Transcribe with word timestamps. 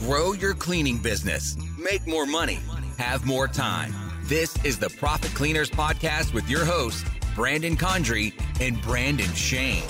Grow 0.00 0.32
your 0.32 0.54
cleaning 0.54 0.98
business, 0.98 1.56
make 1.76 2.06
more 2.06 2.24
money, 2.24 2.60
have 2.98 3.26
more 3.26 3.48
time. 3.48 3.92
This 4.22 4.56
is 4.64 4.78
the 4.78 4.88
Profit 4.90 5.34
Cleaners 5.34 5.68
Podcast 5.68 6.32
with 6.32 6.48
your 6.48 6.64
hosts, 6.64 7.04
Brandon 7.34 7.76
Condry 7.76 8.32
and 8.60 8.80
Brandon 8.80 9.26
Shane. 9.34 9.82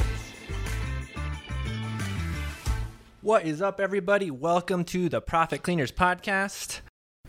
What 3.21 3.45
is 3.45 3.61
up, 3.61 3.81
everybody? 3.81 4.31
Welcome 4.31 4.85
to 4.87 5.11
the 5.11 5.21
Profit 5.21 5.63
Cleaners 5.63 5.93
Podcast. 5.93 6.81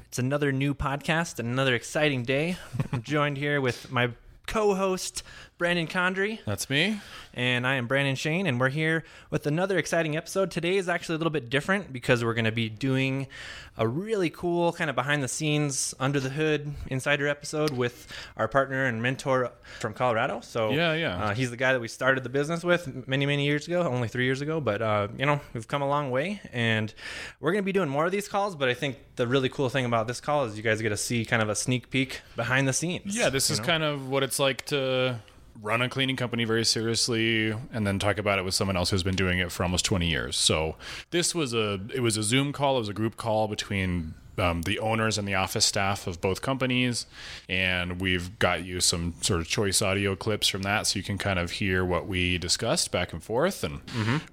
It's 0.05 0.18
another 0.18 0.54
new 0.54 0.73
podcast 0.73 1.38
and 1.39 1.50
another 1.50 1.75
exciting 1.75 2.23
day. 2.23 2.55
I'm 2.93 3.02
joined 3.02 3.38
here 3.38 3.59
with 3.59 3.91
my 3.91 4.11
co 4.48 4.73
host, 4.73 5.21
Brandon 5.60 5.88
Condry. 5.88 6.39
That's 6.46 6.70
me. 6.70 7.02
And 7.34 7.68
I 7.68 7.76
am 7.76 7.86
Brandon 7.86 8.16
Shane, 8.16 8.48
and 8.48 8.62
we're 8.62 8.70
here 8.70 9.04
with 9.30 9.46
another 9.46 9.78
exciting 9.78 10.16
episode. 10.16 10.52
Today 10.52 10.78
is 10.78 10.88
actually 10.88 11.16
a 11.16 11.18
little 11.18 11.32
bit 11.32 11.50
different 11.50 11.91
because 11.91 12.23
we're 12.23 12.34
going 12.34 12.46
to 12.46 12.52
be 12.54 12.70
doing 12.70 13.28
a 13.77 13.85
really 13.85 14.30
cool 14.30 14.72
kind 14.72 14.90
of 14.90 14.95
behind 14.95 15.22
the 15.22 15.27
scenes, 15.27 15.94
under 15.99 16.22
the 16.22 16.30
hood 16.30 16.73
insider 16.88 17.27
episode 17.27 17.72
with 17.72 18.08
our 18.38 18.48
partner 18.48 18.85
and 18.85 19.02
mentor 19.02 19.52
from 19.82 19.94
Colorado. 19.94 20.40
So, 20.40 20.72
Yeah, 20.72 20.94
yeah. 20.94 21.26
Uh, 21.26 21.34
he's 21.34 21.52
the 21.52 21.58
guy 21.58 21.73
that 21.73 21.82
we 21.82 21.90
started 21.90 22.23
the 22.23 22.30
business 22.30 22.63
with 22.63 23.05
many, 23.05 23.26
many 23.26 23.46
years 23.46 23.68
ago, 23.68 23.82
only 23.82 24.07
three 24.07 24.26
years 24.26 24.40
ago. 24.40 24.62
But, 24.62 24.82
uh, 24.82 25.10
you 25.18 25.26
know, 25.26 25.41
we've 25.54 25.68
come 25.68 25.82
a 25.82 25.90
long 25.90 26.10
way, 26.10 26.40
and 26.54 26.94
we're 27.41 27.52
going 27.52 27.63
to 27.63 27.66
be 27.66 27.73
doing 27.73 27.90
more 27.90 28.05
of 28.05 28.13
these 28.13 28.30
calls. 28.30 28.55
But 28.55 28.70
I 28.70 28.73
think 28.73 28.96
the 29.18 29.27
really 29.27 29.49
cool 29.49 29.68
thing 29.68 29.84
about 29.84 30.07
this 30.07 30.21
call 30.21 30.46
is 30.46 30.55
you 30.55 30.63
guys 30.63 30.82
get 30.82 30.90
to 30.90 30.98
see 30.98 31.26
kind 31.26 31.41
of 31.41 31.49
a 31.49 31.55
sneak 31.55 31.90
peek 31.90 32.21
behind 32.38 32.66
the 32.66 32.73
scenes. 32.73 33.18
Yeah, 33.18 33.27
this 33.27 33.49
is 33.49 33.60
know? 33.60 33.66
kind 33.66 33.84
of 33.84 34.10
what 34.10 34.23
it's 34.23 34.40
like 34.40 34.66
to 34.68 35.20
run 35.62 35.81
a 35.81 35.90
cleaning 35.90 36.16
company 36.16 36.45
very 36.45 36.66
seriously 36.66 37.52
and 37.73 37.86
then 37.86 37.99
talk 37.99 38.18
about 38.18 38.40
it 38.40 38.45
with 38.45 38.54
someone 38.54 38.77
else 38.77 38.90
who's 38.90 39.04
been 39.04 39.16
doing 39.16 39.40
it 39.40 39.52
for 39.52 39.63
almost 39.63 39.85
20 39.85 40.08
years. 40.08 40.35
So 40.38 40.76
this 41.12 41.35
was 41.35 41.54
a 41.54 41.80
it 41.94 42.02
was 42.02 42.18
a 42.18 42.23
Zoom 42.23 42.54
call, 42.54 42.77
it 42.77 42.80
was 42.80 42.90
a 42.90 42.94
group 42.94 43.18
call 43.18 43.48
between 43.48 44.13
um, 44.38 44.62
the 44.62 44.80
owners 44.80 45.18
and 45.18 45.27
the 45.27 45.35
office 45.35 45.65
staff 45.65 46.07
of 46.07 46.21
both 46.21 46.41
companies, 46.41 47.05
and 47.49 47.99
we've 47.99 48.40
got 48.40 48.63
you 48.63 48.80
some 48.80 49.13
sort 49.21 49.41
of 49.41 49.48
choice 49.48 49.82
audio 49.82 50.15
clips 50.15 50.48
from 50.48 50.62
that, 50.62 50.87
so 50.87 50.98
you 50.98 51.04
can 51.04 51.18
kind 51.18 51.37
of 51.40 51.52
hear 51.52 51.84
what 51.84 52.07
we 52.07 52.37
discussed 52.37 52.91
back 52.91 53.12
and 53.12 53.21
forth. 53.21 53.63
And 53.63 53.82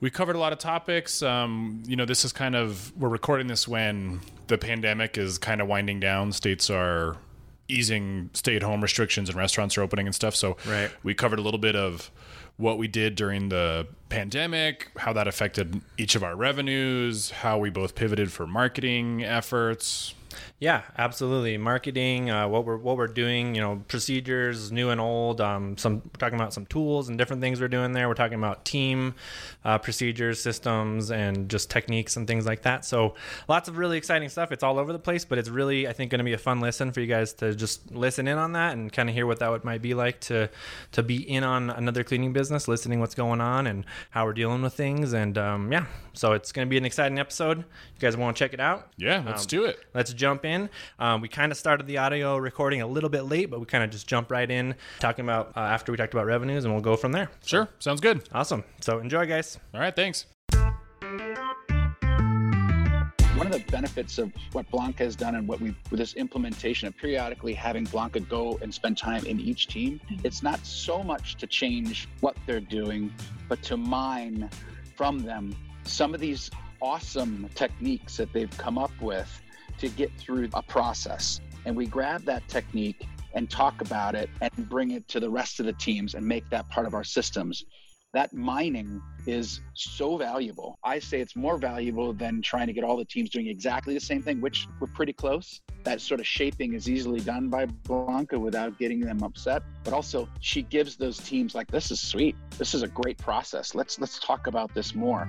we 0.01 0.11
covered 0.11 0.37
a 0.37 0.39
lot 0.39 0.53
of 0.53 0.59
topics. 0.61 1.23
Um, 1.23 1.83
you 1.87 1.97
know, 1.97 2.05
this 2.05 2.25
is 2.25 2.33
kind 2.33 2.55
of 2.55 2.93
we're 2.97 3.09
recording 3.09 3.49
this 3.49 3.67
when 3.67 4.21
the 4.47 4.59
pandemic 4.59 5.19
is 5.19 5.39
kind 5.39 5.61
of 5.61 5.67
winding 5.67 5.99
down. 5.99 6.31
States 6.33 6.71
are 6.71 7.17
easing 7.69 8.31
stay-at-home 8.33 8.81
restrictions 8.81 9.29
and 9.29 9.37
restaurants 9.37 9.77
are 9.77 9.83
opening 9.83 10.07
and 10.07 10.15
stuff. 10.15 10.35
So 10.37 10.57
Right. 10.67 10.91
we 11.03 11.15
covered 11.15 11.39
a 11.39 11.43
little 11.43 11.59
bit 11.59 11.77
of 11.77 12.11
what 12.57 12.79
we 12.79 12.89
did 12.89 13.15
during 13.17 13.49
the 13.51 13.87
pandemic, 14.09 14.91
how 14.97 15.13
that 15.13 15.29
affected 15.29 15.81
each 15.99 16.15
of 16.15 16.23
our 16.25 16.35
revenues, 16.35 17.31
how 17.31 17.59
we 17.59 17.69
both 17.71 17.95
pivoted 17.95 18.33
for 18.33 18.47
marketing 18.47 19.23
efforts. 19.25 20.15
Yeah, 20.59 20.83
absolutely. 20.99 21.57
Marketing, 21.59 22.31
uh, 22.31 22.49
what 22.49 22.65
we're 22.65 22.77
what 22.77 22.97
we're 22.97 23.07
doing, 23.07 23.55
you 23.55 23.61
know, 23.61 23.83
procedures, 23.89 24.73
new 24.73 24.91
and 24.91 25.01
old. 25.01 25.41
Um, 25.41 25.77
some 25.77 25.97
we're 26.05 26.19
talking 26.19 26.39
about 26.39 26.53
some 26.53 26.67
tools 26.67 27.09
and 27.09 27.19
different 27.19 27.43
things 27.43 27.61
we're 27.61 27.69
doing 27.69 27.93
there. 27.93 28.09
We're 28.09 28.15
talking 28.15 28.39
about 28.39 28.65
team 28.65 29.15
uh, 29.65 29.79
procedures, 29.79 30.41
systems, 30.43 31.11
and 31.11 31.49
just 31.49 31.71
techniques 31.71 32.17
and 32.17 32.27
things 32.27 32.47
like 32.47 32.63
that. 32.63 32.85
So 32.85 33.15
lots 33.49 33.69
of 33.69 33.79
really 33.79 33.99
exciting 33.99 34.29
stuff. 34.29 34.53
It's 34.53 34.63
all 34.63 34.79
over 34.79 34.93
the 34.93 34.99
place, 34.99 35.25
but 35.25 35.39
it's 35.39 35.49
really 35.49 35.87
I 35.89 35.93
think 35.93 36.11
going 36.11 36.19
to 36.21 36.25
be 36.25 36.33
a 36.33 36.39
fun 36.39 36.61
listen 36.61 36.93
for 36.93 37.01
you 37.01 37.07
guys 37.07 37.33
to 37.35 37.55
just 37.55 37.91
listen 37.95 38.29
in 38.29 38.39
on 38.39 38.53
that 38.53 38.73
and 38.75 38.93
kind 38.93 39.09
of 39.09 39.15
hear 39.15 39.27
what 39.27 39.39
that 39.41 39.51
would, 39.51 39.65
might 39.65 39.83
be 39.83 39.95
like 39.95 40.21
to 40.23 40.49
to 40.93 41.03
be 41.03 41.17
in 41.29 41.45
on 41.45 41.71
another 41.71 42.05
cleaning 42.05 42.33
business, 42.33 42.69
listening 42.69 43.01
what's 43.01 43.15
going 43.15 43.41
on 43.41 43.67
and 43.67 43.85
how 44.11 44.25
we're 44.25 44.33
dealing 44.33 44.63
with 44.63 44.75
things. 44.75 45.13
And 45.13 45.37
um, 45.39 45.73
yeah, 45.73 45.87
so 46.13 46.33
it's 46.33 46.53
going 46.53 46.67
to 46.67 46.71
be 46.71 46.79
an 46.79 46.85
exciting 46.85 47.19
episode. 47.19 47.59
You 47.59 47.65
guys 48.01 48.17
want 48.17 48.37
to 48.37 48.45
check 48.45 48.53
it 48.53 48.61
out? 48.61 48.89
Yeah, 48.97 49.23
let's 49.27 49.43
Um, 49.43 49.49
do 49.49 49.65
it. 49.65 49.79
Let's 49.95 50.13
jump 50.13 50.26
in. 50.27 50.69
Um, 50.99 51.21
we 51.21 51.29
kind 51.29 51.53
of 51.53 51.59
started 51.59 51.87
the 51.87 51.99
audio 51.99 52.37
recording 52.37 52.83
a 52.83 52.87
little 52.87 53.11
bit 53.11 53.23
late, 53.23 53.51
but 53.51 53.61
we 53.61 53.67
kind 53.67 53.85
of 53.85 53.91
just 53.91 54.07
jump 54.07 54.31
right 54.31 54.51
in 54.51 54.75
talking 54.99 55.25
about 55.25 55.53
uh, 55.57 55.61
after 55.61 55.93
we 55.93 55.99
talked 55.99 56.15
about 56.15 56.27
revenues, 56.27 56.65
and 56.65 56.75
we'll 56.75 56.83
go 56.83 56.97
from 56.97 57.13
there. 57.13 57.31
Sure, 57.45 57.69
sounds 57.79 58.01
good. 58.01 58.29
Awesome. 58.33 58.65
So 58.81 58.99
enjoy, 58.99 59.27
guys. 59.27 59.59
All 59.73 59.81
right, 59.81 59.95
thanks. 59.95 60.27
One 63.37 63.47
of 63.47 63.53
the 63.53 63.65
benefits 63.71 64.19
of 64.19 64.33
what 64.53 64.69
Blanca 64.71 65.05
has 65.05 65.15
done 65.15 65.35
and 65.35 65.47
what 65.47 65.61
we 65.61 65.77
with 65.91 65.99
this 65.99 66.15
implementation 66.15 66.89
of 66.89 66.97
periodically 66.97 67.53
having 67.53 67.85
Blanca 67.85 68.21
go 68.21 68.59
and 68.63 68.73
spend 68.73 68.97
time 68.97 69.27
in 69.27 69.39
each 69.39 69.69
team, 69.69 70.01
it's 70.25 70.43
not 70.43 70.65
so 70.65 71.03
much 71.03 71.37
to 71.37 71.47
change 71.47 72.09
what 72.21 72.37
they're 72.47 72.61
doing, 72.61 73.13
but 73.49 73.63
to 73.65 73.77
mine 73.77 74.49
from 74.97 75.19
them 75.19 75.55
some 75.85 76.15
of 76.15 76.21
these 76.21 76.51
awesome 76.81 77.49
techniques 77.55 78.17
that 78.17 78.33
they've 78.33 78.57
come 78.59 78.79
up 78.79 78.91
with 79.01 79.43
to 79.79 79.89
get 79.89 80.11
through 80.19 80.49
a 80.55 80.63
process. 80.63 81.41
And 81.65 81.77
we 81.77 81.87
grab 81.87 82.25
that 82.25 82.47
technique 82.49 83.07
and 83.35 83.51
talk 83.51 83.81
about 83.81 84.15
it 84.15 84.31
and 84.41 84.69
bring 84.69 84.93
it 84.93 85.07
to 85.09 85.21
the 85.21 85.29
rest 85.29 85.61
of 85.61 85.67
the 85.67 85.73
teams 85.75 86.15
and 86.15 86.27
make 86.27 86.49
that 86.51 86.69
part 86.71 86.87
of 86.87 86.95
our 86.95 87.05
systems 87.05 87.65
that 88.17 88.33
mining 88.33 89.03
is 89.27 89.61
so 89.75 90.17
valuable. 90.17 90.79
I 90.83 90.99
say 90.99 91.21
it's 91.21 91.37
more 91.37 91.59
valuable 91.59 92.15
than 92.15 92.41
trying 92.41 92.67
to 92.67 92.73
get 92.73 92.83
all 92.83 92.97
the 92.97 93.05
teams 93.05 93.29
doing 93.29 93.49
exactly 93.49 93.93
the 93.93 94.01
same 94.01 94.23
thing, 94.23 94.41
which 94.41 94.67
we're 94.81 94.87
pretty 94.87 95.13
close. 95.13 95.61
That 95.85 96.01
sort 96.01 96.21
of 96.21 96.27
shaping 96.27 96.73
is 96.73 96.89
easily 96.89 97.21
done 97.21 97.51
by 97.51 97.67
Blanca 97.67 98.39
without 98.39 98.79
getting 98.79 99.01
them 99.01 99.23
upset. 99.23 99.63
But 99.85 99.93
also 99.93 100.31
she 100.41 100.63
gives 100.63 100.97
those 100.97 101.19
teams 101.19 101.55
like 101.55 101.71
this 101.71 101.91
is 101.91 102.01
sweet. 102.01 102.37
This 102.57 102.73
is 102.73 102.83
a 102.83 102.89
great 102.89 103.19
process. 103.19 103.75
Let's 103.75 104.01
let's 104.01 104.19
talk 104.19 104.47
about 104.47 104.73
this 104.73 104.95
more. 104.95 105.29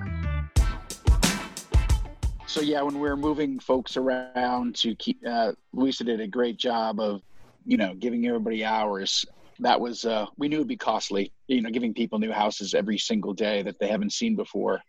So 2.47 2.61
yeah, 2.61 2.81
when 2.81 2.95
we 2.95 3.09
were 3.09 3.17
moving 3.17 3.59
folks 3.59 3.97
around 3.97 4.75
to 4.77 4.95
keep, 4.95 5.19
uh, 5.27 5.51
Luisa 5.73 6.05
did 6.05 6.21
a 6.21 6.27
great 6.27 6.55
job 6.55 6.97
of, 6.97 7.21
you 7.65 7.75
know, 7.75 7.93
giving 7.93 8.25
everybody 8.25 8.63
hours. 8.63 9.25
That 9.59 9.79
was 9.79 10.05
uh, 10.05 10.27
we 10.37 10.47
knew 10.47 10.57
it'd 10.57 10.67
be 10.67 10.77
costly. 10.77 11.33
You 11.47 11.61
know, 11.61 11.69
giving 11.69 11.93
people 11.93 12.19
new 12.19 12.31
houses 12.31 12.73
every 12.73 12.97
single 12.97 13.33
day 13.33 13.63
that 13.63 13.79
they 13.79 13.87
haven't 13.87 14.13
seen 14.13 14.37
before, 14.37 14.79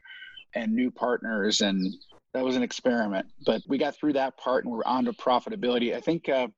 and 0.54 0.72
new 0.72 0.90
partners, 0.90 1.60
and 1.60 1.92
that 2.32 2.44
was 2.44 2.54
an 2.54 2.62
experiment. 2.62 3.26
But 3.44 3.62
we 3.66 3.76
got 3.76 3.96
through 3.96 4.12
that 4.12 4.36
part, 4.36 4.64
and 4.64 4.72
we're 4.72 4.84
on 4.84 5.04
to 5.06 5.12
profitability. 5.12 5.96
I 5.96 6.00
think. 6.00 6.28
Uh, 6.28 6.48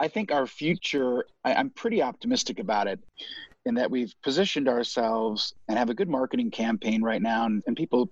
I 0.00 0.08
think 0.08 0.32
our 0.32 0.46
future. 0.46 1.24
I, 1.44 1.54
I'm 1.54 1.70
pretty 1.70 2.02
optimistic 2.02 2.58
about 2.58 2.88
it 2.88 2.98
in 3.64 3.74
that 3.76 3.90
we've 3.90 4.12
positioned 4.24 4.68
ourselves 4.68 5.54
and 5.68 5.78
have 5.78 5.88
a 5.88 5.94
good 5.94 6.08
marketing 6.08 6.50
campaign 6.50 7.00
right 7.00 7.22
now, 7.22 7.46
and, 7.46 7.62
and 7.66 7.76
people 7.76 8.10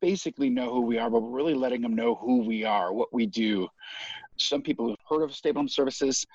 basically 0.00 0.50
know 0.50 0.72
who 0.72 0.82
we 0.82 0.98
are, 0.98 1.10
but 1.10 1.22
we're 1.22 1.36
really 1.36 1.54
letting 1.54 1.82
them 1.82 1.94
know 1.94 2.14
who 2.14 2.42
we 2.42 2.64
are, 2.64 2.92
what 2.92 3.12
we 3.12 3.26
do. 3.26 3.68
Some 4.38 4.62
people 4.62 4.88
have 4.88 4.98
heard 5.08 5.22
of 5.22 5.34
Stable 5.34 5.60
Home 5.60 5.68
Services. 5.68 6.26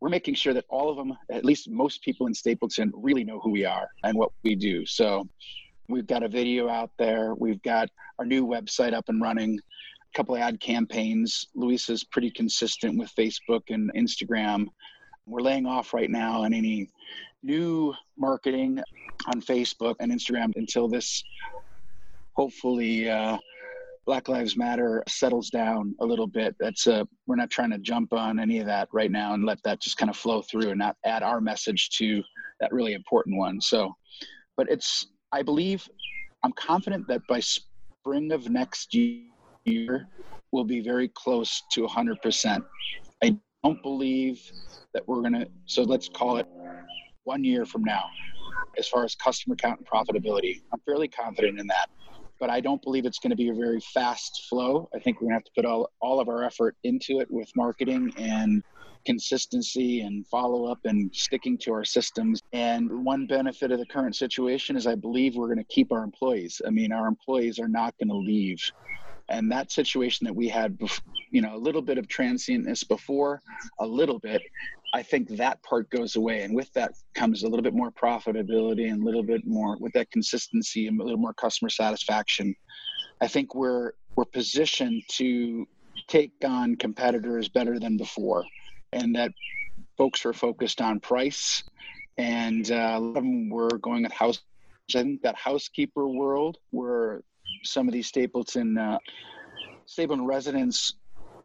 We're 0.00 0.08
making 0.08 0.34
sure 0.34 0.54
that 0.54 0.64
all 0.68 0.90
of 0.90 0.96
them, 0.96 1.16
at 1.30 1.44
least 1.44 1.70
most 1.70 2.02
people 2.02 2.26
in 2.26 2.34
Stapleton, 2.34 2.92
really 2.94 3.24
know 3.24 3.40
who 3.40 3.50
we 3.50 3.64
are 3.64 3.88
and 4.04 4.16
what 4.16 4.32
we 4.44 4.54
do. 4.54 4.86
So 4.86 5.28
we've 5.88 6.06
got 6.06 6.22
a 6.22 6.28
video 6.28 6.68
out 6.68 6.90
there. 6.98 7.34
We've 7.34 7.62
got 7.62 7.88
our 8.18 8.24
new 8.24 8.46
website 8.46 8.92
up 8.92 9.08
and 9.08 9.20
running. 9.20 9.58
A 9.58 10.16
couple 10.16 10.34
of 10.34 10.40
ad 10.40 10.60
campaigns. 10.60 11.48
Luisa's 11.54 12.04
pretty 12.04 12.30
consistent 12.30 12.98
with 12.98 13.12
Facebook 13.14 13.62
and 13.70 13.92
Instagram. 13.94 14.66
We're 15.26 15.42
laying 15.42 15.66
off 15.66 15.92
right 15.92 16.10
now 16.10 16.42
on 16.42 16.54
any 16.54 16.88
new 17.42 17.94
marketing 18.16 18.80
on 19.26 19.40
Facebook 19.42 19.96
and 20.00 20.10
Instagram 20.10 20.52
until 20.56 20.88
this 20.88 21.22
hopefully 22.38 23.10
uh, 23.10 23.36
Black 24.06 24.28
Lives 24.28 24.56
Matter 24.56 25.02
settles 25.08 25.50
down 25.50 25.94
a 26.00 26.06
little 26.06 26.28
bit. 26.28 26.54
That's 26.60 26.86
uh, 26.86 27.02
we're 27.26 27.34
not 27.34 27.50
trying 27.50 27.72
to 27.72 27.78
jump 27.78 28.12
on 28.12 28.38
any 28.38 28.60
of 28.60 28.66
that 28.66 28.88
right 28.92 29.10
now 29.10 29.34
and 29.34 29.44
let 29.44 29.58
that 29.64 29.82
just 29.82 29.98
kind 29.98 30.08
of 30.08 30.16
flow 30.16 30.40
through 30.42 30.70
and 30.70 30.78
not 30.78 30.96
add 31.04 31.24
our 31.24 31.40
message 31.40 31.90
to 31.98 32.22
that 32.60 32.72
really 32.72 32.94
important 32.94 33.36
one. 33.36 33.60
So, 33.60 33.92
but 34.56 34.70
it's 34.70 35.08
I 35.32 35.42
believe 35.42 35.86
I'm 36.44 36.52
confident 36.52 37.08
that 37.08 37.22
by 37.28 37.40
spring 37.40 38.30
of 38.30 38.48
next 38.48 38.94
year 38.94 40.08
we'll 40.52 40.64
be 40.64 40.80
very 40.80 41.10
close 41.14 41.60
to 41.72 41.86
100%. 41.86 42.64
I 43.22 43.36
don't 43.64 43.82
believe 43.82 44.40
that 44.94 45.06
we're 45.08 45.22
gonna. 45.22 45.46
So 45.66 45.82
let's 45.82 46.08
call 46.08 46.36
it 46.36 46.46
one 47.24 47.42
year 47.42 47.66
from 47.66 47.82
now, 47.82 48.04
as 48.78 48.86
far 48.86 49.04
as 49.04 49.16
customer 49.16 49.56
count 49.56 49.80
and 49.80 49.88
profitability. 49.88 50.62
I'm 50.72 50.80
fairly 50.86 51.08
confident 51.08 51.58
in 51.58 51.66
that 51.66 51.88
but 52.40 52.50
I 52.50 52.60
don't 52.60 52.82
believe 52.82 53.06
it's 53.06 53.18
going 53.18 53.30
to 53.30 53.36
be 53.36 53.48
a 53.48 53.54
very 53.54 53.80
fast 53.80 54.46
flow. 54.48 54.88
I 54.94 54.98
think 54.98 55.20
we're 55.20 55.28
going 55.28 55.40
to 55.40 55.44
have 55.44 55.44
to 55.44 55.52
put 55.56 55.64
all, 55.64 55.90
all 56.00 56.20
of 56.20 56.28
our 56.28 56.44
effort 56.44 56.76
into 56.84 57.20
it 57.20 57.30
with 57.30 57.50
marketing 57.56 58.12
and 58.16 58.62
consistency 59.04 60.00
and 60.00 60.26
follow 60.26 60.66
up 60.66 60.80
and 60.84 61.14
sticking 61.14 61.56
to 61.58 61.72
our 61.72 61.84
systems. 61.84 62.42
And 62.52 63.04
one 63.04 63.26
benefit 63.26 63.72
of 63.72 63.78
the 63.78 63.86
current 63.86 64.16
situation 64.16 64.76
is 64.76 64.86
I 64.86 64.94
believe 64.94 65.36
we're 65.36 65.46
going 65.46 65.58
to 65.58 65.64
keep 65.64 65.92
our 65.92 66.04
employees. 66.04 66.60
I 66.66 66.70
mean, 66.70 66.92
our 66.92 67.06
employees 67.06 67.58
are 67.58 67.68
not 67.68 67.94
going 67.98 68.08
to 68.08 68.16
leave. 68.16 68.60
And 69.30 69.52
that 69.52 69.70
situation 69.70 70.24
that 70.24 70.34
we 70.34 70.48
had, 70.48 70.78
you 71.30 71.42
know, 71.42 71.54
a 71.54 71.58
little 71.58 71.82
bit 71.82 71.98
of 71.98 72.08
transientness 72.08 72.82
before, 72.82 73.42
a 73.78 73.86
little 73.86 74.18
bit, 74.18 74.40
I 74.94 75.02
think 75.02 75.28
that 75.36 75.62
part 75.62 75.90
goes 75.90 76.16
away. 76.16 76.42
And 76.42 76.54
with 76.54 76.72
that 76.72 76.92
comes 77.14 77.42
a 77.42 77.48
little 77.48 77.62
bit 77.62 77.74
more 77.74 77.90
profitability 77.90 78.90
and 78.90 79.02
a 79.02 79.04
little 79.04 79.22
bit 79.22 79.46
more 79.46 79.76
with 79.80 79.92
that 79.92 80.10
consistency 80.10 80.86
and 80.86 81.00
a 81.00 81.04
little 81.04 81.18
more 81.18 81.34
customer 81.34 81.68
satisfaction. 81.68 82.54
I 83.20 83.28
think 83.28 83.54
we're 83.54 83.92
we're 84.16 84.24
positioned 84.24 85.02
to 85.12 85.66
take 86.08 86.32
on 86.44 86.76
competitors 86.76 87.48
better 87.48 87.78
than 87.78 87.96
before, 87.96 88.44
and 88.92 89.14
that 89.14 89.32
folks 89.96 90.24
are 90.24 90.32
focused 90.32 90.80
on 90.80 91.00
price, 91.00 91.62
and 92.16 92.70
uh, 92.70 92.94
a 92.96 93.00
lot 93.00 93.08
of 93.08 93.14
them 93.14 93.50
were 93.50 93.78
going 93.78 94.04
at 94.04 94.12
house. 94.12 94.40
I 94.94 95.02
think 95.02 95.22
that 95.22 95.36
housekeeper 95.36 96.08
world 96.08 96.58
where 96.70 97.22
some 97.64 97.88
of 97.88 97.92
these 97.92 98.06
Stapleton 98.06 98.78
uh, 98.78 98.98
Stapleton 99.86 100.24
residents 100.24 100.94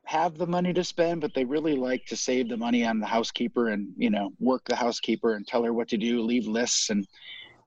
have 0.05 0.37
the 0.37 0.47
money 0.47 0.73
to 0.73 0.83
spend, 0.83 1.21
but 1.21 1.33
they 1.33 1.45
really 1.45 1.75
like 1.75 2.05
to 2.07 2.17
save 2.17 2.49
the 2.49 2.57
money 2.57 2.85
on 2.85 2.99
the 2.99 3.05
housekeeper 3.05 3.69
and 3.69 3.87
you 3.97 4.09
know 4.09 4.31
work 4.39 4.63
the 4.65 4.75
housekeeper 4.75 5.33
and 5.33 5.47
tell 5.47 5.63
her 5.63 5.73
what 5.73 5.87
to 5.89 5.97
do, 5.97 6.21
leave 6.21 6.47
lists. 6.47 6.89
And 6.89 7.07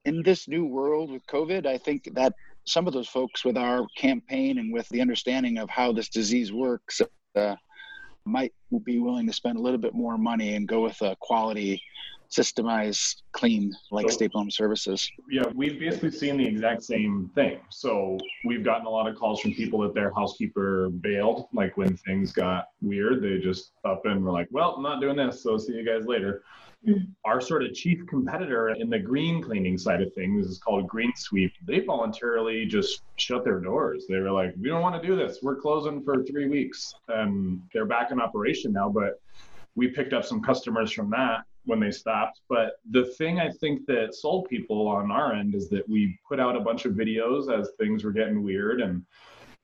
in 0.05 0.23
this 0.23 0.47
new 0.47 0.65
world 0.65 1.11
with 1.11 1.27
COVID, 1.27 1.67
I 1.67 1.79
think 1.79 2.09
that 2.15 2.35
some 2.65 2.87
of 2.87 2.93
those 2.93 3.09
folks 3.09 3.45
with 3.45 3.57
our 3.57 3.87
campaign 3.97 4.59
and 4.59 4.73
with 4.73 4.89
the 4.89 5.01
understanding 5.01 5.59
of 5.59 5.71
how 5.71 5.93
this 5.93 6.09
disease 6.09 6.53
works 6.53 7.01
uh, 7.37 7.57
might 8.25 8.53
be 8.85 8.99
willing 8.99 9.27
to 9.27 9.33
spend 9.33 9.57
a 9.57 9.63
little 9.63 9.79
bit 9.79 9.95
more 9.95 10.19
money 10.19 10.57
and 10.57 10.69
go 10.69 10.83
with 10.83 11.01
a 11.03 11.17
quality 11.21 11.81
systemized 12.31 13.23
clean 13.33 13.73
like 13.91 14.09
so, 14.09 14.15
staple 14.15 14.41
home 14.41 14.51
services 14.51 15.11
yeah 15.31 15.45
we've 15.55 15.79
basically 15.79 16.11
seen 16.11 16.37
the 16.37 16.47
exact 16.47 16.83
same 16.83 17.31
thing 17.35 17.59
so 17.71 18.19
we've 18.45 18.65
gotten 18.65 18.87
a 18.87 18.91
lot 18.91 19.09
of 19.09 19.17
calls 19.17 19.41
from 19.41 19.53
people 19.53 19.81
that 19.81 19.95
their 19.95 20.13
housekeeper 20.15 20.91
bailed 21.01 21.49
like 21.53 21.77
when 21.77 21.97
things 21.99 22.33
got 22.33 22.69
weird 22.81 23.23
they 23.23 23.39
just 23.39 23.73
up 23.85 24.05
and 24.07 24.25
were 24.25 24.33
like 24.33 24.49
well 24.51 24.75
i'm 24.77 24.83
not 24.83 25.01
doing 25.01 25.17
this 25.17 25.43
so 25.43 25.57
see 25.57 25.73
you 25.73 25.85
guys 25.85 26.07
later 26.07 26.43
our 27.25 27.41
sort 27.41 27.65
of 27.65 27.75
chief 27.75 28.07
competitor 28.07 28.71
in 28.71 28.89
the 28.89 28.99
green 28.99 29.43
cleaning 29.43 29.77
side 29.77 30.03
of 30.03 30.13
things 30.15 30.47
is 30.47 30.59
called 30.59 30.87
Green 30.87 31.13
Sweep. 31.17 31.53
They 31.67 31.81
voluntarily 31.81 32.67
just 32.67 33.03
shut 33.17 33.45
their 33.45 33.59
doors. 33.61 34.05
They 34.09 34.19
were 34.19 34.31
like, 34.31 34.55
we 34.61 34.69
don't 34.69 34.83
want 34.83 35.01
to 35.01 35.07
do 35.07 35.17
this. 35.17 35.41
We're 35.43 35.57
closing 35.57 36.03
for 36.03 36.23
three 36.23 36.49
weeks. 36.49 36.95
And 37.09 37.61
they're 37.73 37.87
back 37.87 38.11
in 38.13 38.21
operation 38.21 38.73
now, 38.73 38.89
but 38.89 39.21
we 39.75 39.89
picked 39.89 40.13
up 40.13 40.25
some 40.25 40.41
customers 40.41 40.93
from 40.93 41.11
that 41.11 41.45
when 41.67 41.81
they 41.81 41.91
stopped. 41.91 42.41
But 42.49 42.81
the 42.91 43.05
thing 43.05 43.39
I 43.39 43.51
think 43.51 43.87
that 43.87 44.15
sold 44.15 44.49
people 44.49 44.89
on 44.89 45.11
our 45.11 45.35
end 45.35 45.55
is 45.55 45.69
that 45.71 45.89
we 45.89 46.19
put 46.27 46.41
out 46.41 46.57
a 46.57 46.61
bunch 46.61 46.85
of 46.87 46.95
videos 46.95 47.53
as 47.53 47.71
things 47.79 48.05
were 48.05 48.13
getting 48.13 48.43
weird 48.43 48.81
and 48.81 49.05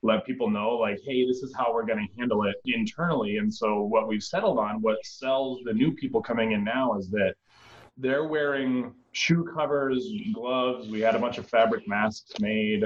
let 0.05 0.27
people 0.27 0.51
know 0.51 0.71
like 0.71 0.99
hey 1.05 1.25
this 1.25 1.45
is 1.45 1.55
how 1.57 1.73
we're 1.73 1.87
going 1.87 2.07
to 2.07 2.15
handle 2.19 2.45
it 2.45 2.57
internally. 2.65 3.39
And 3.39 3.53
so 3.53 3.83
what 3.83 4.09
we've 4.09 4.23
settled 4.23 4.59
on 4.59 4.83
what 4.83 4.99
sells 5.05 5.61
the 5.65 5.73
new 5.73 5.93
people 5.93 6.21
coming 6.21 6.53
in 6.53 6.65
now 6.65 6.99
is 6.99 7.09
that 7.11 7.35
they're 7.97 8.25
wearing 8.25 8.95
shoe 9.13 9.45
covers 9.55 10.11
gloves. 10.33 10.89
We 10.89 11.01
had 11.01 11.15
a 11.15 11.19
bunch 11.19 11.39
of 11.39 11.49
fabric 11.49 11.87
masks 11.87 12.33
made. 12.41 12.85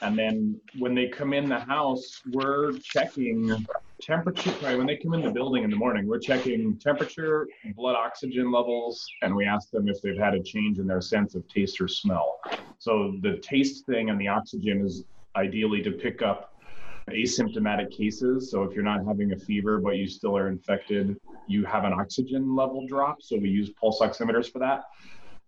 And 0.00 0.18
then 0.18 0.60
when 0.78 0.94
they 0.94 1.08
come 1.08 1.34
in 1.34 1.48
the 1.48 1.60
house 1.60 2.22
we're 2.32 2.72
checking 2.78 3.66
temperature 4.00 4.54
right 4.62 4.76
when 4.76 4.86
they 4.86 4.96
come 4.96 5.14
in 5.14 5.22
the 5.22 5.30
building 5.30 5.64
in 5.64 5.70
the 5.70 5.76
morning 5.76 6.06
we're 6.06 6.18
checking 6.18 6.76
temperature 6.78 7.48
blood 7.74 7.96
oxygen 7.96 8.52
levels 8.52 9.06
and 9.22 9.34
we 9.34 9.44
ask 9.44 9.70
them 9.70 9.88
if 9.88 10.00
they've 10.02 10.18
had 10.18 10.34
a 10.34 10.42
change 10.42 10.78
in 10.78 10.86
their 10.86 11.00
sense 11.00 11.34
of 11.34 11.46
taste 11.48 11.80
or 11.80 11.88
smell 11.88 12.38
so 12.78 13.14
the 13.22 13.38
taste 13.38 13.86
thing 13.86 14.10
and 14.10 14.20
the 14.20 14.28
oxygen 14.28 14.84
is 14.84 15.04
ideally 15.34 15.82
to 15.82 15.92
pick 15.92 16.22
up 16.22 16.52
asymptomatic 17.10 17.96
cases. 17.96 18.50
So 18.50 18.64
if 18.64 18.74
you're 18.74 18.84
not 18.84 19.04
having 19.06 19.32
a 19.32 19.36
fever 19.36 19.78
but 19.78 19.96
you 19.96 20.08
still 20.08 20.36
are 20.36 20.48
infected, 20.48 21.16
you 21.46 21.64
have 21.64 21.84
an 21.84 21.92
oxygen 21.92 22.56
level 22.56 22.86
drop. 22.86 23.22
So 23.22 23.36
we 23.36 23.48
use 23.48 23.70
pulse 23.70 24.00
oximeters 24.00 24.50
for 24.50 24.58
that. 24.58 24.84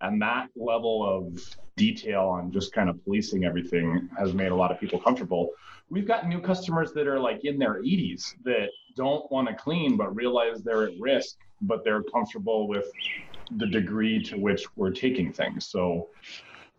And 0.00 0.23
that 0.23 0.49
level 0.55 1.05
of 1.05 1.43
detail 1.77 2.23
on 2.23 2.53
just 2.53 2.73
kind 2.73 2.89
of 2.89 3.03
policing 3.05 3.45
everything 3.45 4.09
has 4.17 4.33
made 4.33 4.53
a 4.53 4.55
lot 4.55 4.71
of 4.71 4.79
people 4.79 5.00
comfortable. 5.00 5.50
We've 5.90 6.06
got 6.06 6.29
new 6.29 6.40
customers 6.40 6.93
that 6.93 7.06
are 7.06 7.19
like 7.19 7.44
in 7.44 7.58
their 7.58 7.82
80s 7.82 8.35
that 8.44 8.69
don't 8.96 9.31
want 9.32 9.49
to 9.49 9.55
clean 9.55 9.96
but 9.96 10.14
realize 10.14 10.62
they're 10.62 10.85
at 10.85 10.99
risk, 11.00 11.37
but 11.62 11.82
they're 11.85 12.02
comfortable 12.02 12.69
with 12.69 12.87
the 13.56 13.67
degree 13.67 14.23
to 14.25 14.37
which 14.37 14.64
we're 14.76 14.90
taking 14.90 15.32
things. 15.32 15.67
So 15.67 16.08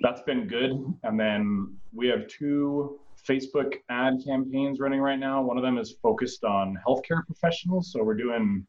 that's 0.01 0.21
been 0.21 0.47
good. 0.47 0.71
And 1.03 1.19
then 1.19 1.75
we 1.93 2.07
have 2.07 2.27
two 2.27 2.99
Facebook 3.27 3.75
ad 3.89 4.21
campaigns 4.25 4.79
running 4.79 5.01
right 5.01 5.19
now. 5.19 5.41
One 5.41 5.57
of 5.57 5.63
them 5.63 5.77
is 5.77 5.95
focused 6.01 6.43
on 6.43 6.77
healthcare 6.87 7.25
professionals. 7.25 7.91
So 7.91 8.03
we're 8.03 8.13
doing 8.13 8.65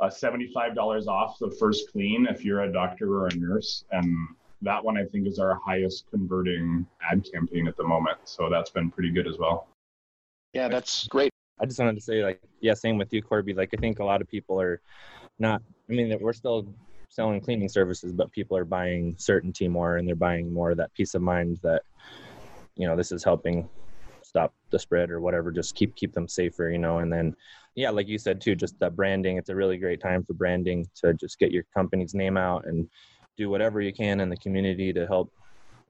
uh, 0.00 0.06
$75 0.06 1.06
off 1.06 1.38
the 1.40 1.50
first 1.58 1.90
clean 1.92 2.26
if 2.28 2.44
you're 2.44 2.62
a 2.62 2.72
doctor 2.72 3.18
or 3.18 3.28
a 3.28 3.34
nurse. 3.34 3.84
And 3.90 4.28
that 4.62 4.84
one 4.84 4.98
I 4.98 5.04
think 5.04 5.26
is 5.26 5.38
our 5.38 5.58
highest 5.64 6.04
converting 6.10 6.86
ad 7.10 7.26
campaign 7.32 7.66
at 7.68 7.76
the 7.76 7.84
moment. 7.84 8.18
So 8.24 8.48
that's 8.50 8.70
been 8.70 8.90
pretty 8.90 9.10
good 9.10 9.26
as 9.26 9.38
well. 9.38 9.66
Yeah, 10.52 10.68
that's 10.68 11.06
great. 11.08 11.30
I 11.60 11.66
just 11.66 11.78
wanted 11.78 11.96
to 11.96 12.00
say, 12.00 12.22
like, 12.24 12.40
yeah, 12.60 12.74
same 12.74 12.98
with 12.98 13.12
you, 13.12 13.22
Corby. 13.22 13.54
Like, 13.54 13.70
I 13.74 13.76
think 13.76 13.98
a 13.98 14.04
lot 14.04 14.20
of 14.20 14.28
people 14.28 14.60
are 14.60 14.80
not, 15.38 15.60
I 15.88 15.92
mean, 15.92 16.16
we're 16.20 16.32
still 16.32 16.66
selling 17.08 17.40
cleaning 17.40 17.68
services, 17.68 18.12
but 18.12 18.30
people 18.32 18.56
are 18.56 18.64
buying 18.64 19.14
certainty 19.18 19.66
more 19.66 19.96
and 19.96 20.06
they're 20.06 20.14
buying 20.14 20.52
more 20.52 20.74
that 20.74 20.92
peace 20.94 21.14
of 21.14 21.22
mind 21.22 21.58
that, 21.62 21.82
you 22.76 22.86
know, 22.86 22.96
this 22.96 23.10
is 23.10 23.24
helping 23.24 23.68
stop 24.22 24.54
the 24.70 24.78
spread 24.78 25.10
or 25.10 25.20
whatever, 25.20 25.50
just 25.50 25.74
keep, 25.74 25.96
keep 25.96 26.12
them 26.12 26.28
safer, 26.28 26.70
you 26.70 26.78
know, 26.78 26.98
and 26.98 27.12
then, 27.12 27.34
yeah, 27.74 27.90
like 27.90 28.08
you 28.08 28.18
said 28.18 28.40
too, 28.40 28.54
just 28.54 28.78
the 28.78 28.90
branding, 28.90 29.36
it's 29.36 29.48
a 29.48 29.56
really 29.56 29.78
great 29.78 30.00
time 30.00 30.22
for 30.22 30.34
branding 30.34 30.86
to 30.94 31.14
just 31.14 31.38
get 31.38 31.50
your 31.50 31.64
company's 31.74 32.14
name 32.14 32.36
out 32.36 32.66
and 32.66 32.88
do 33.36 33.48
whatever 33.48 33.80
you 33.80 33.92
can 33.92 34.20
in 34.20 34.28
the 34.28 34.36
community 34.36 34.92
to 34.92 35.06
help 35.06 35.32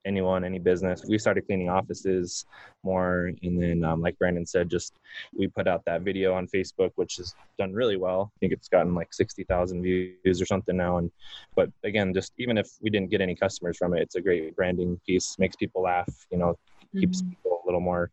anyone, 0.04 0.44
any 0.44 0.58
business. 0.58 1.04
We 1.08 1.18
started 1.18 1.46
cleaning 1.46 1.68
offices 1.68 2.46
more, 2.82 3.32
and 3.42 3.62
then, 3.62 3.84
um, 3.84 4.00
like 4.00 4.18
Brandon 4.18 4.46
said, 4.46 4.70
just 4.70 4.94
we 5.36 5.48
put 5.48 5.66
out 5.68 5.84
that 5.86 6.02
video 6.02 6.34
on 6.34 6.46
Facebook, 6.46 6.92
which 6.96 7.16
has 7.16 7.34
done 7.58 7.72
really 7.72 7.96
well. 7.96 8.32
I 8.34 8.38
think 8.40 8.52
it's 8.52 8.68
gotten 8.68 8.94
like 8.94 9.12
sixty 9.12 9.44
thousand 9.44 9.82
views 9.82 10.40
or 10.40 10.46
something 10.46 10.76
now. 10.76 10.98
And 10.98 11.10
but 11.54 11.70
again, 11.84 12.14
just 12.14 12.32
even 12.38 12.58
if 12.58 12.68
we 12.80 12.90
didn't 12.90 13.10
get 13.10 13.20
any 13.20 13.34
customers 13.34 13.76
from 13.76 13.94
it, 13.94 14.02
it's 14.02 14.16
a 14.16 14.20
great 14.20 14.54
branding 14.56 15.00
piece. 15.06 15.38
Makes 15.38 15.56
people 15.56 15.82
laugh. 15.82 16.26
You 16.30 16.38
know, 16.38 16.58
keeps 16.98 17.22
mm-hmm. 17.22 17.30
people 17.30 17.60
a 17.62 17.66
little 17.66 17.80
more 17.80 18.10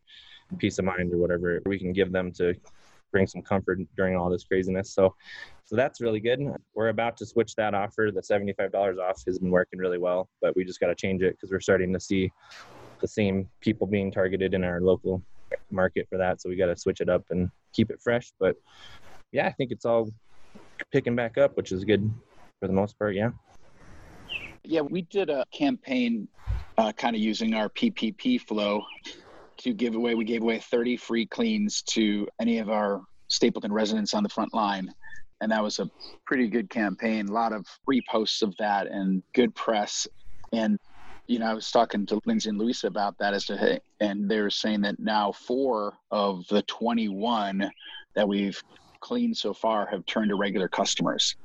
peace 0.57 0.77
of 0.79 0.85
mind 0.85 1.11
or 1.11 1.17
whatever 1.17 1.61
we 1.65 1.79
can 1.79 1.91
give 1.91 2.11
them 2.11 2.31
to 2.31 2.53
bring 3.15 3.25
some 3.25 3.41
comfort 3.41 3.79
during 3.95 4.17
all 4.17 4.29
this 4.29 4.44
craziness. 4.44 4.94
So 4.94 5.15
so 5.63 5.77
that's 5.77 6.01
really 6.01 6.19
good. 6.19 6.41
We're 6.73 6.89
about 6.89 7.15
to 7.17 7.25
switch 7.25 7.56
that 7.56 7.73
offer. 7.73 8.12
The 8.13 8.21
$75 8.21 9.00
off 9.00 9.23
has 9.25 9.39
been 9.39 9.50
working 9.50 9.79
really 9.79 9.97
well, 9.97 10.27
but 10.41 10.53
we 10.53 10.65
just 10.65 10.81
got 10.81 10.88
to 10.88 10.95
change 10.95 11.23
it 11.23 11.31
because 11.31 11.50
we're 11.50 11.62
starting 11.62 11.94
to 11.94 12.00
see 12.00 12.29
the 13.00 13.07
same 13.07 13.47
people 13.62 13.88
being 13.88 14.12
targeted 14.12 14.53
in 14.53 14.65
our 14.65 14.81
local 14.81 15.23
market 15.71 16.07
for 16.09 16.17
that. 16.17 16.41
So 16.41 16.50
we 16.50 16.57
got 16.57 16.65
to 16.65 16.75
switch 16.75 17.00
it 17.00 17.07
up 17.07 17.23
and 17.29 17.50
keep 17.71 17.89
it 17.89 18.01
fresh. 18.04 18.33
But 18.37 18.57
yeah, 19.31 19.47
I 19.47 19.54
think 19.54 19.71
it's 19.71 19.85
all 19.85 20.09
picking 20.92 21.16
back 21.16 21.37
up, 21.37 21.56
which 21.56 21.71
is 21.71 21.85
good 21.85 22.11
for 22.59 22.68
the 22.68 22.73
most 22.73 22.99
part. 22.99 23.16
Yeah. 23.16 23.30
Yeah, 24.66 24.81
we 24.81 25.04
did 25.04 25.30
a 25.30 25.45
campaign 25.51 26.28
uh, 26.78 26.92
kind 26.92 27.16
of 27.16 27.21
using 27.21 27.54
our 27.54 27.69
PPP 27.69 28.42
flow 28.42 28.83
to 29.57 29.74
give 29.74 29.95
away. 29.95 30.16
We 30.16 30.26
gave 30.26 30.42
away 30.42 30.59
30 30.59 30.97
free 30.97 31.26
cleans 31.26 31.81
to 31.90 32.28
any 32.40 32.59
of 32.59 32.69
our 32.69 33.02
Stapleton 33.28 33.74
residents 33.74 34.14
on 34.14 34.24
the 34.24 34.30
front 34.30 34.54
line 34.54 34.94
and 35.42 35.52
that 35.52 35.64
was 35.64 35.80
a 35.80 35.90
pretty 36.26 36.47
good 36.47 36.69
campaign. 36.69 37.28
A 37.28 37.31
lot 37.31 37.54
of 37.54 37.66
reposts 37.90 38.42
of 38.42 38.56
that 38.57 38.88
and 38.88 39.21
good 39.33 39.54
press. 39.56 40.07
And 40.54 40.80
you 41.28 41.40
know, 41.40 41.47
I 41.47 41.54
was 41.54 41.71
talking 41.71 42.06
to 42.07 42.19
Lindsay 42.26 42.50
and 42.50 42.59
Louisa 42.59 42.88
about 42.88 43.18
that 43.19 43.33
as 43.33 43.45
to 43.45 43.57
hey, 43.57 43.80
and 44.00 44.30
they 44.30 44.42
were 44.42 44.50
saying 44.50 44.81
that 44.81 45.00
now 45.00 45.31
four 45.31 45.97
of 46.12 46.47
the 46.47 46.62
21 46.64 47.69
that 48.16 48.28
we've 48.28 48.62
cleaned 49.02 49.35
so 49.35 49.54
far 49.54 49.88
have 49.88 50.06
turned 50.06 50.30
to 50.30 50.35
regular 50.35 50.68
customers. 50.68 51.35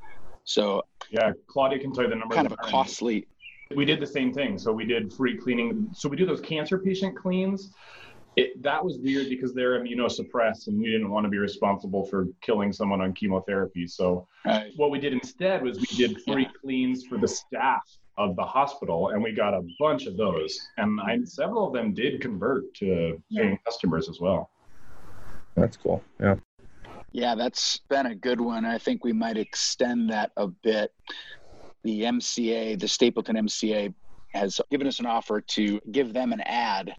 So 0.45 0.83
yeah, 1.11 1.33
Claudia 1.47 1.79
can 1.79 1.93
tell 1.93 2.05
you 2.05 2.11
the 2.11 2.17
number. 2.17 2.35
Kind 2.35 2.47
of 2.47 2.53
a 2.53 2.57
costly. 2.57 3.27
We 3.75 3.85
did 3.85 4.01
the 4.01 4.07
same 4.07 4.33
thing. 4.33 4.59
So 4.59 4.73
we 4.73 4.85
did 4.85 5.13
free 5.13 5.37
cleaning. 5.37 5.89
So 5.93 6.09
we 6.09 6.17
do 6.17 6.27
those 6.27 6.41
cancer 6.41 6.79
patient 6.79 7.17
cleans 7.17 7.73
it, 8.41 8.63
that 8.63 8.83
was 8.83 8.99
weird 8.99 9.29
because 9.29 9.53
they're 9.53 9.79
immunosuppressed 9.79 10.69
and 10.69 10.81
we 10.81 10.91
didn't 10.91 11.11
want 11.11 11.25
to 11.25 11.31
be 11.31 11.39
responsible 11.39 12.07
for 12.07 12.27
killing 12.41 12.73
someone 12.73 13.01
on 13.01 13.13
chemotherapy. 13.13 13.87
So 13.87 14.27
right. 14.47 14.73
what 14.77 14.91
we 14.91 14.99
did 14.99 15.13
instead 15.13 15.63
was 15.63 15.79
we 15.79 15.97
did 15.97 16.23
free 16.23 16.49
cleans 16.61 17.05
for 17.05 17.19
the 17.19 17.29
staff 17.29 17.83
of 18.17 18.37
the 18.37 18.43
hospital 18.43 19.11
and 19.11 19.23
we 19.23 19.33
got 19.33 19.53
a 19.53 19.63
bunch 19.79 20.07
of 20.07 20.17
those. 20.17 20.59
And 20.79 21.01
I, 21.01 21.19
several 21.25 21.67
of 21.67 21.75
them 21.75 21.93
did 21.93 22.21
convert 22.23 22.73
to 22.77 23.23
paying 23.35 23.59
customers 23.65 24.09
as 24.09 24.21
well. 24.21 24.51
That's 25.55 25.77
cool. 25.77 26.03
Yeah. 26.19 26.37
Yeah, 27.13 27.35
that's 27.35 27.81
been 27.89 28.07
a 28.07 28.15
good 28.15 28.41
one. 28.41 28.65
I 28.65 28.79
think 28.79 29.05
we 29.05 29.13
might 29.13 29.37
extend 29.37 30.11
that 30.11 30.31
a 30.37 30.47
bit. 30.47 30.93
The 31.83 32.03
MCA, 32.03 32.79
the 32.79 32.87
Stapleton 32.89 33.37
MCA, 33.37 33.93
has 34.33 34.61
given 34.71 34.87
us 34.87 35.01
an 35.01 35.07
offer 35.07 35.41
to 35.41 35.81
give 35.91 36.13
them 36.13 36.33
an 36.33 36.41
ad 36.43 36.95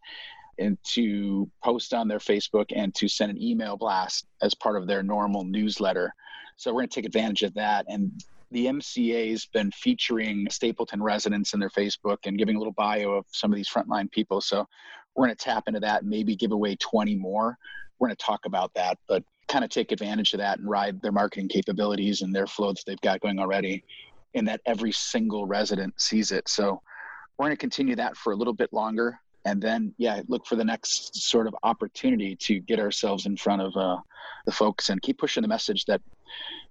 and 0.60 0.78
to 0.94 1.50
post 1.64 1.94
on 1.94 2.08
their 2.08 2.20
Facebook 2.20 2.72
and 2.76 2.94
to 2.96 3.08
send 3.08 3.32
an 3.32 3.42
email 3.42 3.78
blast 3.78 4.26
as 4.42 4.54
part 4.54 4.78
of 4.78 4.88
their 4.88 5.04
normal 5.04 5.44
newsletter. 5.44 6.14
So 6.58 6.72
we're 6.72 6.82
going 6.82 6.90
to 6.90 6.96
take 6.96 7.06
advantage 7.06 7.44
of 7.44 7.54
that. 7.56 7.86
And 7.88 8.12
the 8.52 8.66
MCA's 8.68 9.46
been 9.46 9.72
featuring 9.72 10.48
Stapleton 10.50 11.02
residents 11.02 11.54
in 11.54 11.60
their 11.60 11.70
Facebook 11.70 12.18
and 12.26 12.38
giving 12.38 12.56
a 12.56 12.60
little 12.60 12.74
bio 12.74 13.12
of 13.12 13.26
some 13.32 13.52
of 13.52 13.56
these 13.56 13.70
frontline 13.70 14.12
people. 14.12 14.42
So 14.42 14.68
we're 15.16 15.26
going 15.26 15.36
to 15.36 15.44
tap 15.44 15.68
into 15.68 15.80
that 15.80 16.02
and 16.02 16.10
maybe 16.10 16.36
give 16.36 16.52
away 16.52 16.76
20 16.76 17.16
more 17.16 17.58
we're 18.02 18.08
going 18.08 18.18
to 18.18 18.26
talk 18.26 18.46
about 18.46 18.74
that, 18.74 18.98
but 19.08 19.24
kind 19.48 19.64
of 19.64 19.70
take 19.70 19.92
advantage 19.92 20.34
of 20.34 20.40
that 20.40 20.58
and 20.58 20.68
ride 20.68 21.00
their 21.02 21.12
marketing 21.12 21.48
capabilities 21.48 22.24
and 22.24 22.34
their 22.34 22.48
flow 22.48 22.74
that 22.74 22.84
they've 22.88 23.00
got 23.02 23.22
going 23.22 23.40
already, 23.40 23.84
and 24.34 24.48
that 24.48 24.60
every 24.66 24.92
single 24.92 25.46
resident 25.46 25.94
sees 26.02 26.32
it. 26.32 26.50
So 26.50 26.82
we're 27.38 27.46
going 27.46 27.56
to 27.56 27.60
continue 27.60 27.96
that 27.98 28.18
for 28.18 28.34
a 28.34 28.36
little 28.36 28.54
bit 28.54 28.74
longer, 28.74 29.20
and 29.46 29.62
then 29.62 29.94
yeah, 29.98 30.22
look 30.28 30.46
for 30.46 30.56
the 30.56 30.64
next 30.64 31.16
sort 31.16 31.48
of 31.48 31.56
opportunity 31.64 32.36
to 32.36 32.60
get 32.60 32.80
ourselves 32.80 33.26
in 33.26 33.38
front 33.38 33.62
of 33.62 33.76
uh, 33.76 33.98
the 34.46 34.52
folks 34.52 34.90
and 34.90 35.02
keep 35.02 35.18
pushing 35.18 35.42
the 35.42 35.48
message 35.48 35.86
that 35.86 36.02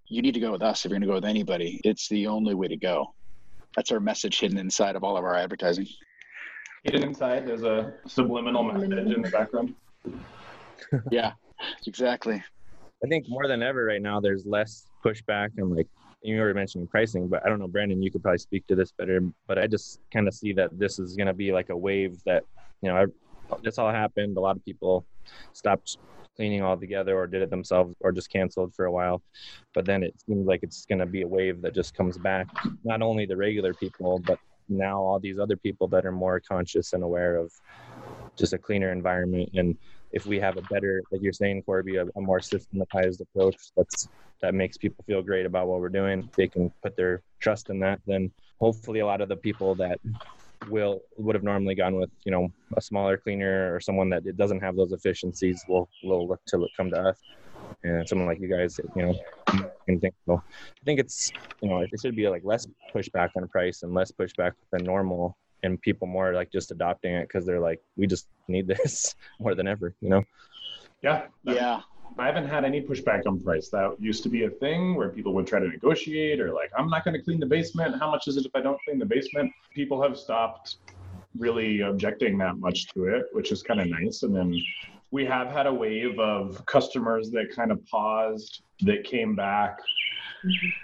you 0.06 0.22
need 0.22 0.34
to 0.34 0.40
go 0.40 0.52
with 0.52 0.62
us 0.62 0.84
if 0.84 0.90
you're 0.90 0.98
going 0.98 1.02
to 1.02 1.06
go 1.06 1.14
with 1.14 1.24
anybody. 1.24 1.80
It's 1.84 2.08
the 2.08 2.26
only 2.26 2.54
way 2.54 2.68
to 2.68 2.76
go. 2.76 3.14
That's 3.76 3.92
our 3.92 4.00
message 4.00 4.40
hidden 4.40 4.58
inside 4.58 4.96
of 4.96 5.04
all 5.04 5.16
of 5.16 5.24
our 5.24 5.36
advertising. 5.36 5.86
Hidden 6.84 7.04
inside, 7.04 7.46
there's 7.46 7.62
a 7.62 7.94
subliminal 8.06 8.64
message 8.64 8.92
in 8.92 9.22
the 9.22 9.30
background. 9.30 9.74
yeah, 11.10 11.32
exactly. 11.86 12.42
I 13.04 13.08
think 13.08 13.26
more 13.28 13.46
than 13.46 13.62
ever 13.62 13.84
right 13.84 14.02
now, 14.02 14.20
there's 14.20 14.44
less 14.46 14.86
pushback 15.04 15.50
and 15.56 15.74
like 15.74 15.86
you 16.22 16.38
were 16.40 16.52
mentioning 16.52 16.86
pricing, 16.86 17.28
but 17.28 17.44
I 17.44 17.48
don't 17.48 17.58
know, 17.58 17.68
Brandon, 17.68 18.02
you 18.02 18.10
could 18.10 18.22
probably 18.22 18.38
speak 18.38 18.66
to 18.66 18.74
this 18.74 18.92
better. 18.92 19.20
But 19.46 19.58
I 19.58 19.66
just 19.66 20.00
kind 20.12 20.28
of 20.28 20.34
see 20.34 20.52
that 20.54 20.78
this 20.78 20.98
is 20.98 21.16
going 21.16 21.26
to 21.26 21.32
be 21.34 21.52
like 21.52 21.70
a 21.70 21.76
wave 21.76 22.18
that, 22.26 22.44
you 22.82 22.88
know, 22.88 22.96
I, 22.96 23.56
this 23.62 23.78
all 23.78 23.90
happened. 23.90 24.36
A 24.36 24.40
lot 24.40 24.56
of 24.56 24.64
people 24.64 25.04
stopped 25.52 25.98
cleaning 26.36 26.62
altogether 26.62 27.16
or 27.16 27.26
did 27.26 27.42
it 27.42 27.50
themselves 27.50 27.94
or 28.00 28.12
just 28.12 28.30
canceled 28.30 28.74
for 28.74 28.86
a 28.86 28.92
while. 28.92 29.22
But 29.74 29.84
then 29.84 30.02
it 30.02 30.14
seems 30.26 30.46
like 30.46 30.62
it's 30.62 30.86
going 30.86 31.00
to 31.00 31.06
be 31.06 31.22
a 31.22 31.28
wave 31.28 31.60
that 31.62 31.74
just 31.74 31.94
comes 31.94 32.16
back. 32.16 32.46
Not 32.84 33.02
only 33.02 33.26
the 33.26 33.36
regular 33.36 33.74
people, 33.74 34.20
but 34.20 34.38
now 34.68 35.00
all 35.00 35.18
these 35.18 35.38
other 35.38 35.56
people 35.56 35.88
that 35.88 36.06
are 36.06 36.12
more 36.12 36.40
conscious 36.40 36.92
and 36.92 37.02
aware 37.02 37.36
of 37.36 37.52
just 38.36 38.52
a 38.52 38.58
cleaner 38.58 38.92
environment 38.92 39.50
and 39.54 39.76
if 40.12 40.26
we 40.26 40.40
have 40.40 40.56
a 40.56 40.62
better, 40.62 41.02
like 41.10 41.22
you're 41.22 41.32
saying, 41.32 41.62
Corby, 41.62 41.96
a, 41.96 42.06
a, 42.16 42.20
more 42.20 42.40
systematized 42.40 43.20
approach 43.20 43.56
that's 43.76 44.08
that 44.42 44.54
makes 44.54 44.76
people 44.76 45.04
feel 45.06 45.22
great 45.22 45.46
about 45.46 45.68
what 45.68 45.80
we're 45.80 45.90
doing, 45.90 46.28
they 46.34 46.48
can 46.48 46.70
put 46.82 46.96
their 46.96 47.22
trust 47.40 47.68
in 47.70 47.78
that. 47.80 48.00
Then 48.06 48.30
hopefully, 48.58 49.00
a 49.00 49.06
lot 49.06 49.20
of 49.20 49.28
the 49.28 49.36
people 49.36 49.74
that 49.76 50.00
will 50.68 51.00
would 51.16 51.34
have 51.34 51.42
normally 51.42 51.74
gone 51.74 51.94
with 51.96 52.10
you 52.24 52.32
know 52.32 52.48
a 52.76 52.80
smaller 52.80 53.16
cleaner 53.16 53.74
or 53.74 53.80
someone 53.80 54.10
that 54.10 54.26
it 54.26 54.36
doesn't 54.36 54.60
have 54.60 54.76
those 54.76 54.92
efficiencies 54.92 55.64
will 55.68 55.88
will 56.02 56.28
look 56.28 56.40
to 56.46 56.68
come 56.76 56.90
to 56.90 57.00
us 57.00 57.18
and 57.82 58.06
someone 58.08 58.26
like 58.26 58.40
you 58.40 58.48
guys 58.48 58.78
you 58.94 59.02
know 59.02 59.14
can 59.86 59.98
think 60.00 60.14
so 60.26 60.34
i 60.36 60.84
think 60.84 61.00
it's 61.00 61.32
you 61.62 61.68
know 61.68 61.80
it 61.80 61.90
should 62.00 62.14
be 62.14 62.28
like 62.28 62.42
less 62.44 62.66
pushback 62.94 63.30
on 63.36 63.48
price 63.48 63.82
and 63.82 63.94
less 63.94 64.12
pushback 64.12 64.52
than 64.70 64.84
normal 64.84 65.36
and 65.62 65.80
people 65.80 66.06
more 66.06 66.32
like 66.32 66.50
just 66.50 66.70
adopting 66.70 67.14
it 67.14 67.28
because 67.28 67.44
they're 67.44 67.60
like, 67.60 67.80
we 67.96 68.06
just 68.06 68.28
need 68.48 68.66
this 68.66 69.14
more 69.40 69.54
than 69.54 69.66
ever, 69.66 69.94
you 70.00 70.08
know? 70.08 70.22
Yeah. 71.02 71.26
Yeah. 71.44 71.80
I 72.18 72.26
haven't 72.26 72.48
had 72.48 72.64
any 72.64 72.82
pushback 72.82 73.26
on 73.26 73.40
price. 73.40 73.68
That 73.70 73.96
used 73.98 74.22
to 74.24 74.28
be 74.28 74.44
a 74.44 74.50
thing 74.50 74.94
where 74.94 75.08
people 75.08 75.32
would 75.34 75.46
try 75.46 75.58
to 75.58 75.68
negotiate 75.68 76.40
or 76.40 76.52
like, 76.52 76.70
I'm 76.76 76.88
not 76.88 77.04
going 77.04 77.16
to 77.16 77.22
clean 77.22 77.40
the 77.40 77.46
basement. 77.46 77.98
How 77.98 78.10
much 78.10 78.28
is 78.28 78.36
it 78.36 78.44
if 78.44 78.54
I 78.54 78.60
don't 78.60 78.78
clean 78.84 78.98
the 78.98 79.06
basement? 79.06 79.52
People 79.74 80.02
have 80.02 80.18
stopped 80.18 80.76
really 81.38 81.80
objecting 81.80 82.36
that 82.38 82.56
much 82.58 82.88
to 82.88 83.04
it, 83.04 83.26
which 83.32 83.52
is 83.52 83.62
kind 83.62 83.80
of 83.80 83.88
nice. 83.88 84.22
And 84.22 84.34
then 84.34 84.54
we 85.10 85.24
have 85.24 85.48
had 85.48 85.66
a 85.66 85.72
wave 85.72 86.18
of 86.18 86.64
customers 86.66 87.30
that 87.30 87.54
kind 87.54 87.72
of 87.72 87.84
paused, 87.86 88.62
that 88.82 89.04
came 89.04 89.34
back, 89.34 89.78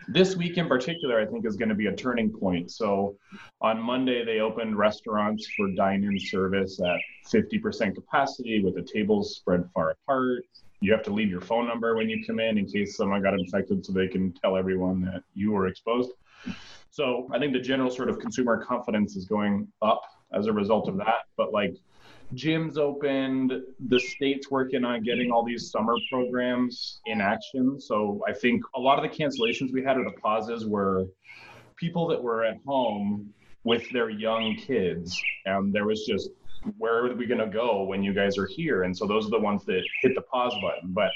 this 0.08 0.36
week 0.36 0.58
in 0.58 0.68
particular, 0.68 1.20
I 1.20 1.26
think, 1.26 1.46
is 1.46 1.56
going 1.56 1.68
to 1.68 1.74
be 1.74 1.86
a 1.86 1.94
turning 1.94 2.30
point. 2.30 2.70
So 2.70 3.16
on 3.60 3.80
Monday, 3.80 4.24
they 4.24 4.40
opened 4.40 4.76
restaurants 4.76 5.46
for 5.56 5.70
dine 5.70 6.04
in 6.04 6.18
service 6.18 6.80
at 6.80 7.00
50% 7.26 7.94
capacity 7.94 8.62
with 8.62 8.74
the 8.74 8.82
tables 8.82 9.36
spread 9.36 9.68
far 9.74 9.90
apart. 9.90 10.44
You 10.80 10.92
have 10.92 11.02
to 11.04 11.12
leave 11.12 11.30
your 11.30 11.40
phone 11.40 11.66
number 11.66 11.96
when 11.96 12.08
you 12.08 12.24
come 12.24 12.38
in 12.38 12.58
in 12.58 12.66
case 12.66 12.96
someone 12.96 13.22
got 13.22 13.34
infected 13.34 13.84
so 13.84 13.92
they 13.92 14.08
can 14.08 14.32
tell 14.32 14.56
everyone 14.56 15.00
that 15.02 15.22
you 15.34 15.52
were 15.52 15.66
exposed. 15.68 16.10
So 16.90 17.28
I 17.32 17.38
think 17.38 17.52
the 17.52 17.60
general 17.60 17.90
sort 17.90 18.08
of 18.08 18.18
consumer 18.18 18.62
confidence 18.62 19.16
is 19.16 19.26
going 19.26 19.68
up 19.82 20.02
as 20.32 20.46
a 20.46 20.52
result 20.52 20.88
of 20.88 20.96
that. 20.98 21.26
But 21.36 21.52
like 21.52 21.76
gyms 22.34 22.76
opened 22.76 23.52
the 23.88 24.00
state's 24.00 24.50
working 24.50 24.84
on 24.84 25.02
getting 25.02 25.30
all 25.30 25.44
these 25.44 25.70
summer 25.70 25.94
programs 26.10 27.00
in 27.06 27.20
action 27.20 27.80
so 27.80 28.20
i 28.26 28.32
think 28.32 28.64
a 28.74 28.80
lot 28.80 28.98
of 28.98 29.08
the 29.08 29.16
cancellations 29.16 29.72
we 29.72 29.82
had 29.82 29.96
or 29.96 30.04
the 30.04 30.20
pauses 30.20 30.66
were 30.66 31.06
people 31.76 32.08
that 32.08 32.20
were 32.20 32.44
at 32.44 32.56
home 32.66 33.32
with 33.62 33.88
their 33.90 34.10
young 34.10 34.56
kids 34.56 35.20
and 35.44 35.72
there 35.72 35.84
was 35.84 36.04
just 36.04 36.30
where 36.78 37.04
are 37.04 37.14
we 37.14 37.26
going 37.26 37.40
to 37.40 37.46
go 37.46 37.82
when 37.84 38.02
you 38.02 38.12
guys 38.12 38.38
are 38.38 38.46
here 38.46 38.82
and 38.84 38.96
so 38.96 39.06
those 39.06 39.26
are 39.26 39.30
the 39.30 39.38
ones 39.38 39.64
that 39.64 39.82
hit 40.02 40.14
the 40.14 40.22
pause 40.22 40.54
button 40.62 40.92
but 40.92 41.10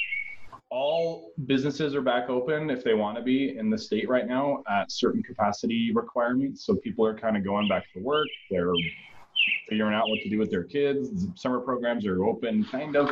all 0.71 1.33
businesses 1.47 1.95
are 1.95 2.03
back 2.03 2.29
open 2.29 2.71
if 2.71 2.85
they 2.85 2.95
want 2.95 3.17
to 3.17 3.23
be 3.23 3.57
in 3.59 3.71
the 3.71 3.79
state 3.79 4.09
right 4.09 4.29
now 4.29 4.63
at 4.71 4.91
certain 4.91 5.23
capacity 5.23 5.91
requirements 5.93 6.65
so 6.65 6.77
people 6.77 7.05
are 7.05 7.19
kind 7.19 7.37
of 7.37 7.45
going 7.45 7.69
back 7.69 7.85
to 7.93 8.01
work 8.01 8.29
they're 8.51 8.73
figuring 9.69 9.95
out 9.95 10.09
what 10.09 10.21
to 10.21 10.29
do 10.29 10.39
with 10.39 10.51
their 10.51 10.65
kids. 10.65 11.27
Summer 11.35 11.61
programs 11.61 12.07
are 12.07 12.25
open, 12.25 12.65
kind 12.65 12.97
of. 12.97 13.11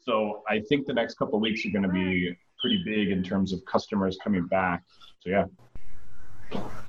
So 0.00 0.42
I 0.48 0.60
think 0.60 0.86
the 0.86 0.94
next 0.94 1.14
couple 1.18 1.40
weeks 1.40 1.66
are 1.66 1.70
going 1.70 1.82
to 1.82 1.88
be 1.88 2.36
pretty 2.60 2.82
big 2.84 3.10
in 3.10 3.22
terms 3.22 3.52
of 3.52 3.64
customers 3.64 4.16
coming 4.22 4.46
back. 4.46 4.82
So 5.20 5.30
yeah. 5.30 5.44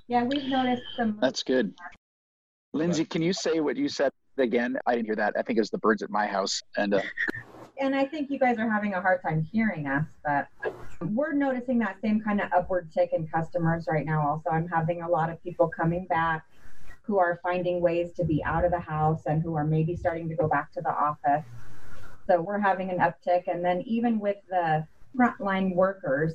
Yeah, 0.08 0.24
we've 0.24 0.46
noticed 0.46 0.84
some. 0.96 1.18
That's 1.20 1.44
good. 1.44 1.74
Lindsay, 2.74 3.06
can 3.06 3.22
you 3.22 3.34
say 3.34 3.60
what 3.60 3.76
you 3.76 3.90
said 3.90 4.12
again? 4.40 4.78
I 4.86 4.96
didn't 4.96 5.06
hear 5.06 5.16
that. 5.16 5.34
I 5.38 5.42
think 5.42 5.58
it 5.58 5.62
was 5.62 5.70
the 5.70 5.78
birds 5.78 6.02
at 6.02 6.10
my 6.10 6.28
house. 6.28 6.62
And 6.78 6.94
uh... 6.94 7.02
and 7.80 7.96
I 7.96 8.06
think 8.06 8.30
you 8.30 8.40
guys 8.40 8.58
are 8.58 8.70
having 8.70 8.94
a 8.94 9.02
hard 9.02 9.22
time 9.22 9.48
hearing 9.52 9.88
us, 9.88 10.06
but 10.24 10.48
we're 11.02 11.34
noticing 11.34 11.80
that 11.80 11.98
same 12.02 12.22
kind 12.22 12.42
of 12.42 12.52
upward 12.56 12.92
tick 12.92 13.12
in 13.14 13.28
customers 13.28 13.86
right 13.90 14.06
now. 14.06 14.28
Also, 14.28 14.50
I'm 14.50 14.68
having 14.68 15.02
a 15.02 15.10
lot 15.10 15.30
of 15.30 15.42
people 15.44 15.68
coming 15.68 16.06
back 16.06 16.44
who 17.04 17.18
are 17.20 17.40
finding 17.42 17.80
ways 17.82 18.12
to 18.14 18.26
be 18.26 18.44
out 18.44 18.66
of 18.66 18.72
the 18.72 18.80
house 18.80 19.22
and 19.26 19.42
who 19.42 19.56
are 19.56 19.64
maybe 19.64 19.96
starting 19.96 20.28
to 20.28 20.36
go 20.36 20.48
back 20.48 20.72
to 20.74 20.82
the 20.82 20.90
office. 20.90 21.46
So 22.28 22.42
we're 22.42 22.60
having 22.60 22.90
an 22.90 22.98
uptick. 22.98 23.44
And 23.48 23.64
then 23.64 23.82
even 23.86 24.20
with 24.20 24.36
the 24.50 24.86
frontline 25.18 25.74
workers, 25.74 26.34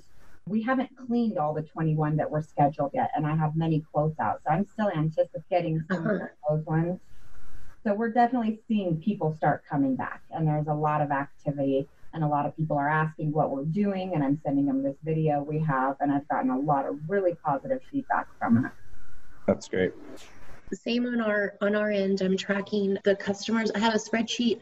we 0.49 0.63
haven't 0.63 0.91
cleaned 0.97 1.39
all 1.39 1.53
the 1.53 1.63
21 1.63 2.17
that 2.17 2.31
were 2.31 2.43
scheduled 2.43 2.91
yet, 2.95 3.11
and 3.15 3.27
I 3.27 3.37
have 3.37 3.55
many 3.55 3.85
quotes 3.93 4.19
out. 4.19 4.41
So 4.45 4.53
I'm 4.53 4.67
still 4.67 4.91
anticipating 4.91 5.85
some 5.91 6.07
of 6.07 6.21
those 6.49 6.65
ones. 6.67 6.99
So 7.85 7.95
we're 7.95 8.13
definitely 8.13 8.61
seeing 8.69 9.01
people 9.01 9.35
start 9.35 9.65
coming 9.69 9.97
back, 9.97 10.23
and 10.31 10.47
there's 10.47 10.69
a 10.69 10.75
lot 10.75 11.03
of 11.03 11.11
activity, 11.11 11.89
and 12.13 12.23
a 12.23 12.29
lot 12.29 12.47
of 12.47 12.57
people 12.57 12.77
are 12.77 12.89
asking 12.89 13.33
what 13.33 13.51
we're 13.51 13.65
doing, 13.65 14.13
and 14.15 14.23
I'm 14.23 14.41
sending 14.45 14.67
them 14.67 14.85
this 14.85 14.97
video 15.03 15.43
we 15.43 15.59
have, 15.61 15.97
and 16.01 16.13
I've 16.13 16.29
gotten 16.29 16.51
a 16.51 16.59
lot 16.59 16.87
of 16.87 16.97
really 17.09 17.35
positive 17.45 17.81
feedback 17.91 18.29
from 18.39 18.67
it. 18.67 18.73
That's 19.49 19.67
great 19.67 19.93
same 20.77 21.07
on 21.07 21.21
our 21.21 21.55
on 21.61 21.75
our 21.75 21.91
end. 21.91 22.21
I'm 22.21 22.37
tracking 22.37 22.99
the 23.05 23.17
customers. 23.17 23.71
I 23.75 23.79
have 23.79 23.95
a 23.95 23.99
spreadsheet 23.99 24.61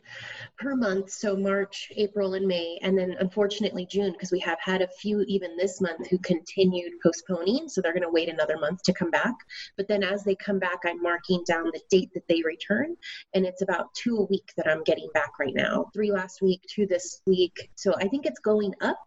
per 0.61 0.77
month 0.77 1.11
so 1.11 1.35
march 1.35 1.91
april 1.97 2.35
and 2.35 2.47
may 2.47 2.79
and 2.83 2.97
then 2.97 3.17
unfortunately 3.21 3.87
june 3.91 4.13
because 4.13 4.31
we 4.31 4.39
have 4.39 4.59
had 4.61 4.83
a 4.83 4.89
few 4.89 5.23
even 5.23 5.57
this 5.57 5.81
month 5.81 6.07
who 6.09 6.19
continued 6.19 6.93
postponing 7.03 7.69
so 7.69 7.81
they're 7.81 7.95
going 7.95 8.03
to 8.03 8.11
wait 8.11 8.29
another 8.29 8.59
month 8.59 8.83
to 8.83 8.93
come 8.93 9.11
back. 9.11 9.35
But 9.77 9.89
then 9.89 10.03
as 10.03 10.23
they 10.23 10.35
come 10.35 10.59
back 10.59 10.81
i'm 10.85 11.03
marking 11.03 11.43
down 11.47 11.65
the 11.65 11.81
date 11.91 12.11
that 12.15 12.29
they 12.29 12.43
return 12.45 12.97
and 13.35 13.47
it's 13.47 13.63
about 13.63 13.93
two 13.95 14.19
a 14.19 14.25
week 14.25 14.53
that 14.57 14.69
i'm 14.69 14.85
getting 14.85 15.09
back 15.15 15.39
right 15.39 15.55
now. 15.55 15.87
Three 15.95 16.13
last 16.13 16.43
week 16.43 16.61
two 16.69 16.87
this 16.87 17.23
week. 17.27 17.71
So 17.75 17.95
i 17.97 18.07
think 18.09 18.27
it's 18.27 18.41
going 18.41 18.75
up. 18.81 18.99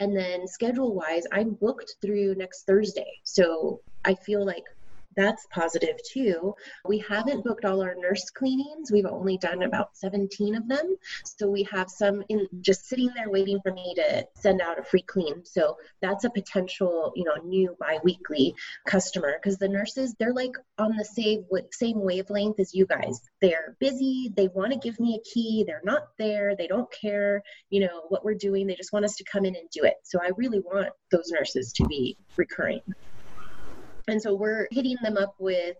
And 0.00 0.16
then 0.16 0.46
schedule 0.46 0.94
wise 0.94 1.24
i'm 1.32 1.54
booked 1.54 1.96
through 2.02 2.34
next 2.34 2.64
thursday. 2.66 3.12
So 3.24 3.80
i 4.04 4.14
feel 4.14 4.44
like 4.44 4.64
that's 5.16 5.46
positive 5.50 5.96
too. 6.02 6.54
We 6.86 6.98
haven't 6.98 7.44
booked 7.44 7.64
all 7.64 7.82
our 7.82 7.94
nurse 7.96 8.30
cleanings. 8.30 8.92
We've 8.92 9.06
only 9.06 9.38
done 9.38 9.62
about 9.62 9.96
17 9.96 10.54
of 10.54 10.68
them. 10.68 10.96
So 11.24 11.48
we 11.48 11.64
have 11.64 11.90
some 11.90 12.22
in 12.28 12.46
just 12.60 12.86
sitting 12.86 13.10
there 13.16 13.30
waiting 13.30 13.60
for 13.62 13.72
me 13.72 13.94
to 13.96 14.26
send 14.36 14.60
out 14.60 14.78
a 14.78 14.84
free 14.84 15.02
clean. 15.02 15.44
So 15.44 15.76
that's 16.00 16.24
a 16.24 16.30
potential, 16.30 17.12
you 17.16 17.24
know, 17.24 17.36
new 17.44 17.76
biweekly 17.80 18.54
customer 18.86 19.34
because 19.40 19.58
the 19.58 19.68
nurses, 19.68 20.14
they're 20.18 20.32
like 20.32 20.52
on 20.78 20.96
the 20.96 21.04
same 21.04 21.44
same 21.72 22.00
wavelength 22.00 22.60
as 22.60 22.74
you 22.74 22.86
guys. 22.86 23.20
They're 23.40 23.76
busy, 23.80 24.32
they 24.36 24.48
want 24.48 24.72
to 24.72 24.78
give 24.78 25.00
me 25.00 25.16
a 25.16 25.28
key, 25.28 25.64
they're 25.66 25.82
not 25.84 26.08
there, 26.18 26.54
they 26.56 26.66
don't 26.66 26.90
care, 26.92 27.42
you 27.70 27.80
know, 27.80 28.02
what 28.08 28.24
we're 28.24 28.34
doing. 28.34 28.66
They 28.66 28.74
just 28.74 28.92
want 28.92 29.04
us 29.04 29.16
to 29.16 29.24
come 29.24 29.44
in 29.44 29.56
and 29.56 29.68
do 29.70 29.84
it. 29.84 29.94
So 30.04 30.20
I 30.22 30.30
really 30.36 30.60
want 30.60 30.90
those 31.10 31.30
nurses 31.30 31.72
to 31.74 31.84
be 31.86 32.16
recurring. 32.36 32.80
And 34.10 34.20
so 34.20 34.34
we're 34.34 34.66
hitting 34.70 34.96
them 35.02 35.16
up 35.16 35.34
with 35.38 35.76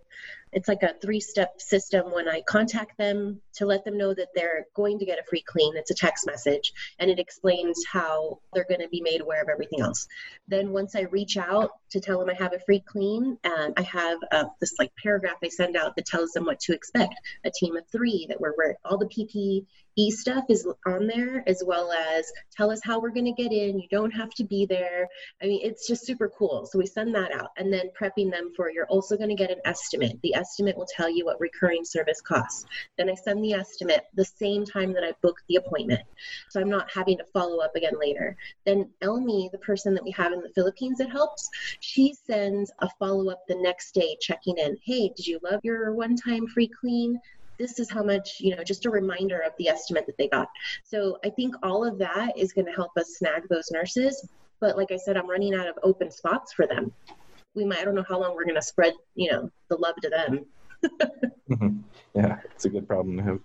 it's 0.53 0.69
like 0.69 0.83
a 0.83 0.95
three 1.01 1.21
step 1.21 1.61
system 1.61 2.13
when 2.13 2.29
I 2.29 2.43
contact 2.43 2.99
them 2.99 3.41
to 3.55 3.67
let 3.67 3.85
them 3.85 3.97
know 3.97 4.15
that 4.15 4.29
they're 4.35 4.67
going 4.75 4.99
to 4.99 5.05
get 5.05 5.19
a 5.19 5.25
free 5.25 5.43
clean. 5.43 5.77
It's 5.77 5.91
a 5.91 5.95
text 5.95 6.27
message 6.27 6.73
and 6.99 7.11
it 7.11 7.19
explains 7.19 7.85
how 7.91 8.41
they're 8.53 8.67
going 8.69 8.81
to 8.81 8.89
be 8.89 9.01
made 9.01 9.21
aware 9.21 9.43
of 9.43 9.49
everything 9.49 9.81
else. 9.81 10.07
Then 10.49 10.73
once 10.73 10.97
I 10.97 11.03
reach 11.03 11.37
out 11.37 11.71
to 11.91 12.01
tell 12.01 12.19
them 12.19 12.31
I 12.31 12.35
have 12.35 12.53
a 12.53 12.61
free 12.61 12.81
clean, 12.81 13.37
and 13.45 13.75
I 13.77 13.83
have 13.83 14.19
uh, 14.31 14.45
this 14.61 14.75
like 14.79 14.93
paragraph 15.03 15.37
I 15.43 15.49
send 15.49 15.77
out 15.77 15.97
that 15.97 16.07
tells 16.07 16.31
them 16.31 16.45
what 16.45 16.61
to 16.61 16.73
expect. 16.73 17.15
A 17.45 17.51
team 17.51 17.77
of 17.77 17.85
three 17.91 18.27
that 18.29 18.41
we're, 18.41 18.55
all 18.85 18.99
the 18.99 19.07
PP 19.07 19.67
e 19.97 20.11
stuff 20.11 20.45
is 20.49 20.67
on 20.87 21.07
there 21.07 21.43
as 21.47 21.63
well 21.67 21.93
as 21.93 22.31
tell 22.57 22.71
us 22.71 22.81
how 22.83 23.01
we're 23.01 23.11
going 23.11 23.25
to 23.25 23.43
get 23.43 23.53
in 23.53 23.79
you 23.79 23.89
don't 23.91 24.13
have 24.13 24.31
to 24.31 24.45
be 24.45 24.65
there 24.65 25.09
i 25.43 25.47
mean 25.47 25.61
it's 25.63 25.87
just 25.87 26.07
super 26.07 26.31
cool 26.39 26.67
so 26.67 26.79
we 26.79 26.87
send 26.87 27.15
that 27.15 27.33
out 27.33 27.51
and 27.57 27.73
then 27.73 27.91
prepping 28.01 28.31
them 28.31 28.53
for 28.57 28.71
you're 28.71 28.87
also 28.87 29.17
going 29.17 29.29
to 29.29 29.35
get 29.35 29.51
an 29.51 29.61
estimate 29.65 30.19
the 30.23 30.35
estimate 30.41 30.77
will 30.77 30.89
tell 30.97 31.11
you 31.11 31.25
what 31.25 31.41
recurring 31.41 31.85
service 31.85 32.21
costs 32.21 32.65
then 32.99 33.11
i 33.11 33.15
send 33.15 33.43
the 33.45 33.53
estimate 33.53 34.05
the 34.15 34.25
same 34.25 34.65
time 34.65 34.93
that 34.93 35.05
i 35.05 35.13
book 35.23 35.37
the 35.49 35.57
appointment 35.57 36.01
so 36.51 36.61
i'm 36.61 36.71
not 36.71 36.91
having 36.93 37.17
to 37.17 37.25
follow 37.33 37.59
up 37.61 37.75
again 37.77 37.99
later 38.01 38.37
then 38.67 38.89
elmi 39.03 39.51
the 39.53 39.59
person 39.59 39.95
that 39.95 40.05
we 40.05 40.11
have 40.11 40.33
in 40.33 40.41
the 40.41 40.53
philippines 40.55 40.99
that 40.99 41.11
helps 41.11 41.49
she 41.81 42.15
sends 42.27 42.73
a 42.81 42.89
follow-up 42.99 43.43
the 43.49 43.55
next 43.57 43.93
day 43.95 44.17
checking 44.21 44.57
in 44.59 44.77
hey 44.85 45.13
did 45.17 45.27
you 45.27 45.39
love 45.43 45.61
your 45.63 45.93
one-time 45.95 46.47
free 46.47 46.71
clean 46.81 47.19
this 47.61 47.79
is 47.79 47.91
how 47.91 48.03
much, 48.03 48.41
you 48.41 48.57
know, 48.57 48.65
just 48.65 48.87
a 48.87 48.91
reminder 48.91 49.39
of 49.41 49.53
the 49.59 49.69
estimate 49.69 50.07
that 50.07 50.17
they 50.17 50.29
got. 50.29 50.49
So 50.83 51.19
I 51.25 51.29
think 51.29 51.55
all 51.63 51.85
of 51.87 51.99
that 51.99 52.37
is 52.37 52.55
going 52.55 52.65
to 52.65 52.73
help 52.73 52.91
us 52.97 53.19
snag 53.19 53.43
those 53.49 53.71
nurses. 53.71 54.27
But 54.61 54.79
like 54.79 54.91
I 54.91 54.97
said, 54.97 55.17
I'm 55.17 55.29
running 55.29 55.55
out 55.55 55.69
of 55.69 55.79
open 55.83 56.11
spots 56.11 56.55
for 56.55 56.67
them. 56.67 56.93
We 57.55 57.65
might, 57.65 57.79
I 57.79 57.85
don't 57.85 57.95
know 57.95 58.05
how 58.09 58.21
long 58.21 58.35
we're 58.35 58.45
going 58.45 58.55
to 58.57 58.63
spread, 58.63 58.95
you 59.15 59.31
know, 59.31 59.51
the 59.69 59.77
love 59.77 59.97
to 60.03 60.09
them. 60.09 60.47
Mm-hmm. 61.51 61.79
yeah, 62.15 62.39
it's 62.45 62.65
a 62.65 62.69
good 62.69 62.87
problem 62.87 63.17
to 63.17 63.23
have. 63.23 63.41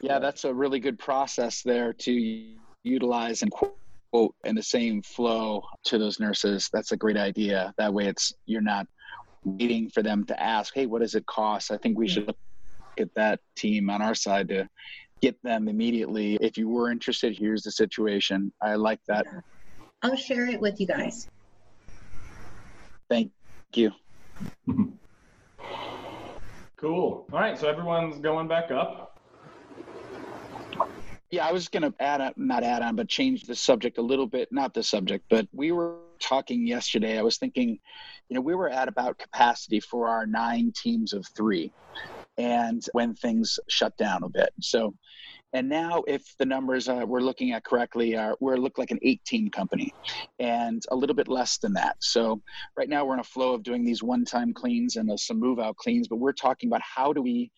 Yeah, 0.00 0.18
that's 0.18 0.44
a 0.44 0.52
really 0.52 0.80
good 0.80 0.98
process 0.98 1.62
there 1.62 1.92
to 1.92 2.54
utilize 2.82 3.42
and 3.42 3.50
quote 3.52 4.34
in 4.44 4.54
the 4.54 4.62
same 4.62 5.02
flow 5.02 5.62
to 5.84 5.98
those 5.98 6.18
nurses. 6.18 6.68
That's 6.72 6.92
a 6.92 6.96
great 6.96 7.16
idea. 7.16 7.72
That 7.78 7.94
way, 7.94 8.06
it's 8.06 8.32
you're 8.46 8.60
not 8.60 8.86
waiting 9.44 9.88
for 9.90 10.02
them 10.02 10.24
to 10.24 10.42
ask, 10.42 10.74
hey, 10.74 10.86
what 10.86 11.02
does 11.02 11.14
it 11.14 11.26
cost? 11.26 11.70
I 11.70 11.76
think 11.76 11.98
we 11.98 12.08
should 12.08 12.26
look 12.26 12.36
at 12.98 13.14
that 13.14 13.40
team 13.56 13.90
on 13.90 14.02
our 14.02 14.14
side 14.14 14.48
to 14.48 14.68
get 15.20 15.40
them 15.42 15.68
immediately. 15.68 16.36
If 16.40 16.58
you 16.58 16.68
were 16.68 16.90
interested, 16.90 17.36
here's 17.36 17.62
the 17.62 17.70
situation. 17.70 18.52
I 18.60 18.74
like 18.74 19.00
that. 19.06 19.26
I'll 20.02 20.16
share 20.16 20.48
it 20.48 20.60
with 20.60 20.80
you 20.80 20.86
guys. 20.86 21.28
Thank 23.12 23.30
you. 23.74 23.92
Cool. 26.78 27.28
All 27.32 27.38
right, 27.38 27.56
so 27.56 27.68
everyone's 27.68 28.18
going 28.18 28.48
back 28.48 28.72
up. 28.72 29.20
Yeah, 31.30 31.46
I 31.46 31.52
was 31.52 31.68
going 31.68 31.84
to 31.84 31.94
add 32.00 32.20
on, 32.20 32.32
not 32.36 32.64
add 32.64 32.82
on, 32.82 32.96
but 32.96 33.08
change 33.08 33.44
the 33.44 33.54
subject 33.54 33.98
a 33.98 34.02
little 34.02 34.26
bit. 34.26 34.48
Not 34.50 34.74
the 34.74 34.82
subject, 34.82 35.24
but 35.30 35.46
we 35.52 35.70
were 35.70 35.98
talking 36.18 36.66
yesterday. 36.66 37.20
I 37.20 37.22
was 37.22 37.38
thinking, 37.38 37.78
you 38.28 38.34
know, 38.34 38.40
we 38.40 38.56
were 38.56 38.68
at 38.68 38.88
about 38.88 39.16
capacity 39.16 39.78
for 39.78 40.08
our 40.08 40.26
nine 40.26 40.72
teams 40.74 41.12
of 41.12 41.24
three, 41.36 41.70
and 42.36 42.84
when 42.94 43.14
things 43.14 43.60
shut 43.68 43.96
down 43.96 44.24
a 44.24 44.28
bit. 44.28 44.50
So, 44.60 44.92
and 45.52 45.68
now 45.68 46.02
if 46.06 46.22
the 46.38 46.46
numbers 46.46 46.88
uh, 46.88 47.04
we're 47.06 47.20
looking 47.20 47.52
at 47.52 47.64
correctly 47.64 48.16
are 48.16 48.36
we're 48.40 48.56
look 48.56 48.78
like 48.78 48.90
an 48.90 48.98
18 49.02 49.50
company, 49.50 49.92
and 50.38 50.82
a 50.90 50.96
little 50.96 51.16
bit 51.16 51.28
less 51.28 51.58
than 51.58 51.72
that. 51.74 51.96
So 52.00 52.40
right 52.76 52.88
now 52.88 53.04
we're 53.04 53.14
in 53.14 53.20
a 53.20 53.24
flow 53.24 53.54
of 53.54 53.62
doing 53.62 53.84
these 53.84 54.02
one-time 54.02 54.52
cleans 54.54 54.96
and 54.96 55.10
uh, 55.10 55.16
some 55.16 55.38
move-out 55.38 55.76
cleans, 55.76 56.08
but 56.08 56.16
we're 56.16 56.32
talking 56.32 56.68
about 56.68 56.82
how 56.82 57.12
do 57.12 57.22
we 57.22 57.50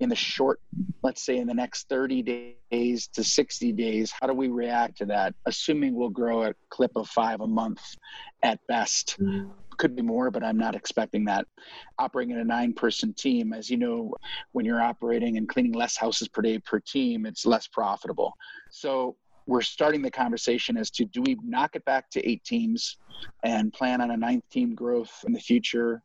in 0.00 0.08
the 0.08 0.16
short, 0.16 0.60
let's 1.02 1.24
say 1.24 1.38
in 1.38 1.46
the 1.48 1.54
next 1.54 1.88
30 1.88 2.54
days 2.70 3.08
to 3.08 3.24
60 3.24 3.72
days, 3.72 4.12
how 4.20 4.26
do 4.26 4.32
we 4.32 4.48
react 4.48 4.98
to 4.98 5.06
that? 5.06 5.34
Assuming 5.46 5.94
we'll 5.94 6.08
grow 6.08 6.44
a 6.44 6.54
clip 6.70 6.92
of 6.94 7.08
five 7.08 7.40
a 7.40 7.46
month 7.46 7.80
at 8.42 8.60
best. 8.68 9.16
Could 9.78 9.96
be 9.96 10.02
more, 10.02 10.30
but 10.30 10.44
I'm 10.44 10.58
not 10.58 10.74
expecting 10.74 11.24
that. 11.26 11.46
Operating 11.98 12.34
in 12.34 12.40
a 12.40 12.44
nine 12.44 12.74
person 12.74 13.14
team, 13.14 13.52
as 13.52 13.70
you 13.70 13.76
know, 13.76 14.12
when 14.52 14.64
you're 14.64 14.82
operating 14.82 15.38
and 15.38 15.48
cleaning 15.48 15.72
less 15.72 15.96
houses 15.96 16.28
per 16.28 16.42
day 16.42 16.58
per 16.58 16.80
team, 16.80 17.26
it's 17.26 17.46
less 17.46 17.66
profitable. 17.68 18.34
So 18.70 19.16
we're 19.46 19.62
starting 19.62 20.02
the 20.02 20.10
conversation 20.10 20.76
as 20.76 20.90
to 20.90 21.06
do 21.06 21.22
we 21.22 21.38
knock 21.42 21.74
it 21.74 21.84
back 21.86 22.10
to 22.10 22.28
eight 22.28 22.44
teams 22.44 22.98
and 23.44 23.72
plan 23.72 24.00
on 24.00 24.10
a 24.10 24.16
ninth 24.16 24.44
team 24.50 24.74
growth 24.74 25.24
in 25.26 25.32
the 25.32 25.40
future 25.40 26.02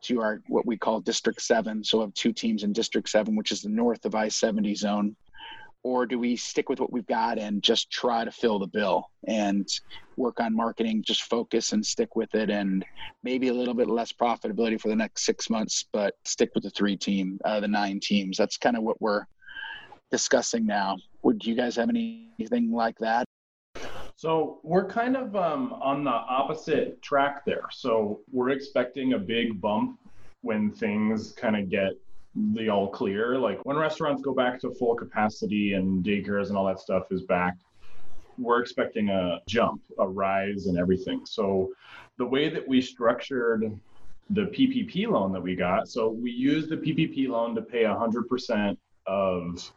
to 0.00 0.20
our 0.20 0.40
what 0.48 0.66
we 0.66 0.76
call 0.76 1.00
District 1.00 1.40
Seven. 1.40 1.84
So 1.84 1.98
we 1.98 2.04
have 2.04 2.14
two 2.14 2.32
teams 2.32 2.62
in 2.62 2.72
District 2.72 3.08
Seven, 3.08 3.36
which 3.36 3.52
is 3.52 3.62
the 3.62 3.68
north 3.68 4.04
of 4.04 4.14
I-70 4.14 4.76
zone. 4.76 5.16
Or 5.82 6.04
do 6.04 6.18
we 6.18 6.36
stick 6.36 6.68
with 6.68 6.80
what 6.80 6.92
we've 6.92 7.06
got 7.06 7.38
and 7.38 7.62
just 7.62 7.90
try 7.90 8.24
to 8.24 8.32
fill 8.32 8.58
the 8.58 8.66
bill 8.66 9.08
and 9.28 9.68
work 10.16 10.40
on 10.40 10.54
marketing, 10.54 11.04
just 11.06 11.22
focus 11.22 11.72
and 11.72 11.84
stick 11.84 12.16
with 12.16 12.34
it, 12.34 12.50
and 12.50 12.84
maybe 13.22 13.48
a 13.48 13.54
little 13.54 13.74
bit 13.74 13.88
less 13.88 14.12
profitability 14.12 14.80
for 14.80 14.88
the 14.88 14.96
next 14.96 15.24
six 15.24 15.48
months, 15.48 15.84
but 15.92 16.14
stick 16.24 16.50
with 16.54 16.64
the 16.64 16.70
three 16.70 16.96
team, 16.96 17.38
uh, 17.44 17.60
the 17.60 17.68
nine 17.68 18.00
teams. 18.00 18.36
That's 18.36 18.56
kind 18.56 18.76
of 18.76 18.82
what 18.82 19.00
we're 19.00 19.26
discussing 20.10 20.66
now. 20.66 20.96
Would 21.22 21.44
you 21.44 21.54
guys 21.54 21.76
have 21.76 21.88
anything 21.88 22.72
like 22.72 22.98
that? 22.98 23.24
So 24.16 24.60
we're 24.62 24.88
kind 24.88 25.16
of 25.16 25.36
um, 25.36 25.74
on 25.74 26.02
the 26.02 26.10
opposite 26.10 27.02
track 27.02 27.44
there. 27.44 27.66
So 27.70 28.20
we're 28.32 28.50
expecting 28.50 29.12
a 29.12 29.18
big 29.18 29.60
bump 29.60 30.00
when 30.40 30.70
things 30.70 31.32
kind 31.32 31.56
of 31.56 31.68
get 31.68 31.92
the 32.54 32.68
all 32.68 32.88
clear. 32.88 33.38
Like 33.38 33.64
when 33.64 33.76
restaurants 33.76 34.22
go 34.22 34.34
back 34.34 34.60
to 34.60 34.70
full 34.74 34.94
capacity 34.94 35.72
and 35.72 36.04
daycares 36.04 36.48
and 36.48 36.56
all 36.56 36.66
that 36.66 36.80
stuff 36.80 37.04
is 37.10 37.22
back, 37.22 37.56
we're 38.38 38.60
expecting 38.60 39.08
a 39.08 39.40
jump, 39.46 39.82
a 39.98 40.06
rise 40.06 40.66
and 40.66 40.78
everything. 40.78 41.24
So 41.24 41.72
the 42.18 42.26
way 42.26 42.48
that 42.50 42.66
we 42.66 42.80
structured 42.82 43.78
the 44.30 44.42
PPP 44.42 45.08
loan 45.08 45.32
that 45.32 45.40
we 45.40 45.54
got, 45.54 45.88
so 45.88 46.10
we 46.10 46.30
used 46.30 46.68
the 46.68 46.76
PPP 46.76 47.28
loan 47.28 47.54
to 47.54 47.62
pay 47.62 47.84
100% 47.84 48.76
of 49.06 49.72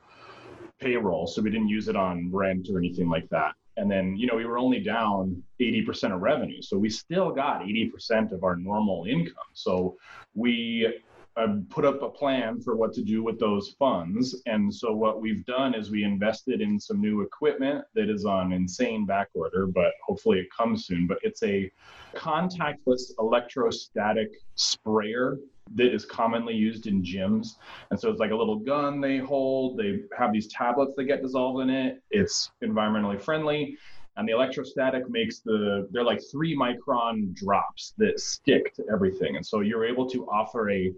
payroll. 0.79 1.27
So 1.27 1.41
we 1.41 1.51
didn't 1.51 1.69
use 1.69 1.87
it 1.87 1.95
on 1.95 2.29
rent 2.31 2.67
or 2.69 2.77
anything 2.77 3.09
like 3.09 3.29
that. 3.29 3.53
And 3.77 3.89
then, 3.89 4.17
you 4.17 4.27
know, 4.27 4.35
we 4.35 4.45
were 4.45 4.57
only 4.57 4.81
down 4.81 5.41
80% 5.61 6.13
of 6.13 6.21
revenue. 6.21 6.61
So 6.61 6.77
we 6.77 6.89
still 6.89 7.31
got 7.31 7.61
80% 7.61 8.33
of 8.33 8.43
our 8.43 8.57
normal 8.57 9.05
income. 9.05 9.35
So 9.53 9.95
we 10.33 11.01
Uh, 11.37 11.59
put 11.69 11.85
up 11.85 12.01
a 12.01 12.09
plan 12.09 12.59
for 12.59 12.75
what 12.75 12.91
to 12.91 13.01
do 13.01 13.23
with 13.23 13.39
those 13.39 13.73
funds. 13.79 14.41
And 14.45 14.73
so 14.73 14.93
what 14.93 15.21
we've 15.21 15.45
done 15.45 15.73
is 15.73 15.89
we 15.89 16.03
invested 16.03 16.59
in 16.59 16.77
some 16.77 16.99
new 16.99 17.21
equipment 17.21 17.85
that 17.95 18.09
is 18.09 18.25
on 18.25 18.51
insane 18.51 19.05
back 19.05 19.29
order, 19.33 19.65
but 19.65 19.93
hopefully 20.05 20.39
it 20.39 20.47
comes 20.51 20.85
soon. 20.85 21.07
But 21.07 21.19
it's 21.21 21.41
a 21.43 21.71
contactless 22.13 23.13
electrostatic 23.19 24.31
sprayer 24.55 25.37
that 25.75 25.93
is 25.93 26.03
commonly 26.03 26.55
used 26.55 26.87
in 26.87 27.03
gyms. 27.03 27.55
And 27.89 27.97
so 27.97 28.09
it's 28.09 28.19
like 28.19 28.31
a 28.31 28.35
little 28.35 28.59
gun 28.59 28.99
they 28.99 29.19
hold. 29.19 29.77
They 29.77 30.01
have 30.17 30.33
these 30.33 30.47
tablets 30.47 30.93
that 30.97 31.05
get 31.05 31.21
dissolved 31.21 31.61
in 31.61 31.69
it. 31.69 32.01
It's 32.11 32.51
environmentally 32.61 33.21
friendly. 33.21 33.77
And 34.17 34.27
the 34.27 34.33
electrostatic 34.33 35.09
makes 35.09 35.39
the, 35.39 35.87
they're 35.91 36.03
like 36.03 36.19
three 36.29 36.57
micron 36.57 37.33
drops 37.33 37.93
that 37.97 38.19
stick 38.19 38.73
to 38.75 38.83
everything. 38.91 39.37
And 39.37 39.45
so 39.45 39.61
you're 39.61 39.85
able 39.85 40.09
to 40.09 40.27
offer 40.27 40.69
a 40.71 40.91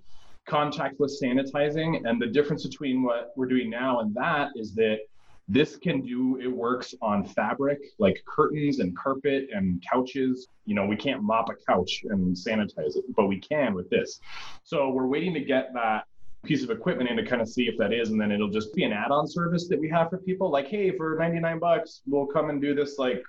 contactless 0.48 1.22
sanitizing. 1.22 2.08
And 2.08 2.22
the 2.22 2.28
difference 2.28 2.68
between 2.68 3.04
what 3.04 3.32
we're 3.36 3.48
doing 3.48 3.70
now 3.70 4.00
and 4.00 4.14
that 4.16 4.50
is 4.56 4.74
that 4.76 5.00
this 5.48 5.76
can 5.76 6.02
do 6.02 6.40
it 6.40 6.48
works 6.48 6.94
on 7.02 7.26
fabric 7.26 7.80
like 8.00 8.24
curtains 8.26 8.80
and 8.80 8.96
carpet 8.96 9.50
and 9.54 9.84
couches 9.92 10.48
you 10.66 10.76
know 10.76 10.86
we 10.86 10.96
can't 10.96 11.22
mop 11.24 11.50
a 11.50 11.56
couch 11.68 12.04
and 12.10 12.36
sanitize 12.36 12.96
it 12.96 13.04
but 13.16 13.28
we 13.28 13.40
can 13.40 13.74
with 13.74 13.90
this 13.90 14.20
so 14.64 14.90
we're 14.92 15.08
waiting 15.08 15.34
to 15.34 15.42
get 15.42 15.74
that 15.74 16.06
piece 16.44 16.64
of 16.64 16.70
equipment 16.70 17.10
in 17.10 17.18
to 17.18 17.26
kind 17.26 17.42
of 17.42 17.50
see 17.50 17.64
if 17.64 17.78
that 17.78 17.92
is 17.92 18.10
and 18.10 18.22
then 18.22 18.32
it'll 18.32 18.50
just 18.50 18.74
be 18.76 18.84
an 18.84 18.94
add-on 18.94 19.28
service 19.28 19.68
that 19.68 19.80
we 19.80 19.90
have 19.90 20.10
for 20.10 20.20
people 20.20 20.50
like 20.50 20.68
hey 20.68 20.96
for 20.96 21.18
99 21.20 21.60
bucks 21.60 22.02
we'll 22.08 22.28
come 22.28 22.50
and 22.50 22.62
do 22.62 22.74
this 22.74 22.98
like 22.98 23.22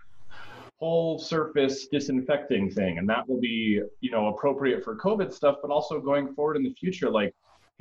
whole 0.83 1.19
surface 1.19 1.87
disinfecting 1.87 2.69
thing 2.69 2.99
and 2.99 3.09
that 3.09 3.29
will 3.29 3.41
be 3.41 3.81
you 4.01 4.11
know 4.11 4.27
appropriate 4.29 4.83
for 4.83 4.97
covid 4.97 5.33
stuff 5.33 5.57
but 5.63 5.71
also 5.71 6.01
going 6.01 6.35
forward 6.35 6.57
in 6.57 6.65
the 6.65 6.75
future 6.75 7.09
like 7.09 7.33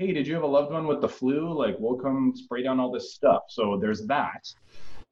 hey, 0.01 0.13
did 0.13 0.25
you 0.25 0.33
have 0.33 0.43
a 0.43 0.47
loved 0.47 0.71
one 0.71 0.87
with 0.87 0.99
the 0.99 1.07
flu? 1.07 1.53
Like, 1.53 1.75
we'll 1.77 1.95
come 1.97 2.33
spray 2.35 2.63
down 2.63 2.79
all 2.79 2.91
this 2.91 3.13
stuff. 3.13 3.43
So 3.49 3.77
there's 3.79 4.05
that. 4.07 4.47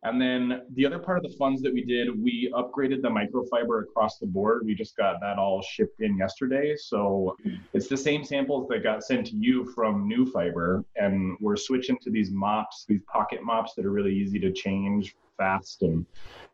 And 0.04 0.22
then 0.22 0.62
the 0.76 0.86
other 0.86 0.98
part 0.98 1.18
of 1.18 1.30
the 1.30 1.38
funds 1.38 1.62
that 1.62 1.74
we 1.74 1.84
did, 1.84 2.22
we 2.22 2.52
upgraded 2.56 3.02
the 3.02 3.10
microfiber 3.10 3.84
across 3.84 4.18
the 4.18 4.28
board. 4.28 4.66
We 4.66 4.74
just 4.74 4.96
got 4.96 5.20
that 5.20 5.38
all 5.38 5.62
shipped 5.62 6.00
in 6.00 6.18
yesterday. 6.18 6.76
So 6.78 7.36
hmm. 7.44 7.56
it's 7.74 7.88
the 7.88 7.98
same 7.98 8.24
samples 8.24 8.70
that 8.70 8.82
got 8.82 9.04
sent 9.04 9.28
to 9.28 9.36
you 9.36 9.66
from 9.74 10.08
New 10.08 10.26
Fiber. 10.32 10.86
And 10.96 11.36
we're 11.42 11.58
switching 11.58 11.98
to 12.04 12.10
these 12.10 12.32
mops, 12.32 12.86
these 12.88 13.02
pocket 13.12 13.44
mops 13.44 13.74
that 13.76 13.86
are 13.86 13.92
really 13.92 14.16
easy 14.16 14.40
to 14.40 14.54
change 14.54 15.16
fast. 15.38 15.82
And 15.82 16.06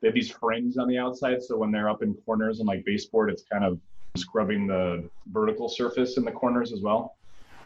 they 0.02 0.08
have 0.08 0.16
these 0.16 0.32
frames 0.32 0.80
on 0.80 0.88
the 0.88 0.98
outside. 0.98 1.44
So 1.44 1.56
when 1.58 1.72
they're 1.72 1.90
up 1.90 2.02
in 2.02 2.16
corners 2.26 2.60
and 2.60 2.68
like 2.68 2.84
baseboard, 2.84 3.30
it's 3.30 3.44
kind 3.44 3.64
of 3.64 3.80
scrubbing 4.18 4.66
the 4.66 5.08
vertical 5.28 5.70
surface 5.70 6.18
in 6.18 6.26
the 6.26 6.32
corners 6.32 6.74
as 6.74 6.82
well. 6.82 7.16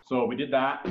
So 0.08 0.26
we 0.26 0.36
did 0.36 0.52
that. 0.52 0.86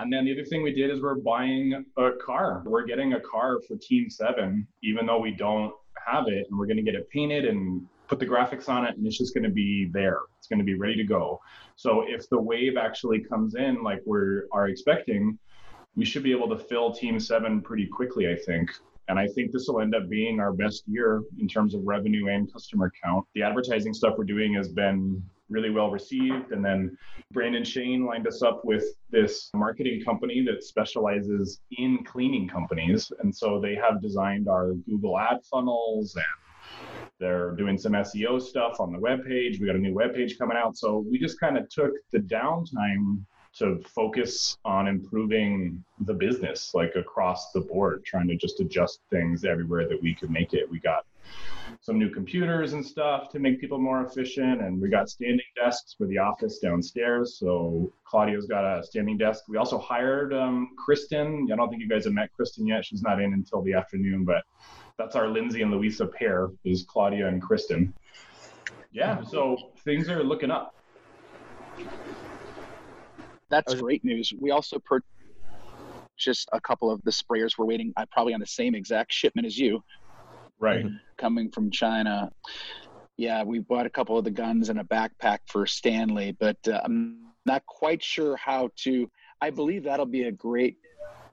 And 0.00 0.10
then 0.10 0.24
the 0.24 0.32
other 0.32 0.44
thing 0.44 0.62
we 0.62 0.72
did 0.72 0.90
is 0.90 1.02
we're 1.02 1.16
buying 1.16 1.84
a 1.98 2.10
car. 2.24 2.62
We're 2.64 2.86
getting 2.86 3.12
a 3.12 3.20
car 3.20 3.58
for 3.68 3.76
Team 3.76 4.08
Seven, 4.08 4.66
even 4.82 5.04
though 5.04 5.20
we 5.20 5.32
don't 5.32 5.74
have 6.06 6.24
it, 6.26 6.46
and 6.48 6.58
we're 6.58 6.66
going 6.66 6.78
to 6.78 6.82
get 6.82 6.94
it 6.94 7.08
painted 7.10 7.44
and 7.44 7.86
put 8.08 8.18
the 8.18 8.26
graphics 8.26 8.68
on 8.68 8.86
it, 8.86 8.96
and 8.96 9.06
it's 9.06 9.18
just 9.18 9.34
going 9.34 9.44
to 9.44 9.50
be 9.50 9.90
there. 9.92 10.20
It's 10.38 10.46
going 10.46 10.58
to 10.58 10.64
be 10.64 10.74
ready 10.74 10.96
to 10.96 11.04
go. 11.04 11.40
So 11.76 12.04
if 12.08 12.28
the 12.30 12.40
wave 12.40 12.78
actually 12.78 13.20
comes 13.20 13.54
in 13.56 13.82
like 13.82 14.00
we 14.06 14.18
are 14.52 14.68
expecting, 14.68 15.38
we 15.96 16.06
should 16.06 16.22
be 16.22 16.32
able 16.32 16.48
to 16.48 16.56
fill 16.56 16.92
Team 16.92 17.20
Seven 17.20 17.60
pretty 17.60 17.86
quickly, 17.86 18.26
I 18.30 18.36
think. 18.36 18.70
And 19.08 19.18
I 19.18 19.26
think 19.26 19.52
this 19.52 19.66
will 19.68 19.80
end 19.80 19.94
up 19.94 20.08
being 20.08 20.40
our 20.40 20.52
best 20.52 20.84
year 20.86 21.22
in 21.38 21.46
terms 21.46 21.74
of 21.74 21.82
revenue 21.84 22.28
and 22.28 22.50
customer 22.50 22.90
count. 23.04 23.26
The 23.34 23.42
advertising 23.42 23.92
stuff 23.92 24.14
we're 24.16 24.24
doing 24.24 24.54
has 24.54 24.68
been 24.68 25.22
really 25.50 25.70
well 25.70 25.90
received. 25.90 26.52
And 26.52 26.64
then 26.64 26.96
Brandon 27.32 27.64
Shane 27.64 28.06
lined 28.06 28.26
us 28.26 28.42
up 28.42 28.64
with 28.64 28.84
this 29.10 29.50
marketing 29.54 30.02
company 30.04 30.44
that 30.46 30.62
specializes 30.64 31.60
in 31.72 32.04
cleaning 32.04 32.48
companies. 32.48 33.12
And 33.20 33.34
so 33.34 33.60
they 33.60 33.74
have 33.74 34.00
designed 34.00 34.48
our 34.48 34.72
Google 34.88 35.18
ad 35.18 35.40
funnels 35.50 36.14
and 36.14 36.24
they're 37.18 37.50
doing 37.52 37.76
some 37.76 37.92
SEO 37.92 38.40
stuff 38.40 38.80
on 38.80 38.92
the 38.92 38.98
web 38.98 39.24
page. 39.26 39.60
We 39.60 39.66
got 39.66 39.76
a 39.76 39.80
new 39.80 39.94
web 39.94 40.14
page 40.14 40.38
coming 40.38 40.56
out. 40.56 40.76
So 40.78 41.04
we 41.10 41.18
just 41.18 41.38
kind 41.38 41.58
of 41.58 41.68
took 41.68 41.92
the 42.12 42.18
downtime 42.18 43.24
to 43.58 43.82
focus 43.94 44.56
on 44.64 44.86
improving 44.86 45.82
the 46.00 46.14
business 46.14 46.72
like 46.74 46.94
across 46.96 47.52
the 47.52 47.60
board, 47.60 48.04
trying 48.04 48.28
to 48.28 48.36
just 48.36 48.60
adjust 48.60 49.00
things 49.10 49.44
everywhere 49.44 49.88
that 49.88 50.00
we 50.00 50.14
could 50.14 50.30
make 50.30 50.54
it. 50.54 50.70
We 50.70 50.78
got 50.78 51.04
some 51.80 51.98
new 51.98 52.10
computers 52.10 52.72
and 52.72 52.84
stuff 52.84 53.28
to 53.30 53.38
make 53.38 53.60
people 53.60 53.78
more 53.78 54.04
efficient. 54.04 54.60
And 54.60 54.80
we 54.80 54.88
got 54.88 55.08
standing 55.08 55.40
desks 55.56 55.94
for 55.96 56.06
the 56.06 56.18
office 56.18 56.58
downstairs. 56.58 57.36
So 57.38 57.92
Claudia's 58.04 58.46
got 58.46 58.64
a 58.64 58.82
standing 58.82 59.16
desk. 59.16 59.44
We 59.48 59.56
also 59.56 59.78
hired 59.78 60.34
um, 60.34 60.70
Kristen. 60.76 61.48
I 61.52 61.56
don't 61.56 61.68
think 61.68 61.80
you 61.80 61.88
guys 61.88 62.04
have 62.04 62.12
met 62.12 62.32
Kristen 62.34 62.66
yet. 62.66 62.84
She's 62.84 63.02
not 63.02 63.20
in 63.20 63.32
until 63.32 63.62
the 63.62 63.74
afternoon, 63.74 64.24
but 64.24 64.44
that's 64.98 65.16
our 65.16 65.28
Lindsay 65.28 65.62
and 65.62 65.70
Louisa 65.70 66.06
pair 66.06 66.50
is 66.64 66.82
Claudia 66.82 67.28
and 67.28 67.40
Kristen. 67.40 67.94
Yeah, 68.92 69.22
so 69.22 69.56
things 69.84 70.08
are 70.08 70.22
looking 70.22 70.50
up. 70.50 70.74
That's 73.50 73.74
great 73.74 74.04
news. 74.04 74.32
We 74.38 74.52
also 74.52 74.78
purchased 74.78 76.48
a 76.52 76.60
couple 76.60 76.90
of 76.90 77.02
the 77.02 77.10
sprayers. 77.10 77.58
We're 77.58 77.66
waiting, 77.66 77.92
uh, 77.96 78.06
probably 78.10 78.34
on 78.34 78.40
the 78.40 78.46
same 78.46 78.74
exact 78.74 79.12
shipment 79.12 79.46
as 79.46 79.58
you. 79.58 79.82
Right. 80.58 80.86
Coming 81.18 81.50
from 81.50 81.70
China. 81.70 82.30
Yeah, 83.16 83.42
we 83.42 83.58
bought 83.58 83.86
a 83.86 83.90
couple 83.90 84.16
of 84.16 84.24
the 84.24 84.30
guns 84.30 84.68
and 84.68 84.78
a 84.80 84.84
backpack 84.84 85.40
for 85.46 85.66
Stanley, 85.66 86.36
but 86.38 86.56
uh, 86.68 86.80
I'm 86.84 87.32
not 87.44 87.64
quite 87.66 88.02
sure 88.02 88.36
how 88.36 88.70
to. 88.84 89.10
I 89.40 89.50
believe 89.50 89.84
that'll 89.84 90.06
be 90.06 90.24
a 90.24 90.32
great 90.32 90.79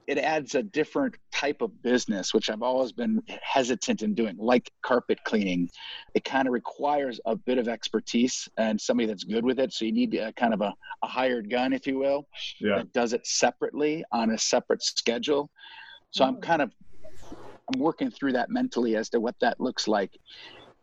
it 0.08 0.16
adds 0.16 0.54
a 0.54 0.62
different 0.62 1.14
type 1.32 1.60
of 1.60 1.82
business, 1.82 2.32
which 2.32 2.48
I've 2.48 2.62
always 2.62 2.92
been 2.92 3.22
hesitant 3.42 4.02
in 4.02 4.14
doing, 4.14 4.36
like 4.38 4.72
carpet 4.82 5.18
cleaning. 5.24 5.68
It 6.14 6.24
kind 6.24 6.48
of 6.48 6.54
requires 6.54 7.20
a 7.26 7.36
bit 7.36 7.58
of 7.58 7.68
expertise 7.68 8.48
and 8.56 8.80
somebody 8.80 9.06
that's 9.06 9.24
good 9.24 9.44
with 9.44 9.60
it. 9.60 9.74
So 9.74 9.84
you 9.84 9.92
need 9.92 10.14
a, 10.14 10.32
kind 10.32 10.54
of 10.54 10.62
a, 10.62 10.72
a 11.02 11.06
hired 11.06 11.50
gun, 11.50 11.74
if 11.74 11.86
you 11.86 11.98
will, 11.98 12.26
yeah. 12.58 12.76
that 12.76 12.92
does 12.94 13.12
it 13.12 13.26
separately 13.26 14.02
on 14.10 14.30
a 14.30 14.38
separate 14.38 14.82
schedule. 14.82 15.50
So 16.10 16.24
I'm 16.24 16.40
kind 16.40 16.62
of 16.62 16.72
I'm 17.70 17.78
working 17.78 18.10
through 18.10 18.32
that 18.32 18.48
mentally 18.48 18.96
as 18.96 19.10
to 19.10 19.20
what 19.20 19.34
that 19.42 19.60
looks 19.60 19.86
like, 19.86 20.18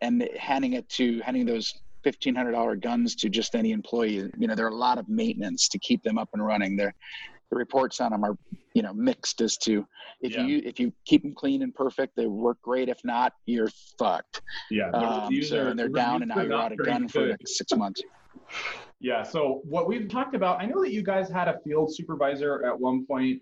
and 0.01 0.29
handing 0.38 0.73
it 0.73 0.88
to 0.89 1.19
handing 1.21 1.47
those 1.47 1.73
fifteen 2.03 2.35
hundred 2.35 2.51
dollar 2.51 2.75
guns 2.75 3.15
to 3.15 3.29
just 3.29 3.55
any 3.55 3.71
employee. 3.71 4.31
You 4.38 4.47
know, 4.47 4.53
there 4.53 4.67
are 4.67 4.69
a 4.69 4.75
lot 4.75 4.99
of 4.99 5.09
maintenance 5.09 5.67
to 5.69 5.79
keep 5.79 6.03
them 6.03 6.19
up 6.19 6.29
and 6.33 6.45
running. 6.45 6.77
They're 6.77 6.93
the 7.49 7.55
reports 7.55 8.01
on 8.01 8.12
them 8.12 8.23
are 8.23 8.38
you 8.73 8.81
know 8.81 8.93
mixed 8.93 9.41
as 9.41 9.58
to 9.58 9.86
if 10.21 10.34
yeah. 10.34 10.45
you 10.45 10.62
if 10.65 10.79
you 10.79 10.91
keep 11.05 11.21
them 11.23 11.34
clean 11.34 11.62
and 11.62 11.73
perfect 11.73 12.15
they 12.15 12.27
work 12.27 12.62
great. 12.62 12.89
If 12.89 13.03
not 13.03 13.34
you're 13.45 13.69
fucked. 13.97 14.41
Yeah 14.69 14.89
um, 14.91 15.41
so, 15.43 15.67
and 15.67 15.77
they're 15.77 15.89
down 15.89 16.21
and 16.21 16.29
now 16.29 16.41
you're 16.41 16.53
out 16.53 16.71
of 16.71 16.79
gun 16.79 17.08
for 17.08 17.27
like 17.27 17.41
six 17.45 17.73
months. 17.73 18.01
Yeah 18.99 19.23
so 19.23 19.62
what 19.63 19.88
we've 19.88 20.10
talked 20.10 20.36
about 20.36 20.62
i 20.62 20.65
know 20.65 20.81
that 20.81 20.91
you 20.91 21.03
guys 21.03 21.29
had 21.29 21.47
a 21.47 21.60
field 21.60 21.93
supervisor 21.93 22.65
at 22.65 22.79
one 22.79 23.05
point 23.05 23.41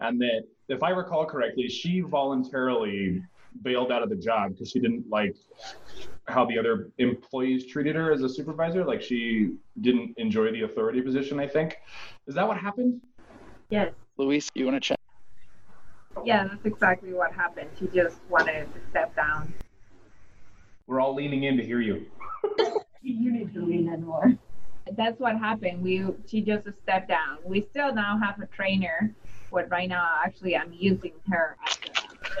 and 0.00 0.20
that 0.20 0.44
if 0.68 0.82
i 0.82 0.90
recall 0.90 1.24
correctly 1.24 1.68
she 1.68 2.00
voluntarily 2.00 3.22
bailed 3.62 3.92
out 3.92 4.02
of 4.02 4.08
the 4.08 4.16
job 4.16 4.52
because 4.52 4.70
she 4.70 4.80
didn't 4.80 5.08
like 5.08 5.36
how 6.26 6.44
the 6.44 6.58
other 6.58 6.90
employees 6.98 7.66
treated 7.66 7.94
her 7.94 8.12
as 8.12 8.22
a 8.22 8.28
supervisor. 8.28 8.84
Like 8.84 9.02
she 9.02 9.56
didn't 9.80 10.14
enjoy 10.16 10.50
the 10.52 10.62
authority 10.62 11.00
position 11.00 11.38
i 11.38 11.46
think. 11.46 11.78
Is 12.26 12.34
that 12.34 12.46
what 12.46 12.58
happened 12.58 13.00
Yes. 13.74 13.92
Luis, 14.18 14.48
you 14.54 14.66
want 14.66 14.76
to 14.76 14.80
check? 14.80 14.98
Yeah, 16.24 16.46
that's 16.46 16.64
exactly 16.64 17.12
what 17.12 17.32
happened. 17.32 17.70
She 17.76 17.88
just 17.88 18.20
wanted 18.30 18.72
to 18.72 18.80
step 18.90 19.16
down. 19.16 19.52
We're 20.86 21.00
all 21.00 21.12
leaning 21.12 21.42
in 21.42 21.56
to 21.56 21.64
hear 21.64 21.80
you. 21.80 22.06
you 23.02 23.32
need 23.32 23.52
to 23.52 23.66
lean 23.66 23.92
in 23.92 24.04
more. 24.04 24.32
That's 24.92 25.18
what 25.18 25.36
happened. 25.40 25.82
We 25.82 26.06
she 26.28 26.40
just 26.40 26.68
stepped 26.84 27.08
down. 27.08 27.38
We 27.42 27.62
still 27.62 27.92
now 27.92 28.16
have 28.16 28.40
a 28.40 28.46
trainer, 28.46 29.12
but 29.50 29.68
right 29.72 29.88
now 29.88 30.08
actually 30.24 30.56
I'm 30.56 30.72
using 30.72 31.14
her 31.28 31.56
as 31.66 31.78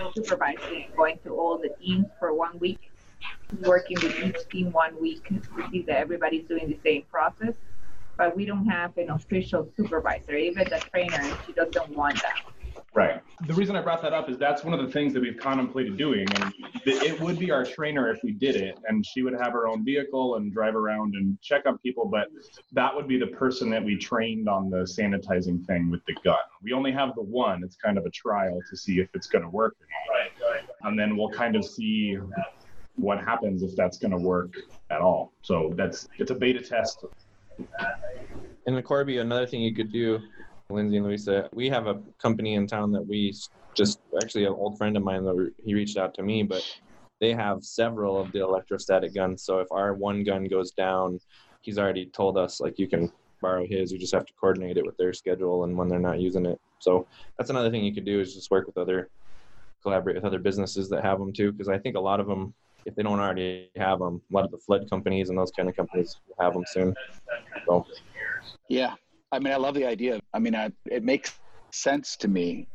a 0.00 0.12
supervisor 0.14 0.72
and 0.72 0.96
going 0.96 1.18
to 1.24 1.30
all 1.30 1.58
the 1.58 1.70
teams 1.82 2.06
for 2.20 2.32
one 2.32 2.60
week, 2.60 2.92
working 3.60 3.96
with 4.00 4.20
each 4.20 4.48
team 4.52 4.70
one 4.70 5.00
week 5.00 5.26
to 5.30 5.68
see 5.72 5.82
that 5.88 5.96
everybody's 5.96 6.44
doing 6.44 6.68
the 6.68 6.78
same 6.84 7.02
process 7.10 7.54
but 8.16 8.36
we 8.36 8.44
don't 8.44 8.66
have 8.66 8.96
an 8.96 9.10
official 9.10 9.68
supervisor. 9.76 10.36
Even 10.36 10.64
the 10.68 10.78
trainer, 10.90 11.36
she 11.46 11.52
doesn't 11.52 11.90
want 11.90 12.20
that. 12.22 12.42
Right. 12.94 13.20
The 13.46 13.54
reason 13.54 13.74
I 13.74 13.82
brought 13.82 14.02
that 14.02 14.12
up 14.12 14.30
is 14.30 14.38
that's 14.38 14.62
one 14.62 14.72
of 14.72 14.84
the 14.84 14.92
things 14.92 15.12
that 15.14 15.20
we've 15.20 15.36
contemplated 15.36 15.96
doing. 15.96 16.28
And 16.34 16.54
it 16.86 17.20
would 17.20 17.40
be 17.40 17.50
our 17.50 17.64
trainer 17.64 18.08
if 18.08 18.22
we 18.22 18.30
did 18.30 18.54
it, 18.54 18.78
and 18.86 19.04
she 19.04 19.22
would 19.22 19.32
have 19.32 19.52
her 19.52 19.66
own 19.66 19.84
vehicle 19.84 20.36
and 20.36 20.52
drive 20.52 20.76
around 20.76 21.14
and 21.16 21.36
check 21.42 21.66
on 21.66 21.78
people. 21.78 22.06
But 22.06 22.28
that 22.72 22.94
would 22.94 23.08
be 23.08 23.18
the 23.18 23.26
person 23.26 23.68
that 23.70 23.84
we 23.84 23.96
trained 23.96 24.48
on 24.48 24.70
the 24.70 24.84
sanitizing 24.84 25.66
thing 25.66 25.90
with 25.90 26.04
the 26.06 26.14
gun. 26.24 26.36
We 26.62 26.72
only 26.72 26.92
have 26.92 27.16
the 27.16 27.22
one. 27.22 27.64
It's 27.64 27.76
kind 27.76 27.98
of 27.98 28.06
a 28.06 28.10
trial 28.10 28.60
to 28.70 28.76
see 28.76 29.00
if 29.00 29.08
it's 29.14 29.26
going 29.26 29.42
to 29.42 29.50
work. 29.50 29.76
Right. 30.08 30.62
And 30.82 30.96
then 30.96 31.16
we'll 31.16 31.30
kind 31.30 31.56
of 31.56 31.64
see 31.64 32.16
what 32.94 33.18
happens 33.18 33.64
if 33.64 33.74
that's 33.74 33.98
going 33.98 34.12
to 34.12 34.18
work 34.18 34.54
at 34.90 35.00
all. 35.00 35.32
So 35.42 35.72
that's 35.74 36.08
it's 36.18 36.30
a 36.30 36.34
beta 36.34 36.60
test 36.60 37.04
and 38.66 38.76
the 38.76 38.82
Corby, 38.82 39.18
another 39.18 39.46
thing 39.46 39.62
you 39.62 39.74
could 39.74 39.92
do, 39.92 40.20
Lindsay 40.70 40.96
and 40.96 41.06
Louisa, 41.06 41.48
we 41.52 41.68
have 41.68 41.86
a 41.86 42.00
company 42.20 42.54
in 42.54 42.66
town 42.66 42.92
that 42.92 43.06
we 43.06 43.34
just 43.74 44.00
actually 44.22 44.44
an 44.44 44.52
old 44.52 44.78
friend 44.78 44.96
of 44.96 45.02
mine 45.02 45.24
that 45.24 45.52
he 45.64 45.74
reached 45.74 45.96
out 45.96 46.14
to 46.14 46.22
me, 46.22 46.42
but 46.42 46.62
they 47.20 47.32
have 47.32 47.62
several 47.64 48.18
of 48.18 48.32
the 48.32 48.40
electrostatic 48.40 49.14
guns. 49.14 49.42
So 49.44 49.58
if 49.58 49.68
our 49.70 49.94
one 49.94 50.24
gun 50.24 50.44
goes 50.44 50.72
down, 50.72 51.20
he's 51.62 51.78
already 51.78 52.06
told 52.06 52.38
us 52.38 52.60
like 52.60 52.78
you 52.78 52.88
can 52.88 53.10
borrow 53.40 53.66
his. 53.66 53.92
You 53.92 53.98
just 53.98 54.14
have 54.14 54.26
to 54.26 54.32
coordinate 54.34 54.76
it 54.76 54.86
with 54.86 54.96
their 54.96 55.12
schedule 55.12 55.64
and 55.64 55.76
when 55.76 55.88
they're 55.88 55.98
not 55.98 56.20
using 56.20 56.46
it. 56.46 56.58
So 56.78 57.06
that's 57.36 57.50
another 57.50 57.70
thing 57.70 57.84
you 57.84 57.94
could 57.94 58.04
do 58.04 58.20
is 58.20 58.34
just 58.34 58.50
work 58.50 58.66
with 58.66 58.78
other, 58.78 59.10
collaborate 59.82 60.16
with 60.16 60.24
other 60.24 60.38
businesses 60.38 60.88
that 60.90 61.04
have 61.04 61.18
them 61.18 61.32
too. 61.32 61.52
Because 61.52 61.68
I 61.68 61.78
think 61.78 61.96
a 61.96 62.00
lot 62.00 62.20
of 62.20 62.26
them 62.26 62.54
if 62.86 62.94
they 62.94 63.02
don't 63.02 63.20
already 63.20 63.70
have 63.76 63.98
them. 63.98 64.20
A 64.30 64.34
lot 64.34 64.44
of 64.44 64.50
the 64.50 64.58
flood 64.58 64.88
companies 64.90 65.28
and 65.28 65.38
those 65.38 65.50
kind 65.50 65.68
of 65.68 65.76
companies 65.76 66.16
will 66.28 66.44
have 66.44 66.54
them 66.54 66.64
soon. 66.66 66.94
So. 67.66 67.86
Yeah, 68.68 68.94
I 69.32 69.38
mean, 69.38 69.52
I 69.52 69.56
love 69.56 69.74
the 69.74 69.86
idea. 69.86 70.20
I 70.32 70.38
mean, 70.38 70.54
I, 70.54 70.70
it 70.86 71.02
makes 71.02 71.38
sense 71.72 72.16
to 72.18 72.28
me. 72.28 72.68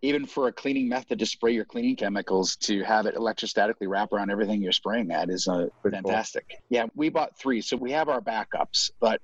Even 0.00 0.26
for 0.26 0.46
a 0.46 0.52
cleaning 0.52 0.88
method 0.88 1.18
to 1.18 1.26
spray 1.26 1.52
your 1.52 1.64
cleaning 1.64 1.96
chemicals, 1.96 2.54
to 2.56 2.84
have 2.84 3.06
it 3.06 3.16
electrostatically 3.16 3.88
wrap 3.88 4.12
around 4.12 4.30
everything 4.30 4.62
you're 4.62 4.70
spraying 4.70 5.10
at 5.10 5.28
is 5.28 5.48
uh, 5.48 5.66
fantastic. 5.82 6.46
Cool. 6.48 6.58
Yeah, 6.70 6.86
we 6.94 7.08
bought 7.08 7.36
three, 7.36 7.60
so 7.60 7.76
we 7.76 7.90
have 7.90 8.08
our 8.08 8.20
backups, 8.20 8.90
but 9.00 9.20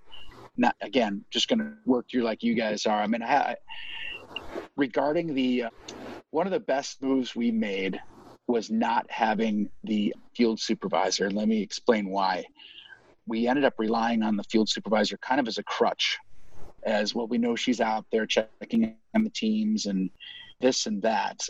not 0.56 0.74
again, 0.80 1.24
just 1.30 1.46
going 1.48 1.60
to 1.60 1.72
work 1.86 2.06
through 2.10 2.22
like 2.22 2.42
you 2.42 2.54
guys 2.54 2.86
are. 2.86 3.00
I 3.00 3.06
mean, 3.06 3.22
I, 3.22 3.54
regarding 4.76 5.34
the 5.34 5.64
uh, 5.64 5.70
one 6.30 6.46
of 6.46 6.52
the 6.52 6.60
best 6.60 7.00
moves 7.02 7.36
we 7.36 7.52
made 7.52 8.00
was 8.46 8.70
not 8.70 9.10
having 9.10 9.70
the 9.84 10.14
field 10.34 10.60
supervisor. 10.60 11.30
Let 11.30 11.48
me 11.48 11.60
explain 11.62 12.10
why. 12.10 12.44
We 13.26 13.46
ended 13.48 13.64
up 13.64 13.74
relying 13.78 14.22
on 14.22 14.36
the 14.36 14.44
field 14.44 14.68
supervisor 14.68 15.16
kind 15.18 15.40
of 15.40 15.48
as 15.48 15.58
a 15.58 15.62
crutch, 15.62 16.18
as 16.84 17.14
well, 17.14 17.26
we 17.26 17.38
know 17.38 17.56
she's 17.56 17.80
out 17.80 18.04
there 18.12 18.26
checking 18.26 18.94
on 19.14 19.24
the 19.24 19.30
teams 19.30 19.86
and 19.86 20.10
this 20.60 20.86
and 20.86 21.00
that. 21.02 21.40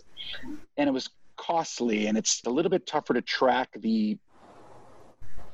And 0.77 0.89
it 0.89 0.93
was 0.93 1.11
costly 1.37 2.07
and 2.07 2.17
it's 2.17 2.43
a 2.47 2.51
little 2.51 2.71
bit 2.71 2.87
tougher 2.87 3.15
to 3.15 3.23
track 3.23 3.69
the 3.81 4.17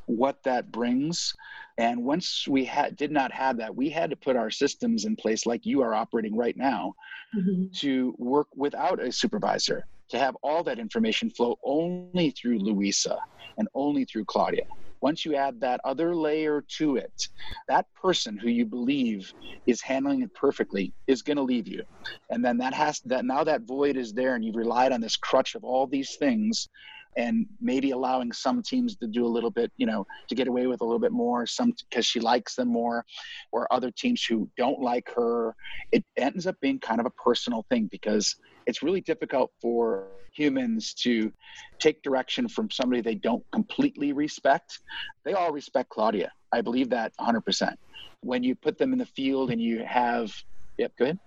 what 0.06 0.42
that 0.42 0.70
brings 0.70 1.34
and 1.78 2.04
once 2.04 2.46
we 2.48 2.64
had 2.64 2.96
did 2.96 3.10
not 3.10 3.32
have 3.32 3.56
that 3.56 3.74
we 3.74 3.88
had 3.88 4.10
to 4.10 4.16
put 4.16 4.36
our 4.36 4.50
systems 4.50 5.04
in 5.04 5.14
place 5.16 5.46
like 5.46 5.64
you 5.64 5.80
are 5.80 5.94
operating 5.94 6.36
right 6.36 6.56
now 6.56 6.92
mm-hmm. 7.34 7.64
to 7.72 8.14
work 8.18 8.48
without 8.56 9.00
a 9.00 9.10
supervisor 9.10 9.86
to 10.10 10.18
have 10.18 10.36
all 10.42 10.62
that 10.64 10.78
information 10.78 11.30
flow 11.30 11.58
only 11.64 12.30
through 12.30 12.58
Louisa 12.58 13.18
and 13.58 13.68
only 13.74 14.04
through 14.04 14.24
Claudia. 14.26 14.66
once 15.00 15.24
you 15.24 15.34
add 15.34 15.60
that 15.60 15.80
other 15.84 16.14
layer 16.14 16.62
to 16.78 16.96
it, 16.96 17.28
that 17.68 17.86
person 17.94 18.36
who 18.36 18.48
you 18.48 18.66
believe 18.66 19.32
is 19.66 19.80
handling 19.80 20.22
it 20.22 20.32
perfectly 20.34 20.92
is 21.06 21.22
going 21.22 21.36
to 21.36 21.42
leave 21.42 21.66
you. 21.66 21.82
And 22.30 22.44
then 22.44 22.58
that 22.58 22.74
has 22.74 23.00
that 23.06 23.24
now 23.24 23.44
that 23.44 23.62
void 23.62 23.96
is 23.96 24.12
there 24.12 24.34
and 24.34 24.44
you've 24.44 24.56
relied 24.56 24.92
on 24.92 25.00
this 25.00 25.16
crutch 25.16 25.54
of 25.54 25.64
all 25.64 25.86
these 25.86 26.16
things 26.16 26.68
and 27.16 27.46
maybe 27.60 27.90
allowing 27.90 28.32
some 28.32 28.62
teams 28.62 28.94
to 28.96 29.06
do 29.08 29.26
a 29.26 29.28
little 29.28 29.50
bit, 29.50 29.72
you 29.76 29.84
know, 29.84 30.06
to 30.28 30.34
get 30.36 30.46
away 30.46 30.68
with 30.68 30.80
a 30.80 30.84
little 30.84 31.00
bit 31.00 31.10
more, 31.10 31.44
some 31.44 31.74
because 31.90 32.06
she 32.06 32.20
likes 32.20 32.54
them 32.54 32.68
more, 32.68 33.04
or 33.50 33.72
other 33.72 33.90
teams 33.90 34.22
who 34.22 34.48
don't 34.56 34.80
like 34.80 35.10
her. 35.16 35.56
It 35.90 36.04
ends 36.16 36.46
up 36.46 36.54
being 36.60 36.78
kind 36.78 37.00
of 37.00 37.06
a 37.06 37.10
personal 37.10 37.66
thing 37.68 37.88
because 37.90 38.36
it's 38.70 38.82
really 38.82 39.00
difficult 39.00 39.52
for 39.60 40.06
humans 40.32 40.94
to 40.94 41.32
take 41.78 42.02
direction 42.02 42.48
from 42.48 42.70
somebody 42.70 43.00
they 43.02 43.16
don't 43.16 43.44
completely 43.52 44.12
respect. 44.12 44.78
They 45.24 45.34
all 45.34 45.52
respect 45.52 45.90
Claudia. 45.90 46.30
I 46.52 46.60
believe 46.62 46.90
that 46.90 47.12
100%. 47.20 47.74
When 48.20 48.42
you 48.42 48.54
put 48.54 48.78
them 48.78 48.92
in 48.92 48.98
the 48.98 49.06
field 49.06 49.50
and 49.50 49.60
you 49.60 49.84
have, 49.84 50.32
yep, 50.78 50.92
go 50.96 51.04
ahead. 51.04 51.18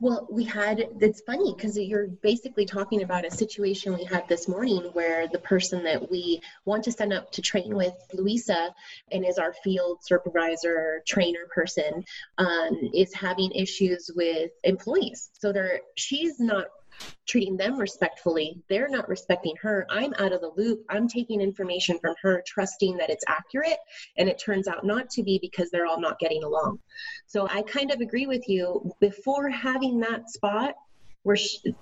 Well, 0.00 0.26
we 0.28 0.42
had, 0.42 0.84
it's 1.00 1.20
funny 1.20 1.54
because 1.54 1.78
you're 1.78 2.08
basically 2.08 2.66
talking 2.66 3.02
about 3.02 3.24
a 3.24 3.30
situation 3.30 3.94
we 3.94 4.02
had 4.02 4.26
this 4.26 4.48
morning 4.48 4.90
where 4.94 5.28
the 5.28 5.38
person 5.38 5.84
that 5.84 6.10
we 6.10 6.40
want 6.64 6.82
to 6.84 6.92
send 6.92 7.12
up 7.12 7.30
to 7.32 7.40
train 7.40 7.76
with, 7.76 7.94
Luisa, 8.12 8.74
and 9.12 9.24
is 9.24 9.38
our 9.38 9.54
field 9.62 9.98
supervisor, 10.02 11.02
trainer 11.06 11.46
person, 11.54 12.04
um, 12.38 12.90
is 12.92 13.14
having 13.14 13.52
issues 13.52 14.10
with 14.16 14.50
employees. 14.64 15.30
So 15.34 15.52
they're, 15.52 15.82
she's 15.94 16.40
not 16.40 16.66
treating 17.26 17.56
them 17.56 17.78
respectfully. 17.78 18.60
They're 18.68 18.88
not 18.88 19.08
respecting 19.08 19.54
her. 19.62 19.86
I'm 19.88 20.12
out 20.18 20.32
of 20.32 20.40
the 20.40 20.52
loop. 20.56 20.84
I'm 20.88 21.08
taking 21.08 21.40
information 21.40 21.98
from 21.98 22.14
her, 22.22 22.42
trusting 22.46 22.96
that 22.98 23.10
it's 23.10 23.24
accurate. 23.28 23.78
And 24.18 24.28
it 24.28 24.38
turns 24.38 24.68
out 24.68 24.84
not 24.84 25.08
to 25.10 25.22
be 25.22 25.38
because 25.40 25.70
they're 25.70 25.86
all 25.86 26.00
not 26.00 26.18
getting 26.18 26.44
along. 26.44 26.80
So 27.26 27.48
I 27.48 27.62
kind 27.62 27.90
of 27.90 28.00
agree 28.00 28.26
with 28.26 28.48
you. 28.48 28.92
Before 29.00 29.48
having 29.48 30.00
that 30.00 30.30
spot 30.30 30.74
where 31.22 31.36
she, 31.36 31.74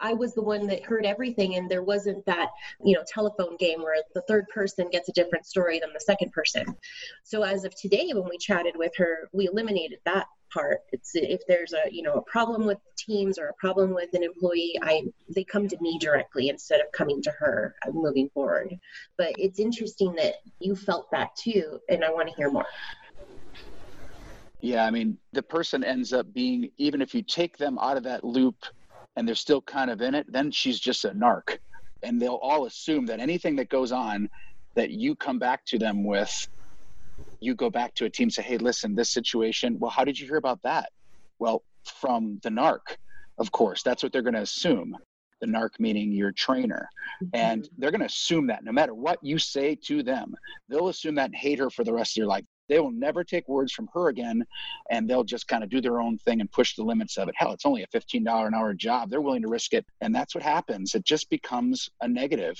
I 0.00 0.14
was 0.14 0.34
the 0.34 0.42
one 0.42 0.66
that 0.68 0.84
heard 0.84 1.04
everything, 1.04 1.56
and 1.56 1.70
there 1.70 1.82
wasn't 1.82 2.24
that, 2.26 2.48
you 2.84 2.94
know, 2.94 3.04
telephone 3.06 3.56
game 3.56 3.82
where 3.82 4.02
the 4.14 4.22
third 4.22 4.46
person 4.48 4.88
gets 4.90 5.08
a 5.08 5.12
different 5.12 5.44
story 5.44 5.78
than 5.80 5.92
the 5.92 6.00
second 6.00 6.32
person. 6.32 6.64
So 7.24 7.42
as 7.42 7.64
of 7.64 7.74
today, 7.74 8.10
when 8.12 8.28
we 8.28 8.38
chatted 8.38 8.74
with 8.76 8.92
her, 8.96 9.28
we 9.32 9.48
eliminated 9.48 9.98
that 10.04 10.26
part. 10.52 10.80
It's 10.92 11.10
if 11.14 11.40
there's 11.46 11.72
a 11.72 11.90
you 11.90 12.02
know 12.02 12.14
a 12.14 12.22
problem 12.22 12.66
with 12.66 12.78
teams 12.96 13.38
or 13.38 13.48
a 13.48 13.54
problem 13.54 13.94
with 13.94 14.12
an 14.14 14.22
employee, 14.22 14.78
I 14.82 15.04
they 15.34 15.44
come 15.44 15.68
to 15.68 15.76
me 15.80 15.98
directly 16.00 16.48
instead 16.48 16.80
of 16.80 16.86
coming 16.92 17.22
to 17.22 17.30
her 17.32 17.74
uh, 17.86 17.90
moving 17.92 18.28
forward. 18.30 18.74
But 19.16 19.34
it's 19.36 19.60
interesting 19.60 20.14
that 20.16 20.34
you 20.60 20.76
felt 20.76 21.10
that 21.12 21.30
too, 21.36 21.78
and 21.88 22.04
I 22.04 22.10
want 22.10 22.28
to 22.28 22.34
hear 22.34 22.50
more. 22.50 22.66
Yeah, 24.60 24.84
I 24.84 24.90
mean, 24.90 25.18
the 25.32 25.42
person 25.42 25.84
ends 25.84 26.12
up 26.12 26.32
being, 26.32 26.70
even 26.78 27.00
if 27.00 27.14
you 27.14 27.22
take 27.22 27.56
them 27.56 27.78
out 27.78 27.96
of 27.96 28.02
that 28.04 28.24
loop 28.24 28.56
and 29.14 29.26
they're 29.26 29.34
still 29.34 29.62
kind 29.62 29.90
of 29.90 30.00
in 30.00 30.14
it, 30.14 30.26
then 30.30 30.50
she's 30.50 30.80
just 30.80 31.04
a 31.04 31.10
narc. 31.10 31.58
And 32.02 32.20
they'll 32.20 32.40
all 32.42 32.66
assume 32.66 33.06
that 33.06 33.20
anything 33.20 33.56
that 33.56 33.68
goes 33.68 33.92
on 33.92 34.28
that 34.74 34.90
you 34.90 35.14
come 35.14 35.38
back 35.38 35.64
to 35.66 35.78
them 35.78 36.04
with 36.04 36.48
you 37.40 37.54
go 37.54 37.70
back 37.70 37.94
to 37.94 38.04
a 38.04 38.10
team 38.10 38.30
say 38.30 38.42
hey 38.42 38.58
listen 38.58 38.94
this 38.94 39.10
situation 39.10 39.78
well 39.78 39.90
how 39.90 40.04
did 40.04 40.18
you 40.18 40.26
hear 40.26 40.36
about 40.36 40.60
that? 40.62 40.90
Well 41.38 41.62
from 41.84 42.38
the 42.42 42.50
narc 42.50 42.96
of 43.38 43.52
course. 43.52 43.82
That's 43.82 44.02
what 44.02 44.12
they're 44.12 44.22
going 44.22 44.34
to 44.34 44.42
assume. 44.42 44.96
The 45.40 45.46
narc 45.46 45.78
meaning 45.78 46.10
your 46.10 46.32
trainer. 46.32 46.88
And 47.32 47.62
mm-hmm. 47.62 47.74
they're 47.80 47.92
going 47.92 48.00
to 48.00 48.06
assume 48.06 48.48
that 48.48 48.64
no 48.64 48.72
matter 48.72 48.94
what 48.94 49.18
you 49.22 49.38
say 49.38 49.76
to 49.86 50.02
them. 50.02 50.34
They'll 50.68 50.88
assume 50.88 51.14
that 51.16 51.26
and 51.26 51.36
hate 51.36 51.60
her 51.60 51.70
for 51.70 51.84
the 51.84 51.92
rest 51.92 52.12
of 52.12 52.16
your 52.16 52.26
life. 52.26 52.44
They 52.68 52.80
will 52.80 52.90
never 52.90 53.24
take 53.24 53.48
words 53.48 53.72
from 53.72 53.88
her 53.94 54.08
again 54.08 54.44
and 54.90 55.08
they'll 55.08 55.24
just 55.24 55.48
kind 55.48 55.64
of 55.64 55.70
do 55.70 55.80
their 55.80 56.00
own 56.00 56.18
thing 56.18 56.40
and 56.40 56.50
push 56.50 56.74
the 56.74 56.82
limits 56.82 57.16
of 57.16 57.28
it. 57.28 57.34
Hell 57.38 57.52
it's 57.52 57.64
only 57.64 57.82
a 57.82 57.86
$15 57.86 58.46
an 58.46 58.54
hour 58.54 58.74
job. 58.74 59.08
They're 59.08 59.22
willing 59.22 59.42
to 59.42 59.48
risk 59.48 59.72
it. 59.72 59.86
And 60.02 60.14
that's 60.14 60.34
what 60.34 60.44
happens. 60.44 60.94
It 60.94 61.04
just 61.04 61.30
becomes 61.30 61.88
a 62.02 62.08
negative. 62.08 62.58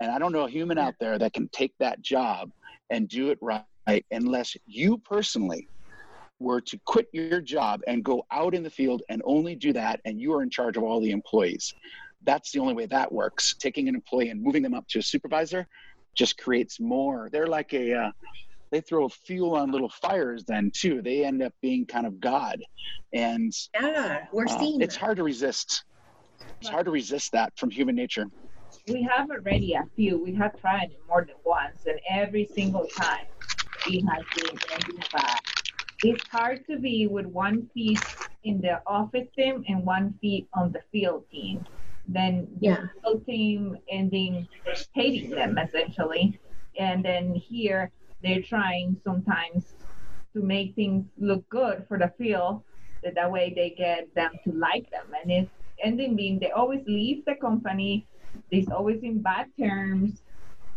And 0.00 0.10
i 0.10 0.18
don't 0.18 0.32
know 0.32 0.44
a 0.44 0.50
human 0.50 0.76
out 0.76 0.94
there 1.00 1.18
that 1.18 1.32
can 1.32 1.48
take 1.48 1.72
that 1.78 2.02
job 2.02 2.50
and 2.90 3.08
do 3.08 3.30
it 3.30 3.38
right? 3.40 4.04
Unless 4.10 4.56
you 4.66 4.98
personally 4.98 5.68
were 6.38 6.60
to 6.60 6.78
quit 6.84 7.08
your 7.12 7.40
job 7.40 7.80
and 7.86 8.04
go 8.04 8.26
out 8.30 8.54
in 8.54 8.62
the 8.62 8.70
field 8.70 9.02
and 9.08 9.22
only 9.24 9.54
do 9.54 9.72
that, 9.72 10.00
and 10.04 10.20
you 10.20 10.32
are 10.34 10.42
in 10.42 10.50
charge 10.50 10.76
of 10.76 10.82
all 10.82 11.00
the 11.00 11.10
employees. 11.10 11.72
That's 12.24 12.50
the 12.50 12.58
only 12.58 12.74
way 12.74 12.86
that 12.86 13.10
works. 13.12 13.54
Taking 13.58 13.88
an 13.88 13.94
employee 13.94 14.30
and 14.30 14.42
moving 14.42 14.62
them 14.62 14.74
up 14.74 14.86
to 14.88 14.98
a 14.98 15.02
supervisor 15.02 15.66
just 16.16 16.38
creates 16.38 16.80
more. 16.80 17.28
They're 17.30 17.46
like 17.46 17.72
a, 17.72 17.94
uh, 17.94 18.10
they 18.72 18.80
throw 18.80 19.08
fuel 19.08 19.54
on 19.54 19.70
little 19.70 19.88
fires 19.88 20.44
then 20.44 20.70
too. 20.74 21.02
They 21.02 21.24
end 21.24 21.42
up 21.42 21.52
being 21.62 21.86
kind 21.86 22.06
of 22.06 22.20
God. 22.20 22.60
And 23.12 23.52
yeah, 23.80 24.26
we're 24.32 24.46
uh, 24.46 24.58
seeing 24.58 24.80
it's 24.80 24.96
that. 24.96 25.00
hard 25.00 25.16
to 25.18 25.22
resist. 25.22 25.84
It's 26.60 26.70
hard 26.70 26.86
to 26.86 26.90
resist 26.90 27.32
that 27.32 27.52
from 27.56 27.70
human 27.70 27.94
nature. 27.94 28.26
We 28.88 29.02
have 29.02 29.30
already 29.30 29.74
a 29.74 29.84
few. 29.96 30.22
We 30.22 30.34
have 30.34 30.58
tried 30.60 30.90
it 30.90 31.00
more 31.08 31.24
than 31.24 31.36
once, 31.44 31.86
and 31.86 32.00
every 32.10 32.48
single 32.54 32.86
time 32.96 33.26
it 33.86 34.02
has 34.02 34.24
been 34.34 34.58
identified. 34.72 35.40
It's 36.02 36.26
hard 36.28 36.64
to 36.68 36.78
be 36.78 37.06
with 37.06 37.26
one 37.26 37.68
feet 37.74 38.00
in 38.44 38.60
the 38.60 38.80
office 38.86 39.26
team 39.36 39.64
and 39.68 39.84
one 39.84 40.14
feet 40.20 40.46
on 40.54 40.72
the 40.72 40.80
field 40.92 41.24
team. 41.30 41.64
Then 42.06 42.46
yeah. 42.60 42.76
the 42.76 42.90
field 43.02 43.26
team 43.26 43.78
ending 43.90 44.46
hating 44.94 45.30
them 45.30 45.58
essentially, 45.58 46.38
and 46.78 47.04
then 47.04 47.34
here 47.34 47.90
they're 48.22 48.42
trying 48.42 48.96
sometimes 49.02 49.74
to 50.34 50.42
make 50.42 50.74
things 50.74 51.04
look 51.18 51.48
good 51.48 51.84
for 51.88 51.98
the 51.98 52.12
field, 52.18 52.62
that 53.02 53.14
that 53.14 53.30
way 53.30 53.52
they 53.54 53.70
get 53.70 54.14
them 54.14 54.32
to 54.44 54.52
like 54.52 54.90
them, 54.90 55.06
and 55.20 55.30
it's 55.32 55.50
ending 55.82 56.16
being 56.16 56.38
they 56.38 56.50
always 56.50 56.82
leave 56.86 57.24
the 57.24 57.34
company. 57.36 58.06
It's 58.50 58.70
always 58.70 59.02
in 59.02 59.20
bad 59.20 59.46
terms. 59.58 60.22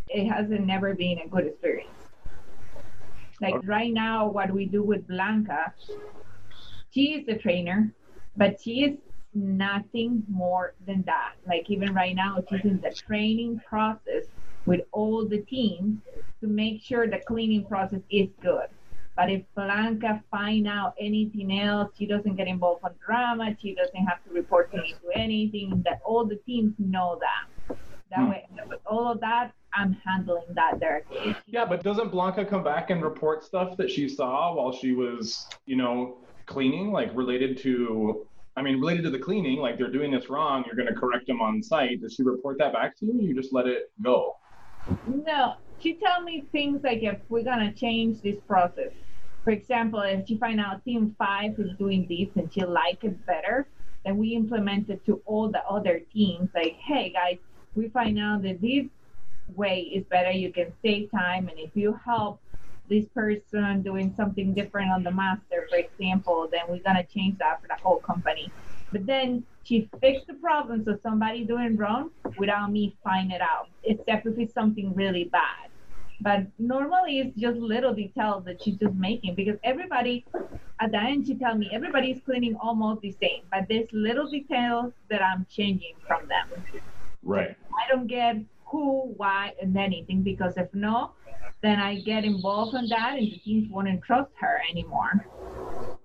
It 0.08 0.26
hasn't 0.28 0.66
never 0.66 0.94
been 0.94 1.18
a 1.18 1.28
good 1.28 1.46
experience. 1.46 1.90
Like 3.40 3.54
right 3.64 3.92
now, 3.92 4.28
what 4.28 4.50
we 4.50 4.66
do 4.66 4.82
with 4.82 5.06
Blanca, 5.06 5.72
she 6.90 7.14
is 7.14 7.26
the 7.26 7.36
trainer, 7.36 7.92
but 8.36 8.60
she 8.60 8.84
is 8.84 8.98
nothing 9.34 10.24
more 10.28 10.74
than 10.86 11.02
that. 11.02 11.34
Like 11.46 11.70
even 11.70 11.94
right 11.94 12.14
now, 12.14 12.42
she's 12.50 12.64
in 12.64 12.80
the 12.80 12.90
training 12.90 13.60
process 13.66 14.24
with 14.66 14.80
all 14.92 15.26
the 15.26 15.38
teams 15.42 16.00
to 16.40 16.46
make 16.46 16.82
sure 16.82 17.06
the 17.06 17.20
cleaning 17.26 17.64
process 17.64 18.00
is 18.10 18.28
good. 18.42 18.66
But 19.16 19.30
if 19.30 19.42
Blanca 19.54 20.22
find 20.30 20.66
out 20.66 20.94
anything 20.98 21.60
else, 21.60 21.90
she 21.98 22.06
doesn't 22.06 22.36
get 22.36 22.46
involved 22.46 22.84
in 22.84 22.92
drama. 23.04 23.56
She 23.60 23.74
doesn't 23.74 24.04
have 24.06 24.24
to 24.24 24.30
report 24.32 24.70
to 24.72 24.78
me 24.78 24.94
to 25.02 25.18
anything. 25.18 25.82
That 25.84 26.00
all 26.04 26.24
the 26.24 26.36
teams 26.36 26.74
know 26.78 27.18
that. 27.20 27.49
That 28.10 28.20
hmm. 28.20 28.30
way, 28.30 28.48
With 28.68 28.80
all 28.86 29.10
of 29.12 29.20
that 29.20 29.52
I'm 29.74 29.96
handling 30.04 30.46
that 30.54 30.80
directly. 30.80 31.36
Yeah, 31.46 31.64
but 31.64 31.82
doesn't 31.82 32.10
Blanca 32.10 32.44
come 32.44 32.64
back 32.64 32.90
and 32.90 33.02
report 33.02 33.44
stuff 33.44 33.76
that 33.76 33.90
she 33.90 34.08
saw 34.08 34.54
while 34.54 34.72
she 34.72 34.92
was, 34.92 35.46
you 35.66 35.76
know, 35.76 36.18
cleaning, 36.46 36.90
like 36.90 37.14
related 37.14 37.56
to, 37.58 38.26
I 38.56 38.62
mean, 38.62 38.80
related 38.80 39.04
to 39.04 39.10
the 39.10 39.18
cleaning, 39.18 39.58
like 39.58 39.78
they're 39.78 39.90
doing 39.90 40.10
this 40.10 40.28
wrong, 40.28 40.64
you're 40.66 40.74
going 40.74 40.92
to 40.92 40.98
correct 40.98 41.26
them 41.26 41.40
on 41.40 41.62
site. 41.62 42.00
Does 42.00 42.14
she 42.14 42.22
report 42.22 42.58
that 42.58 42.72
back 42.72 42.98
to 42.98 43.06
you? 43.06 43.18
Or 43.18 43.22
you 43.22 43.34
just 43.34 43.52
let 43.52 43.66
it 43.66 43.90
go? 44.02 44.36
No, 45.06 45.54
she 45.80 45.94
tell 45.94 46.22
me 46.22 46.44
things 46.52 46.82
like 46.82 47.02
if 47.02 47.18
we're 47.28 47.44
going 47.44 47.60
to 47.60 47.72
change 47.72 48.22
this 48.22 48.36
process. 48.46 48.92
For 49.44 49.50
example, 49.50 50.00
if 50.00 50.26
she 50.26 50.36
find 50.36 50.60
out 50.60 50.84
team 50.84 51.14
five 51.18 51.58
is 51.58 51.70
doing 51.78 52.06
this 52.08 52.28
and 52.36 52.52
she 52.52 52.62
like 52.62 53.04
it 53.04 53.24
better, 53.24 53.68
then 54.04 54.18
we 54.18 54.34
implement 54.34 54.90
it 54.90 55.04
to 55.06 55.22
all 55.26 55.50
the 55.50 55.64
other 55.66 56.00
teams. 56.12 56.50
Like, 56.54 56.74
hey 56.74 57.10
guys, 57.10 57.38
we 57.74 57.88
find 57.88 58.18
out 58.18 58.42
that 58.42 58.60
this 58.60 58.86
way 59.54 59.80
is 59.80 60.04
better. 60.04 60.30
You 60.30 60.52
can 60.52 60.72
save 60.82 61.10
time, 61.10 61.48
and 61.48 61.58
if 61.58 61.70
you 61.74 61.98
help 62.04 62.40
this 62.88 63.06
person 63.14 63.82
doing 63.82 64.12
something 64.16 64.52
different 64.52 64.90
on 64.90 65.02
the 65.04 65.10
master, 65.12 65.66
for 65.70 65.76
example, 65.78 66.48
then 66.50 66.62
we're 66.68 66.82
gonna 66.82 67.04
change 67.04 67.38
that 67.38 67.60
for 67.60 67.68
the 67.68 67.76
whole 67.82 67.98
company. 67.98 68.50
But 68.92 69.06
then 69.06 69.44
she 69.62 69.88
fixed 70.00 70.26
the 70.26 70.34
problems 70.34 70.88
of 70.88 71.00
somebody 71.00 71.44
doing 71.44 71.76
wrong 71.76 72.10
without 72.36 72.72
me 72.72 72.96
finding 73.04 73.36
it 73.36 73.40
out, 73.40 73.68
it's 73.84 74.54
something 74.54 74.92
really 74.94 75.24
bad. 75.24 75.70
But 76.22 76.46
normally 76.58 77.20
it's 77.20 77.38
just 77.38 77.58
little 77.58 77.94
details 77.94 78.44
that 78.44 78.62
she's 78.62 78.76
just 78.76 78.94
making 78.94 79.36
because 79.36 79.56
everybody 79.62 80.26
at 80.80 80.90
the 80.90 80.98
end 80.98 81.26
she 81.26 81.34
tell 81.34 81.54
me 81.54 81.70
everybody's 81.72 82.20
cleaning 82.24 82.56
almost 82.56 83.00
the 83.00 83.14
same, 83.22 83.42
but 83.50 83.66
there's 83.68 83.88
little 83.92 84.28
details 84.28 84.92
that 85.08 85.22
I'm 85.22 85.46
changing 85.48 85.94
from 86.06 86.26
them. 86.26 86.64
Right. 87.22 87.56
I 87.74 87.88
don't 87.92 88.06
get 88.06 88.36
who, 88.64 89.12
why, 89.16 89.52
and 89.60 89.76
anything 89.76 90.22
because 90.22 90.56
if 90.56 90.72
not, 90.74 91.14
then 91.62 91.78
I 91.80 92.00
get 92.00 92.24
involved 92.24 92.74
in 92.74 92.88
that 92.88 93.18
and 93.18 93.26
the 93.26 93.38
teams 93.38 93.68
won't 93.70 94.02
trust 94.02 94.30
her 94.40 94.62
anymore. 94.70 95.26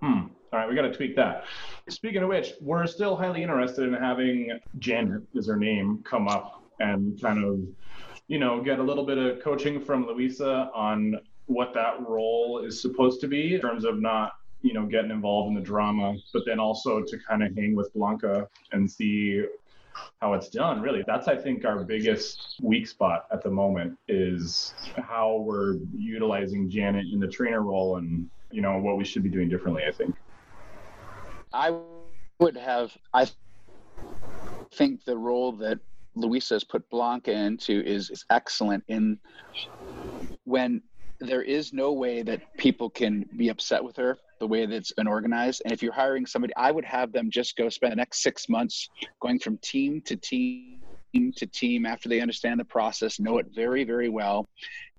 Hmm. 0.02 0.28
All 0.52 0.60
right, 0.60 0.70
we 0.70 0.76
got 0.76 0.84
to 0.84 0.94
tweak 0.94 1.16
that. 1.18 1.46
Speaking 1.90 2.24
of 2.24 2.30
which, 2.30 2.54
we're 2.62 2.88
still 2.88 3.16
highly 3.16 3.44
interested 3.44 3.84
in 3.84 3.94
having 3.94 4.58
Janet, 4.80 5.24
is 5.34 5.48
her 5.48 5.58
name, 5.58 6.02
come 6.04 6.28
up 6.28 6.64
and 6.80 7.22
kind 7.22 7.44
of 7.44 7.60
you 8.28 8.40
know, 8.40 8.62
get 8.62 8.80
a 8.80 8.84
little 8.84 9.06
bit 9.06 9.18
of 9.18 9.42
coaching 9.42 9.80
from 9.80 10.08
Louisa 10.08 10.72
on 10.74 11.20
what 11.46 11.74
that 11.74 12.02
role 12.08 12.64
is 12.66 12.82
supposed 12.82 13.22
to 13.22 13.28
be 13.28 13.56
in 13.56 13.62
terms 13.62 13.86
of 13.86 14.02
not, 14.02 14.34
you 14.62 14.74
know, 14.74 14.86
getting 14.86 15.12
involved 15.12 15.50
in 15.50 15.54
the 15.56 15.62
drama, 15.62 16.16
but 16.34 16.44
then 16.46 16.60
also 16.60 17.04
to 17.04 17.18
kind 17.28 17.44
of 17.44 17.56
hang 17.56 17.76
with 17.76 17.94
Blanca 17.94 18.48
and 18.72 18.90
see 18.90 19.46
how 20.22 20.34
it's 20.34 20.50
done 20.50 20.82
really 20.82 21.04
that's 21.08 21.28
i 21.28 21.36
think 21.36 21.66
our 21.66 21.84
biggest 21.84 22.56
weak 22.62 22.88
spot 22.88 23.26
at 23.32 23.44
the 23.44 23.50
moment 23.50 23.98
is 24.08 24.74
how 24.98 25.38
we're 25.46 25.78
utilizing 25.96 26.70
janet 26.70 27.06
in 27.12 27.20
the 27.20 27.28
trainer 27.28 27.62
role 27.62 27.98
and 27.98 28.30
you 28.52 28.62
know 28.62 28.78
what 28.78 28.98
we 28.98 29.04
should 29.04 29.24
be 29.24 29.30
doing 29.30 29.50
differently 29.50 29.84
i 29.88 29.92
think 29.92 30.16
I 31.56 31.74
would 32.40 32.58
have. 32.58 32.96
I 33.14 33.28
think 34.74 35.06
the 35.06 35.18
role 35.18 35.54
that 35.54 35.80
Luisa 36.16 36.56
has 36.56 36.64
put 36.66 36.90
Blanca 36.90 37.32
into 37.32 37.82
is, 37.86 38.10
is 38.10 38.26
excellent 38.30 38.84
in 38.88 39.18
when 40.44 40.82
there 41.20 41.42
is 41.42 41.72
no 41.72 41.94
way 41.94 42.24
that 42.24 42.42
people 42.58 42.90
can 42.90 43.26
be 43.38 43.48
upset 43.48 43.84
with 43.84 43.96
her 43.96 44.18
the 44.46 44.52
way 44.52 44.68
that's 44.68 44.92
been 44.92 45.08
organized. 45.08 45.64
And 45.66 45.74
if 45.74 45.82
you're 45.82 45.92
hiring 45.92 46.28
somebody, 46.28 46.56
I 46.56 46.70
would 46.70 46.86
have 46.86 47.12
them 47.12 47.32
just 47.32 47.56
go 47.56 47.68
spend 47.70 47.94
the 47.94 47.96
next 47.96 48.22
six 48.22 48.48
months 48.48 48.90
going 49.20 49.40
from 49.40 49.58
team 49.58 50.02
to 50.02 50.16
team 50.16 50.82
to 51.38 51.48
team 51.48 51.86
after 51.86 52.10
they 52.10 52.20
understand 52.20 52.60
the 52.60 52.66
process, 52.66 53.22
know 53.22 53.38
it 53.38 53.48
very, 53.56 53.86
very 53.86 54.10
well, 54.10 54.50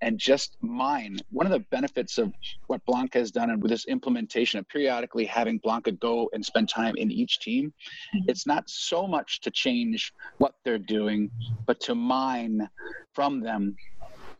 and 0.01 0.17
just 0.17 0.57
mine. 0.61 1.19
One 1.29 1.45
of 1.45 1.51
the 1.51 1.63
benefits 1.69 2.17
of 2.17 2.33
what 2.65 2.83
Blanca 2.85 3.19
has 3.19 3.29
done 3.29 3.51
and 3.51 3.61
with 3.61 3.69
this 3.69 3.85
implementation 3.85 4.59
of 4.59 4.67
periodically 4.67 5.25
having 5.25 5.59
Blanca 5.59 5.91
go 5.91 6.27
and 6.33 6.43
spend 6.43 6.69
time 6.69 6.95
in 6.97 7.11
each 7.11 7.39
team, 7.39 7.71
mm-hmm. 8.15 8.25
it's 8.27 8.47
not 8.47 8.67
so 8.67 9.05
much 9.07 9.41
to 9.41 9.51
change 9.51 10.11
what 10.39 10.55
they're 10.65 10.79
doing, 10.79 11.29
but 11.67 11.79
to 11.81 11.93
mine 11.93 12.67
from 13.13 13.39
them 13.39 13.75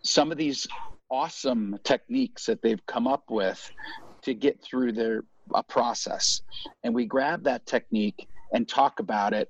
some 0.02 0.32
of 0.32 0.38
these 0.40 0.68
awesome 1.10 1.78
techniques 1.84 2.46
that 2.48 2.62
they've 2.64 2.86
come 2.88 3.08
up 3.08 3.24
with 3.30 3.72
to 4.28 4.34
get 4.34 4.62
through 4.62 4.92
their 4.92 5.24
a 5.56 5.64
process. 5.64 6.42
And 6.84 6.94
we 6.94 7.06
grab 7.06 7.44
that 7.44 7.66
technique 7.66 8.28
and 8.54 8.68
talk 8.68 9.00
about 9.00 9.34
it 9.34 9.50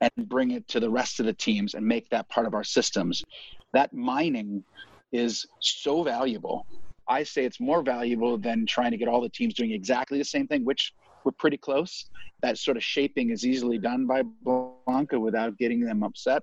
and 0.00 0.28
bring 0.28 0.52
it 0.52 0.66
to 0.68 0.80
the 0.80 0.90
rest 0.90 1.20
of 1.20 1.26
the 1.26 1.32
teams 1.32 1.74
and 1.74 1.84
make 1.84 2.08
that 2.10 2.28
part 2.28 2.46
of 2.46 2.54
our 2.54 2.64
systems. 2.64 3.24
That 3.72 3.92
mining 3.92 4.64
is 5.12 5.44
so 5.60 6.02
valuable. 6.02 6.66
I 7.08 7.22
say 7.22 7.44
it's 7.44 7.60
more 7.60 7.82
valuable 7.82 8.38
than 8.38 8.66
trying 8.66 8.90
to 8.92 8.96
get 8.96 9.08
all 9.08 9.20
the 9.20 9.28
teams 9.28 9.54
doing 9.54 9.72
exactly 9.72 10.18
the 10.18 10.24
same 10.24 10.46
thing, 10.46 10.64
which 10.64 10.92
we're 11.24 11.32
pretty 11.32 11.56
close. 11.56 12.04
That 12.42 12.58
sort 12.58 12.76
of 12.76 12.84
shaping 12.84 13.30
is 13.30 13.44
easily 13.44 13.78
done 13.78 14.06
by 14.06 14.22
Blanca 14.42 15.18
without 15.18 15.56
getting 15.58 15.80
them 15.80 16.02
upset. 16.02 16.42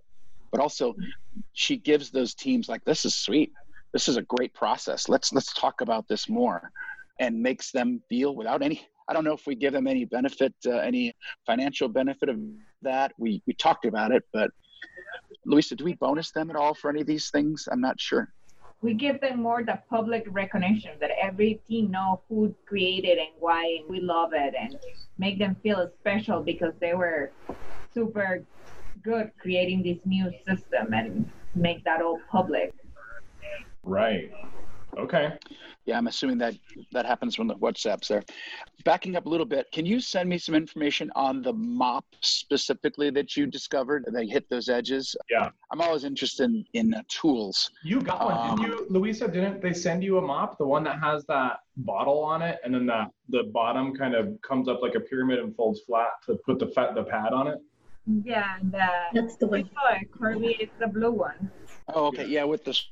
But 0.52 0.62
also, 0.62 0.94
she 1.54 1.78
gives 1.78 2.12
those 2.12 2.34
teams 2.34 2.68
like, 2.70 2.84
"This 2.86 3.06
is 3.06 3.16
sweet. 3.16 3.52
This 3.92 4.08
is 4.08 4.18
a 4.18 4.22
great 4.24 4.54
process. 4.54 5.08
Let's 5.10 5.32
let's 5.34 5.54
talk 5.54 5.82
about 5.82 6.08
this 6.08 6.30
more," 6.30 6.72
and 7.20 7.42
makes 7.42 7.72
them 7.72 8.02
feel 8.10 8.36
without 8.36 8.62
any 8.62 8.88
I 9.10 9.14
don't 9.14 9.26
know 9.26 9.34
if 9.34 9.46
we 9.46 9.56
give 9.56 9.74
them 9.74 9.86
any 9.86 10.06
benefit, 10.06 10.54
uh, 10.66 10.78
any 10.78 11.14
financial 11.46 11.90
benefit 11.90 12.30
of 12.30 12.40
that. 12.84 13.12
We 13.18 13.42
we 13.46 13.54
talked 13.54 13.86
about 13.86 14.12
it, 14.12 14.24
but 14.32 14.50
Louisa, 15.46 15.76
do 15.76 15.84
we 15.84 15.96
bonus 15.96 16.32
them 16.32 16.50
at 16.50 16.56
all 16.56 16.74
for 16.74 16.90
any 16.90 17.02
of 17.02 17.08
these 17.08 17.30
things? 17.30 17.68
I'm 17.72 17.82
not 17.82 18.00
sure. 18.00 18.34
We 18.82 18.94
give 18.94 19.22
them 19.22 19.42
more 19.42 19.64
the 19.64 19.80
public 19.90 20.26
recognition 20.28 20.92
that 21.00 21.12
every 21.22 21.62
team 21.68 21.92
know 21.92 22.22
who 22.28 22.54
created 22.66 23.18
and 23.18 23.30
why, 23.40 23.80
and 23.80 23.90
we 23.90 24.02
love 24.02 24.32
it, 24.34 24.54
and 24.60 24.78
make 25.18 25.40
them 25.40 25.56
feel 25.64 25.90
special 26.00 26.42
because 26.42 26.74
they 26.80 26.94
were 26.94 27.32
super 27.94 28.44
good 29.04 29.32
creating 29.40 29.84
this 29.84 30.00
new 30.06 30.32
system 30.48 30.94
and 30.94 31.30
make 31.56 31.84
that 31.84 32.02
all 32.02 32.20
public. 32.30 32.74
Right. 33.84 34.32
Okay. 34.98 35.34
Yeah, 35.86 35.98
I'm 35.98 36.08
assuming 36.08 36.38
that 36.38 36.56
that 36.92 37.06
happens 37.06 37.38
when 37.38 37.48
the 37.48 37.56
WhatsApp's 37.56 38.08
there. 38.08 38.24
Backing 38.86 39.16
up 39.16 39.26
a 39.26 39.30
little 39.30 39.46
bit, 39.46 39.68
can 39.72 39.86
you 39.86 40.00
send 40.00 40.30
me 40.30 40.38
some 40.38 40.56
information 40.56 41.12
on 41.16 41.42
the 41.42 41.52
mop 41.54 42.06
specifically 42.22 43.10
that 43.10 43.36
you 43.36 43.48
discovered 43.48 44.06
that 44.08 44.26
hit 44.30 44.50
those 44.50 44.70
edges? 44.70 45.16
Yeah. 45.30 45.50
I'm 45.72 45.82
always 45.82 46.04
interested 46.04 46.46
in, 46.46 46.66
in 46.74 46.94
uh, 46.94 47.02
tools. 47.10 47.72
You 47.84 48.02
got 48.02 48.24
one, 48.24 48.38
Um, 48.38 48.58
didn't 48.58 48.72
you, 48.72 48.88
Louisa? 48.90 49.28
Didn't 49.28 49.62
they 49.62 49.74
send 49.74 50.04
you 50.04 50.20
a 50.20 50.22
mop, 50.22 50.58
the 50.58 50.68
one 50.68 50.84
that 50.86 51.00
has 51.00 51.26
that 51.26 51.60
bottle 51.78 52.20
on 52.20 52.42
it, 52.42 52.60
and 52.64 52.74
then 52.74 52.86
that 52.86 53.10
the 53.30 53.44
bottom 53.52 53.96
kind 53.96 54.16
of 54.16 54.38
comes 54.42 54.68
up 54.70 54.82
like 54.82 54.96
a 54.96 55.00
pyramid 55.00 55.40
and 55.40 55.56
folds 55.56 55.82
flat 55.82 56.10
to 56.28 56.36
put 56.46 56.60
the 56.60 56.68
fat 56.68 56.96
the 56.96 57.04
pad 57.04 57.34
on 57.34 57.48
it? 57.48 57.60
Yeah, 58.26 58.58
and 58.60 58.76
uh, 58.76 58.88
That's 59.14 59.38
the 59.38 59.48
one. 59.48 59.70
saw 59.74 59.96
it. 59.96 60.12
Kirby 60.12 60.58
is 60.60 60.70
the 60.80 60.88
blue 60.88 61.12
one. 61.12 61.50
Oh, 61.94 62.08
okay. 62.08 62.26
Yeah, 62.26 62.44
with 62.44 62.64
this. 62.66 62.90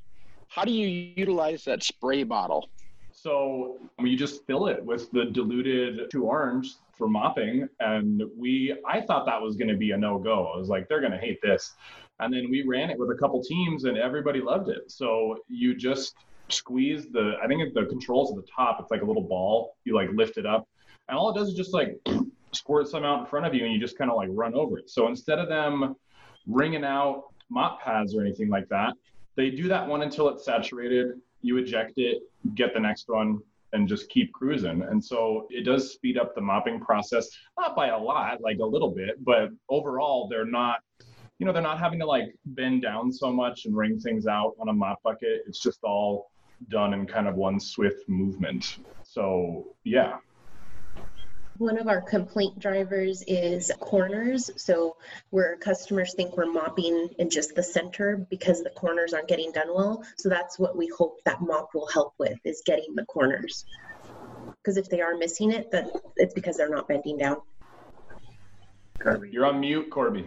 How 0.52 0.66
do 0.66 0.72
you 0.74 1.14
utilize 1.16 1.64
that 1.64 1.82
spray 1.82 2.24
bottle? 2.24 2.70
So 3.14 3.78
um, 3.98 4.06
you 4.06 4.18
just 4.18 4.46
fill 4.46 4.68
it 4.68 4.84
with 4.84 5.10
the 5.12 5.26
diluted 5.32 6.12
two 6.12 6.26
orange 6.26 6.74
for 6.92 7.08
mopping, 7.08 7.70
and 7.80 8.22
we 8.38 8.76
I 8.86 9.00
thought 9.00 9.26
that 9.28 9.42
was 9.42 9.56
going 9.56 9.70
to 9.70 9.78
be 9.78 9.92
a 9.92 9.98
no 9.98 10.20
go. 10.20 10.52
I 10.54 10.58
was 10.58 10.68
like, 10.68 10.90
they're 10.90 11.00
going 11.00 11.14
to 11.14 11.18
hate 11.18 11.42
this, 11.42 11.72
and 12.20 12.34
then 12.34 12.52
we 12.52 12.64
ran 12.68 12.90
it 12.90 13.00
with 13.00 13.12
a 13.12 13.16
couple 13.16 13.42
teams, 13.42 13.86
and 13.86 13.98
everybody 13.98 14.42
loved 14.42 14.68
it. 14.68 14.92
So 14.92 15.38
you 15.48 15.74
just 15.74 16.16
squeeze 16.50 17.08
the 17.14 17.36
I 17.42 17.48
think 17.48 17.74
the 17.74 17.86
controls 17.86 18.38
at 18.38 18.44
the 18.44 18.52
top. 18.54 18.78
It's 18.82 18.92
like 18.92 19.04
a 19.04 19.06
little 19.06 19.24
ball. 19.24 19.78
You 19.86 19.96
like 19.96 20.10
lift 20.12 20.38
it 20.38 20.46
up, 20.46 20.68
and 21.08 21.18
all 21.18 21.30
it 21.30 21.40
does 21.40 21.48
is 21.48 21.54
just 21.54 21.74
like 21.74 21.98
squirt 22.52 22.90
some 22.90 23.06
out 23.06 23.22
in 23.22 23.26
front 23.26 23.46
of 23.46 23.54
you, 23.54 23.64
and 23.64 23.74
you 23.74 23.80
just 23.80 23.98
kind 23.98 24.12
of 24.12 24.18
like 24.18 24.28
run 24.34 24.54
over 24.54 24.80
it. 24.80 24.90
So 24.90 25.08
instead 25.08 25.40
of 25.40 25.48
them 25.48 25.96
wringing 26.46 26.84
out 26.84 27.28
mop 27.50 27.82
pads 27.82 28.14
or 28.16 28.20
anything 28.20 28.50
like 28.50 28.68
that, 28.68 28.96
they 29.42 29.50
do 29.50 29.68
that 29.68 29.88
one 29.88 30.04
until 30.04 30.30
it's 30.30 30.46
saturated. 30.46 31.20
You 31.42 31.58
eject 31.58 31.94
it, 31.98 32.22
get 32.54 32.76
the 32.76 32.80
next 32.80 33.10
one, 33.10 33.40
and 33.74 33.88
just 33.88 34.08
keep 34.10 34.32
cruising. 34.34 34.84
And 34.84 35.04
so 35.04 35.48
it 35.50 35.66
does 35.66 35.94
speed 35.94 36.18
up 36.18 36.36
the 36.36 36.42
mopping 36.42 36.80
process, 36.80 37.28
not 37.58 37.76
by 37.76 37.88
a 37.88 37.98
lot, 37.98 38.42
like 38.42 38.60
a 38.60 38.66
little 38.66 38.92
bit, 38.92 39.24
but 39.24 39.50
overall, 39.68 40.28
they're 40.30 40.46
not, 40.46 40.82
you 41.40 41.46
know, 41.48 41.52
they're 41.52 41.64
not 41.64 41.80
having 41.80 41.98
to 42.00 42.06
like 42.06 42.36
bend 42.46 42.84
down 42.84 43.12
so 43.12 43.32
much 43.32 43.66
and 43.66 43.76
wring 43.76 44.00
things 44.00 44.28
out 44.28 44.54
on 44.60 44.70
a 44.70 44.74
mop 44.74 45.02
bucket. 45.02 45.42
It's 45.48 45.60
just 45.60 45.80
all 45.84 46.30
done 46.70 46.94
in 46.94 47.08
kind 47.08 47.28
of 47.28 47.34
one 47.34 47.60
swift 47.60 48.08
movement. 48.08 48.78
So 49.04 49.74
yeah, 49.84 50.18
One 51.62 51.78
of 51.78 51.88
our 51.88 52.02
complaint 52.02 52.58
drivers 52.58 53.22
is 53.28 53.72
corners. 53.80 54.50
So 54.58 54.98
where 55.30 55.58
customers 55.58 56.16
think 56.16 56.36
we're 56.36 56.52
mopping 56.52 57.10
in 57.20 57.30
just 57.30 57.54
the 57.54 57.62
center 57.62 58.26
because 58.32 58.64
the 58.64 58.72
corners 58.72 59.14
aren't 59.14 59.28
getting 59.28 59.52
done 59.52 59.68
well. 59.68 60.04
So 60.18 60.28
that's 60.28 60.58
what 60.58 60.76
we 60.76 60.88
hope 60.88 61.24
that 61.26 61.40
mop 61.40 61.70
will 61.76 61.86
help 61.86 62.16
with 62.18 62.40
is 62.46 62.64
getting 62.66 62.96
the 62.96 63.06
corners. 63.06 63.64
Because 64.58 64.78
if 64.78 64.90
they 64.90 65.02
are 65.02 65.16
missing 65.16 65.52
it, 65.52 65.70
then 65.70 65.92
it's 66.16 66.34
because 66.34 66.58
they're 66.58 66.68
not 66.68 66.88
bending 66.88 67.20
down. 67.20 67.38
Corby. 68.98 69.30
You're 69.30 69.46
on 69.46 69.60
mute, 69.60 69.92
Corby. 69.92 70.26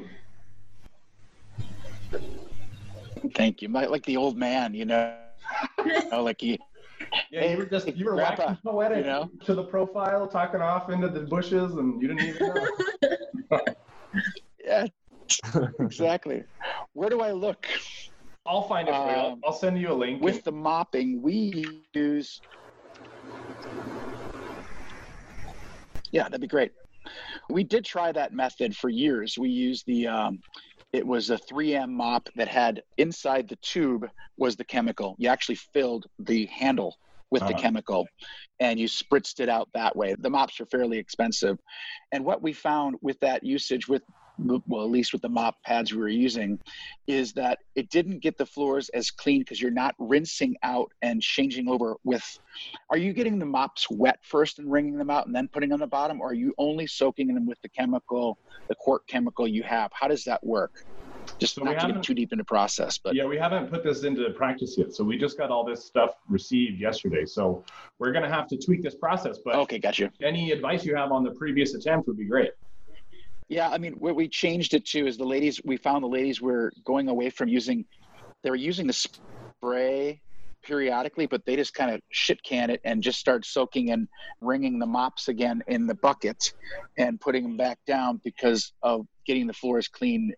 Thank 3.35 3.61
you. 3.61 3.69
My, 3.69 3.87
like 3.87 4.05
the 4.05 4.19
old 4.19 4.37
man, 4.37 4.73
you 4.73 4.85
know, 4.85 5.17
you 5.85 6.01
know, 6.13 6.23
like 6.23 6.41
he. 6.41 6.61
Yeah, 7.31 7.45
you 7.51 7.57
were 7.59 7.67
just 7.67 7.89
you 7.89 8.05
were 8.07 8.13
Grandpa, 8.15 8.47
waxing 8.49 8.63
poetic 8.65 8.99
you 8.99 9.05
know? 9.05 9.31
to 9.45 9.55
the 9.55 9.65
profile, 9.65 10.27
talking 10.29 10.61
off 10.61 10.91
into 10.91 11.09
the 11.09 11.21
bushes, 11.21 11.75
and 11.75 12.01
you 12.01 12.09
didn't 12.09 12.23
even 12.25 12.55
know. 13.51 13.61
Yeah, 14.65 14.87
exactly. 15.81 16.45
Where 16.93 17.11
do 17.11 17.21
I 17.21 17.33
look? 17.33 17.67
I'll 18.47 18.63
find 18.69 18.89
it 18.89 18.93
for 18.93 19.11
you. 19.11 19.17
I'll- 19.17 19.27
Um, 19.33 19.41
I'll 19.45 19.53
send 19.53 19.79
you 19.79 19.91
a 19.91 19.95
link. 19.95 20.23
With 20.23 20.45
the 20.45 20.53
mopping, 20.53 21.21
we 21.23 21.67
use. 21.95 22.41
Yeah, 26.13 26.25
that'd 26.25 26.41
be 26.41 26.47
great. 26.47 26.73
We 27.51 27.65
did 27.65 27.85
try 27.85 28.13
that 28.13 28.33
method 28.33 28.77
for 28.77 28.89
years. 28.89 29.37
We 29.39 29.49
used 29.51 29.85
the, 29.87 30.07
um, 30.07 30.39
it 30.95 31.05
was 31.05 31.31
a 31.31 31.37
3M 31.37 31.91
mop 31.91 32.29
that 32.37 32.47
had 32.47 32.81
inside 32.99 33.49
the 33.49 33.57
tube 33.57 34.07
was 34.37 34.55
the 34.55 34.65
chemical. 34.65 35.17
You 35.19 35.29
actually 35.29 35.57
filled 35.57 36.07
the 36.21 36.47
handle 36.47 36.95
with 37.33 37.43
the 37.43 37.49
Uh-huh. 37.49 37.63
chemical 37.63 38.07
and 38.61 38.79
you 38.79 38.87
spritzed 38.87 39.41
it 39.41 39.49
out 39.49 39.69
that 39.75 39.97
way. 39.97 40.15
The 40.17 40.31
mops 40.31 40.61
are 40.61 40.67
fairly 40.67 40.99
expensive. 40.99 41.59
And 42.13 42.25
what 42.25 42.43
we 42.43 42.53
found 42.53 42.95
with 43.03 43.19
that 43.21 43.43
usage, 43.43 43.89
with 43.89 44.03
well, 44.39 44.85
at 44.85 44.91
least 44.91 45.13
with 45.13 45.23
the 45.23 45.29
mop 45.29 45.57
pads 45.65 45.93
we 45.93 45.99
were 45.99 46.09
using, 46.09 46.59
is 47.07 47.33
that 47.35 47.59
it 47.77 47.91
didn't 47.91 48.21
get 48.21 48.37
the 48.37 48.47
floors 48.47 48.89
as 48.91 49.11
clean 49.11 49.41
because 49.41 49.61
you're 49.61 49.71
not 49.71 49.95
rinsing 49.99 50.57
out 50.63 50.91
and 51.03 51.23
changing 51.23 51.69
over 51.69 51.97
with. 52.05 52.25
Are 52.91 52.97
you 52.97 53.13
getting 53.13 53.39
the 53.39 53.47
mops 53.47 53.89
wet 53.91 54.19
first 54.23 54.59
and 54.59 54.71
wringing 54.71 54.97
them 54.97 55.11
out 55.11 55.27
and 55.27 55.35
then 55.35 55.49
putting 55.49 55.73
on 55.73 55.81
the 55.81 55.87
bottom, 55.87 56.21
or 56.21 56.31
are 56.31 56.35
you 56.35 56.55
only 56.59 56.87
soaking 56.87 57.35
them 57.35 57.47
with 57.47 57.61
the 57.63 57.69
chemical, 57.69 58.39
the 58.69 58.75
quart 58.77 59.03
chemical 59.09 59.47
you 59.47 59.63
have? 59.63 59.91
How 59.93 60.09
does 60.09 60.25
that 60.25 60.45
work? 60.45 60.73
Just 61.39 61.55
So 61.55 61.63
not 61.63 61.81
to 61.81 61.93
get 61.93 62.03
too 62.03 62.15
deep 62.15 62.33
into 62.33 62.45
process, 62.45 62.99
but 62.99 63.15
yeah, 63.15 63.25
we 63.25 63.39
haven't 63.39 63.71
put 63.71 63.83
this 63.83 64.05
into 64.05 64.29
practice 64.31 64.77
yet, 64.77 64.93
so 64.93 65.03
we 65.03 65.17
just 65.17 65.39
got 65.39 65.51
all 65.51 65.65
this 65.65 65.85
stuff 65.85 66.11
received 66.29 66.79
yesterday. 66.81 67.25
So 67.25 67.65
we're 67.99 68.13
gonna 68.13 68.29
have 68.29 68.47
to 68.49 68.59
tweak 68.59 68.83
this 68.83 68.95
process. 68.95 69.39
But 69.43 69.57
okay, 69.57 69.79
got 69.79 69.99
you. 69.99 70.11
any 70.23 70.53
advice 70.53 70.85
you 70.85 70.95
have 70.97 71.13
on 71.13 71.25
the 71.25 71.31
previous 71.31 71.75
attempt 71.75 72.09
would 72.09 72.19
be 72.19 72.27
great. 72.27 72.51
Yeah, 73.49 73.69
I 73.69 73.79
mean, 73.79 73.95
what 73.95 74.17
we 74.17 74.29
changed 74.29 74.75
it 74.75 74.87
to 74.87 75.07
is 75.07 75.17
the 75.17 75.25
ladies, 75.25 75.61
we 75.65 75.77
found 75.77 76.03
the 76.03 76.09
ladies 76.09 76.41
were 76.41 76.73
going 76.85 77.09
away 77.09 77.31
from 77.31 77.49
using 77.49 77.85
they 78.43 78.51
were 78.51 78.57
using 78.57 78.87
the 78.87 78.93
spray 78.93 80.21
periodically, 80.63 81.27
but 81.27 81.45
they 81.45 81.57
just 81.57 81.75
kind 81.75 81.91
of 81.91 82.01
shit 82.11 82.43
can 82.43 82.71
it 82.71 82.81
and 82.85 83.03
just 83.03 83.19
start 83.19 83.45
soaking 83.45 83.91
and 83.91 84.07
wringing 84.41 84.79
the 84.79 84.87
mops 84.87 85.29
again 85.29 85.63
in 85.67 85.87
the 85.87 85.95
bucket 85.95 86.53
and 86.99 87.21
putting 87.21 87.43
them 87.43 87.57
back 87.57 87.79
down 87.87 88.21
because 88.23 88.73
of 88.83 89.07
getting 89.27 89.47
the 89.47 89.53
floors 89.53 89.89
clean. 89.89 90.33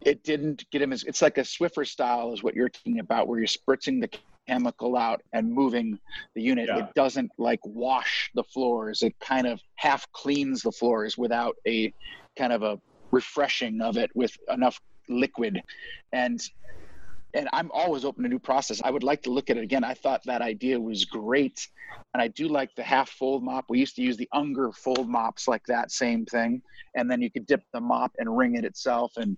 It 0.00 0.22
didn't 0.22 0.64
get 0.70 0.80
them 0.80 0.92
as 0.92 1.02
it's 1.04 1.22
like 1.22 1.38
a 1.38 1.42
Swiffer 1.42 1.86
style 1.86 2.32
is 2.32 2.42
what 2.42 2.54
you're 2.54 2.68
talking 2.68 3.00
about, 3.00 3.26
where 3.26 3.38
you're 3.38 3.48
spritzing 3.48 4.00
the 4.00 4.10
chemical 4.46 4.96
out 4.96 5.22
and 5.32 5.52
moving 5.52 5.98
the 6.34 6.42
unit. 6.42 6.68
Yeah. 6.68 6.84
It 6.84 6.94
doesn't 6.94 7.32
like 7.38 7.60
wash 7.64 8.30
the 8.34 8.44
floors. 8.44 9.02
It 9.02 9.18
kind 9.20 9.46
of 9.46 9.60
half 9.76 10.10
cleans 10.12 10.62
the 10.62 10.72
floors 10.72 11.16
without 11.16 11.56
a 11.66 11.92
kind 12.36 12.52
of 12.52 12.62
a 12.62 12.78
refreshing 13.10 13.80
of 13.80 13.96
it 13.96 14.10
with 14.14 14.36
enough 14.48 14.80
liquid. 15.08 15.60
And 16.12 16.40
and 17.36 17.48
I'm 17.52 17.70
always 17.72 18.04
open 18.04 18.22
to 18.22 18.28
new 18.28 18.38
process. 18.38 18.80
I 18.84 18.90
would 18.90 19.02
like 19.02 19.22
to 19.22 19.30
look 19.30 19.50
at 19.50 19.56
it 19.56 19.64
again. 19.64 19.82
I 19.82 19.94
thought 19.94 20.22
that 20.24 20.40
idea 20.40 20.80
was 20.80 21.04
great. 21.04 21.66
And 22.12 22.22
I 22.22 22.28
do 22.28 22.46
like 22.46 22.72
the 22.76 22.84
half 22.84 23.10
fold 23.10 23.42
mop. 23.42 23.64
We 23.68 23.80
used 23.80 23.96
to 23.96 24.02
use 24.02 24.16
the 24.16 24.28
Unger 24.32 24.70
fold 24.72 25.08
mops 25.08 25.48
like 25.48 25.64
that, 25.66 25.90
same 25.90 26.24
thing. 26.26 26.62
And 26.94 27.10
then 27.10 27.20
you 27.20 27.32
could 27.32 27.46
dip 27.46 27.62
the 27.72 27.80
mop 27.80 28.12
and 28.18 28.36
wring 28.36 28.54
it 28.54 28.64
itself 28.64 29.14
and 29.16 29.36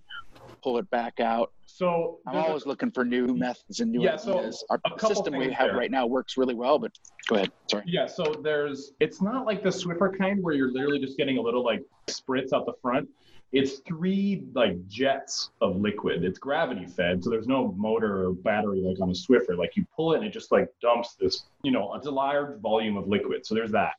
pull 0.61 0.77
it 0.77 0.89
back 0.89 1.19
out. 1.19 1.51
So 1.65 2.19
I'm 2.25 2.35
a- 2.35 2.39
always 2.39 2.65
looking 2.65 2.91
for 2.91 3.03
new 3.05 3.27
methods 3.27 3.79
and 3.79 3.91
new 3.91 4.01
Yeah, 4.01 4.15
so 4.15 4.39
ideas. 4.39 4.63
Our 4.69 4.79
system 4.99 5.37
we 5.37 5.51
have 5.51 5.67
there. 5.69 5.77
right 5.77 5.91
now 5.91 6.05
works 6.07 6.37
really 6.37 6.55
well, 6.55 6.79
but 6.79 6.97
go 7.27 7.35
ahead. 7.35 7.51
Sorry. 7.69 7.83
Yeah, 7.85 8.05
so 8.07 8.23
there's 8.41 8.93
it's 8.99 9.21
not 9.21 9.45
like 9.45 9.63
the 9.63 9.69
Swiffer 9.69 10.17
kind 10.17 10.41
where 10.43 10.53
you're 10.53 10.71
literally 10.71 10.99
just 10.99 11.17
getting 11.17 11.37
a 11.37 11.41
little 11.41 11.63
like 11.63 11.83
spritz 12.07 12.53
out 12.53 12.65
the 12.65 12.73
front. 12.81 13.07
It's 13.53 13.79
three 13.79 14.43
like 14.55 14.85
jets 14.87 15.51
of 15.61 15.77
liquid. 15.77 16.23
It's 16.25 16.37
gravity 16.39 16.85
fed, 16.85 17.23
so 17.23 17.29
there's 17.29 17.47
no 17.47 17.73
motor 17.77 18.25
or 18.27 18.33
battery 18.33 18.81
like 18.81 18.99
on 18.99 19.09
a 19.09 19.13
Swiffer. 19.13 19.57
Like 19.57 19.75
you 19.77 19.85
pull 19.95 20.13
it 20.13 20.17
and 20.17 20.25
it 20.25 20.31
just 20.33 20.51
like 20.51 20.67
dumps 20.81 21.15
this, 21.15 21.43
you 21.63 21.71
know, 21.71 21.93
it's 21.93 22.07
a 22.07 22.11
large 22.11 22.59
volume 22.59 22.97
of 22.97 23.07
liquid. 23.07 23.45
So 23.45 23.55
there's 23.55 23.71
that. 23.71 23.93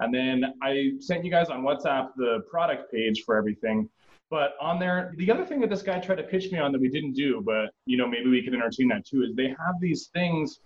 And 0.00 0.14
then 0.14 0.54
I 0.62 0.92
sent 1.00 1.24
you 1.24 1.30
guys 1.30 1.48
on 1.48 1.62
WhatsApp 1.62 2.10
the 2.16 2.44
product 2.50 2.90
page 2.92 3.24
for 3.24 3.36
everything. 3.36 3.90
But 4.30 4.54
on 4.60 4.78
there, 4.78 5.14
the 5.16 5.30
other 5.30 5.44
thing 5.44 5.60
that 5.60 5.70
this 5.70 5.82
guy 5.82 5.98
tried 6.00 6.16
to 6.16 6.22
pitch 6.22 6.52
me 6.52 6.58
on 6.58 6.72
that 6.72 6.80
we 6.80 6.88
didn't 6.88 7.14
do, 7.14 7.42
but 7.44 7.70
you 7.86 7.96
know, 7.96 8.06
maybe 8.06 8.28
we 8.28 8.42
could 8.42 8.54
entertain 8.54 8.88
that 8.88 9.06
too, 9.06 9.22
is 9.22 9.34
they 9.34 9.48
have 9.48 9.80
these 9.80 10.08
things. 10.12 10.60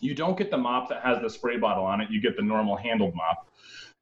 You 0.00 0.14
don't 0.14 0.36
get 0.36 0.50
the 0.50 0.56
mop 0.56 0.88
that 0.88 1.02
has 1.02 1.20
the 1.20 1.28
spray 1.28 1.58
bottle 1.58 1.84
on 1.84 2.00
it. 2.00 2.10
You 2.10 2.20
get 2.20 2.36
the 2.36 2.42
normal 2.42 2.76
handled 2.76 3.14
mop. 3.14 3.48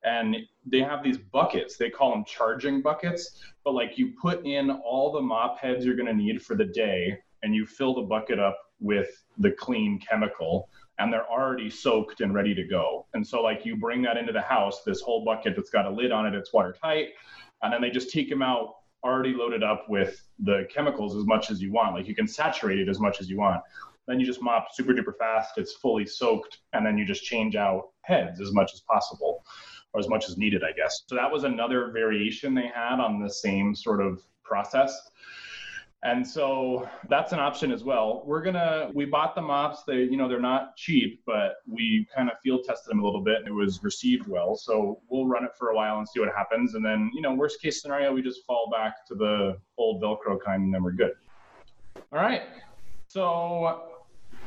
And 0.05 0.37
they 0.67 0.81
have 0.81 1.03
these 1.03 1.19
buckets. 1.19 1.77
They 1.77 1.91
call 1.91 2.11
them 2.11 2.25
charging 2.25 2.83
buckets. 2.83 3.41
But 3.65 3.73
like 3.73 3.97
you 3.97 4.13
put 4.21 4.45
in 4.45 4.71
all 4.71 5.13
the 5.13 5.21
mop 5.21 5.59
heads 5.59 5.85
you're 5.85 5.97
going 5.97 6.09
to 6.09 6.15
need 6.15 6.43
for 6.43 6.55
the 6.57 6.67
day, 6.67 7.19
and 7.43 7.55
you 7.55 7.67
fill 7.67 7.95
the 7.95 8.03
bucket 8.03 8.39
up 8.39 8.59
with 8.81 9.25
the 9.39 9.51
clean 9.53 9.99
chemical, 9.99 10.69
and 10.99 11.13
they're 11.13 11.29
already 11.31 11.71
soaked 11.71 12.21
and 12.21 12.35
ready 12.35 12.55
to 12.55 12.65
go. 12.65 13.07
And 13.15 13.27
so 13.27 13.43
like 13.43 13.65
you 13.65 13.77
bring 13.77 14.03
that 14.03 14.17
into 14.17 14.33
the 14.33 14.41
house, 14.41 14.83
this 14.85 15.01
whole 15.01 15.25
bucket 15.25 15.55
that's 15.57 15.71
got 15.71 15.87
a 15.87 15.91
lid 15.91 16.13
on 16.13 16.27
it, 16.27 16.35
it's 16.35 16.53
watertight, 16.53 17.09
and 17.63 17.73
then 17.73 17.81
they 17.81 17.91
just 17.91 18.11
take 18.11 18.29
them 18.29 18.43
out 18.43 18.75
already 19.05 19.35
loaded 19.35 19.63
up 19.63 19.87
with 19.89 20.27
the 20.39 20.67
chemicals 20.75 21.15
as 21.17 21.25
much 21.27 21.51
as 21.51 21.61
you 21.61 21.71
want. 21.73 21.95
Like 21.95 22.09
you 22.09 22.15
can 22.15 22.27
saturate 22.27 22.79
it 22.79 22.89
as 22.89 22.99
much 22.99 23.21
as 23.21 23.29
you 23.29 23.39
want. 23.39 23.61
Then 24.07 24.19
you 24.21 24.27
just 24.27 24.43
mop 24.43 24.69
super 24.73 24.93
duper 24.93 25.17
fast. 25.19 25.57
It's 25.57 25.75
fully 25.75 26.07
soaked, 26.07 26.59
and 26.73 26.85
then 26.85 26.99
you 26.99 27.07
just 27.07 27.25
change 27.25 27.57
out 27.57 27.91
heads 28.03 28.41
as 28.41 28.53
much 28.53 28.73
as 28.75 28.81
possible, 28.81 29.45
or 29.93 30.01
as 30.01 30.09
much 30.09 30.29
as 30.29 30.37
needed, 30.37 30.63
I 30.63 30.73
guess. 30.73 31.05
So 31.07 31.15
that 31.15 31.31
was 31.31 31.45
another 31.45 31.91
variation 31.93 32.55
they 32.55 32.71
had 32.75 33.01
on 33.01 33.23
the 33.23 33.31
same 33.31 33.75
sort 33.75 34.05
of 34.05 34.23
process. 34.43 34.95
And 36.05 36.27
so 36.27 36.87
that's 37.09 37.33
an 37.33 37.39
option 37.41 37.73
as 37.73 37.83
well. 37.83 38.23
We're 38.27 38.43
gonna 38.43 38.91
we 38.93 39.07
bought 39.07 39.35
the 39.35 39.41
mops. 39.41 39.85
They 39.85 40.03
you 40.03 40.19
know 40.19 40.29
they're 40.29 40.39
not 40.39 40.77
cheap, 40.77 41.23
but 41.25 41.57
we 41.67 42.07
kind 42.15 42.31
of 42.31 42.37
field 42.43 42.65
tested 42.65 42.91
them 42.91 43.01
a 43.01 43.05
little 43.05 43.23
bit 43.23 43.39
and 43.39 43.49
it 43.49 43.53
was 43.53 43.83
received 43.83 44.29
well. 44.29 44.55
So 44.55 45.01
we'll 45.09 45.27
run 45.27 45.45
it 45.45 45.53
for 45.59 45.71
a 45.71 45.75
while 45.75 45.99
and 45.99 46.07
see 46.07 46.21
what 46.21 46.29
happens. 46.37 46.75
And 46.75 46.85
then 46.85 47.11
you 47.15 47.23
know 47.23 47.33
worst 47.33 47.61
case 47.63 47.81
scenario 47.81 48.13
we 48.13 48.21
just 48.21 48.45
fall 48.47 48.71
back 48.71 49.07
to 49.07 49.15
the 49.15 49.57
old 49.79 50.03
Velcro 50.03 50.39
kind 50.45 50.65
and 50.65 50.75
then 50.75 50.83
we're 50.83 50.93
good. 50.93 51.13
All 52.13 52.21
right. 52.21 52.43
So 53.09 53.95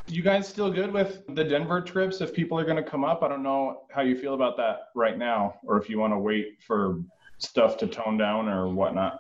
you 0.06 0.22
guys 0.22 0.48
still 0.48 0.72
good 0.72 0.92
with 0.92 1.24
the 1.30 1.44
Denver 1.44 1.82
trips 1.82 2.22
if 2.22 2.34
people 2.34 2.60
are 2.60 2.66
to 2.66 2.84
come 2.84 3.04
up? 3.04 3.24
I 3.24 3.28
don't 3.28 3.44
know 3.44 3.88
how 3.92 4.04
you 4.04 4.16
feel 4.16 4.36
about 4.36 4.58
that 4.58 4.90
right 4.96 5.18
now, 5.18 5.56
or 5.64 5.78
if 5.82 5.90
you 5.90 5.98
want 5.98 6.14
to 6.14 6.20
wait 6.20 6.62
for 6.66 7.02
stuff 7.40 7.78
to 7.78 7.88
tone 7.88 8.18
down 8.18 8.48
or 8.48 8.70
whatnot. 8.70 9.20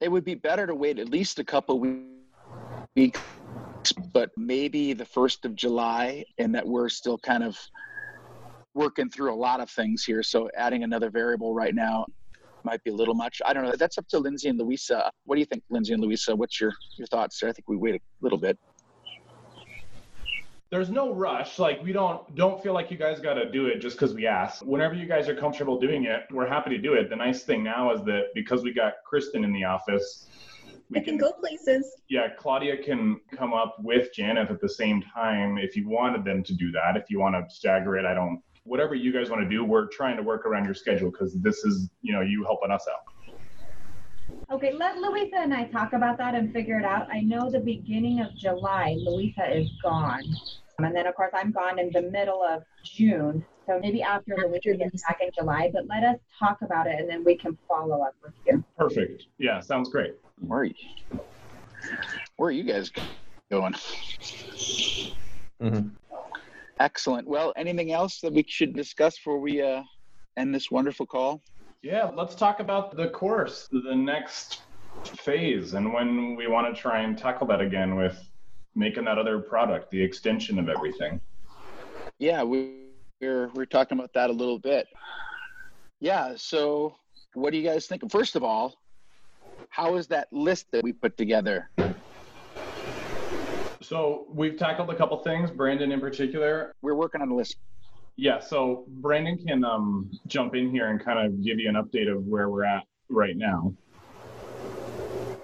It 0.00 0.10
would 0.10 0.24
be 0.24 0.34
better 0.34 0.66
to 0.66 0.74
wait 0.74 0.98
at 0.98 1.08
least 1.08 1.38
a 1.38 1.44
couple 1.44 1.80
weeks, 1.80 3.18
but 4.12 4.30
maybe 4.36 4.92
the 4.92 5.06
first 5.06 5.46
of 5.46 5.54
July, 5.54 6.24
and 6.38 6.54
that 6.54 6.66
we're 6.66 6.90
still 6.90 7.16
kind 7.16 7.42
of 7.42 7.58
working 8.74 9.08
through 9.08 9.32
a 9.32 9.34
lot 9.34 9.60
of 9.60 9.70
things 9.70 10.04
here. 10.04 10.22
So 10.22 10.50
adding 10.54 10.84
another 10.84 11.08
variable 11.08 11.54
right 11.54 11.74
now 11.74 12.04
might 12.62 12.84
be 12.84 12.90
a 12.90 12.94
little 12.94 13.14
much. 13.14 13.40
I 13.46 13.54
don't 13.54 13.64
know. 13.64 13.72
That's 13.74 13.96
up 13.96 14.06
to 14.08 14.18
Lindsay 14.18 14.50
and 14.50 14.58
Louisa. 14.58 15.10
What 15.24 15.36
do 15.36 15.40
you 15.40 15.46
think, 15.46 15.62
Lindsay 15.70 15.94
and 15.94 16.02
Louisa? 16.02 16.36
What's 16.36 16.60
your 16.60 16.74
your 16.98 17.06
thoughts? 17.06 17.42
I 17.42 17.52
think 17.52 17.66
we 17.66 17.76
wait 17.78 17.94
a 17.94 18.00
little 18.20 18.38
bit. 18.38 18.58
There's 20.76 20.90
no 20.90 21.14
rush. 21.14 21.58
Like 21.58 21.82
we 21.82 21.90
don't 21.90 22.34
don't 22.34 22.62
feel 22.62 22.74
like 22.74 22.90
you 22.90 22.98
guys 22.98 23.18
got 23.18 23.32
to 23.32 23.50
do 23.50 23.64
it 23.64 23.78
just 23.78 23.96
because 23.96 24.12
we 24.12 24.26
asked. 24.26 24.62
Whenever 24.62 24.92
you 24.92 25.06
guys 25.06 25.26
are 25.26 25.34
comfortable 25.34 25.80
doing 25.80 26.04
it, 26.04 26.24
we're 26.30 26.46
happy 26.46 26.68
to 26.68 26.76
do 26.76 26.92
it. 26.92 27.08
The 27.08 27.16
nice 27.16 27.44
thing 27.44 27.64
now 27.64 27.94
is 27.94 28.02
that 28.02 28.24
because 28.34 28.62
we 28.62 28.74
got 28.74 28.92
Kristen 29.06 29.42
in 29.42 29.54
the 29.54 29.64
office, 29.64 30.26
we 30.90 30.98
I 30.98 31.02
can 31.02 31.16
can 31.16 31.16
go 31.16 31.32
places. 31.32 31.94
yeah, 32.10 32.28
Claudia 32.36 32.76
can 32.76 33.18
come 33.34 33.54
up 33.54 33.76
with 33.78 34.12
Janet 34.12 34.50
at 34.50 34.60
the 34.60 34.68
same 34.68 35.00
time 35.00 35.56
if 35.56 35.76
you 35.76 35.88
wanted 35.88 36.26
them 36.26 36.42
to 36.42 36.52
do 36.52 36.70
that. 36.72 36.94
If 36.94 37.08
you 37.08 37.20
want 37.20 37.36
to 37.36 37.54
stagger 37.54 37.96
it, 37.96 38.04
I 38.04 38.12
don't. 38.12 38.42
Whatever 38.64 38.94
you 38.94 39.14
guys 39.14 39.30
want 39.30 39.42
to 39.44 39.48
do, 39.48 39.64
we're 39.64 39.86
trying 39.86 40.18
to 40.18 40.22
work 40.22 40.44
around 40.44 40.66
your 40.66 40.74
schedule 40.74 41.10
because 41.10 41.32
this 41.40 41.64
is, 41.64 41.88
you 42.02 42.12
know, 42.12 42.20
you 42.20 42.44
helping 42.44 42.70
us 42.70 42.86
out. 42.92 43.00
Okay, 44.50 44.74
let 44.74 44.98
Louisa 44.98 45.36
and 45.38 45.54
I 45.54 45.64
talk 45.68 45.94
about 45.94 46.18
that 46.18 46.34
and 46.34 46.52
figure 46.52 46.78
it 46.78 46.84
out. 46.84 47.08
I 47.10 47.22
know 47.22 47.50
the 47.50 47.60
beginning 47.60 48.20
of 48.20 48.34
July, 48.36 48.94
Louisa 48.98 49.56
is 49.56 49.70
gone. 49.82 50.22
And 50.78 50.94
then, 50.94 51.06
of 51.06 51.14
course, 51.14 51.30
I'm 51.32 51.52
gone 51.52 51.78
in 51.78 51.90
the 51.90 52.02
middle 52.02 52.42
of 52.42 52.62
June. 52.84 53.44
So 53.66 53.80
maybe 53.80 54.02
after 54.02 54.36
Louisa 54.36 54.76
gets 54.76 55.02
back 55.02 55.18
in 55.22 55.30
July, 55.36 55.70
but 55.72 55.86
let 55.88 56.04
us 56.04 56.18
talk 56.38 56.58
about 56.62 56.86
it 56.86 57.00
and 57.00 57.08
then 57.08 57.24
we 57.24 57.36
can 57.36 57.56
follow 57.66 58.02
up 58.02 58.14
with 58.22 58.34
you. 58.46 58.62
Perfect. 58.76 59.24
Yeah, 59.38 59.60
sounds 59.60 59.88
great. 59.88 60.14
Where 60.38 60.60
are 60.60 60.64
you? 60.64 60.74
Where 62.36 62.48
are 62.48 62.52
you 62.52 62.62
guys 62.62 62.92
going? 63.50 63.74
Mhm. 65.60 65.90
Excellent. 66.78 67.26
Well, 67.26 67.54
anything 67.56 67.90
else 67.92 68.20
that 68.20 68.32
we 68.32 68.44
should 68.46 68.74
discuss 68.74 69.16
before 69.16 69.40
we 69.40 69.62
uh, 69.62 69.82
end 70.36 70.54
this 70.54 70.70
wonderful 70.70 71.06
call? 71.06 71.42
Yeah, 71.82 72.10
let's 72.14 72.34
talk 72.34 72.60
about 72.60 72.96
the 72.96 73.08
course, 73.08 73.66
the 73.72 73.94
next 73.94 74.60
phase, 75.04 75.72
and 75.74 75.92
when 75.92 76.36
we 76.36 76.46
want 76.46 76.72
to 76.72 76.80
try 76.80 77.00
and 77.00 77.16
tackle 77.16 77.46
that 77.46 77.60
again 77.60 77.96
with 77.96 78.22
making 78.76 79.04
that 79.04 79.18
other 79.18 79.40
product, 79.40 79.90
the 79.90 80.02
extension 80.02 80.58
of 80.58 80.68
everything. 80.68 81.20
Yeah, 82.18 82.42
we, 82.42 82.84
we're 83.20 83.48
we're 83.54 83.66
talking 83.66 83.98
about 83.98 84.12
that 84.14 84.30
a 84.30 84.32
little 84.32 84.58
bit. 84.58 84.86
Yeah. 86.00 86.34
So, 86.36 86.94
what 87.34 87.50
do 87.50 87.58
you 87.58 87.64
guys 87.64 87.86
think? 87.86 88.08
First 88.10 88.36
of 88.36 88.44
all, 88.44 88.74
how 89.70 89.96
is 89.96 90.06
that 90.08 90.32
list 90.32 90.66
that 90.72 90.82
we 90.82 90.92
put 90.92 91.16
together? 91.16 91.70
So 93.82 94.26
we've 94.30 94.56
tackled 94.56 94.90
a 94.90 94.96
couple 94.96 95.18
things, 95.18 95.50
Brandon 95.50 95.92
in 95.92 96.00
particular. 96.00 96.74
We're 96.82 96.94
working 96.94 97.22
on 97.22 97.30
a 97.30 97.34
list. 97.34 97.56
Yeah, 98.16 98.40
so 98.40 98.84
Brandon 98.88 99.38
can 99.38 99.64
um, 99.64 100.10
jump 100.26 100.54
in 100.54 100.70
here 100.70 100.88
and 100.88 101.02
kind 101.04 101.24
of 101.24 101.44
give 101.44 101.58
you 101.58 101.68
an 101.68 101.74
update 101.74 102.10
of 102.10 102.26
where 102.26 102.48
we're 102.48 102.64
at 102.64 102.84
right 103.10 103.36
now. 103.36 103.74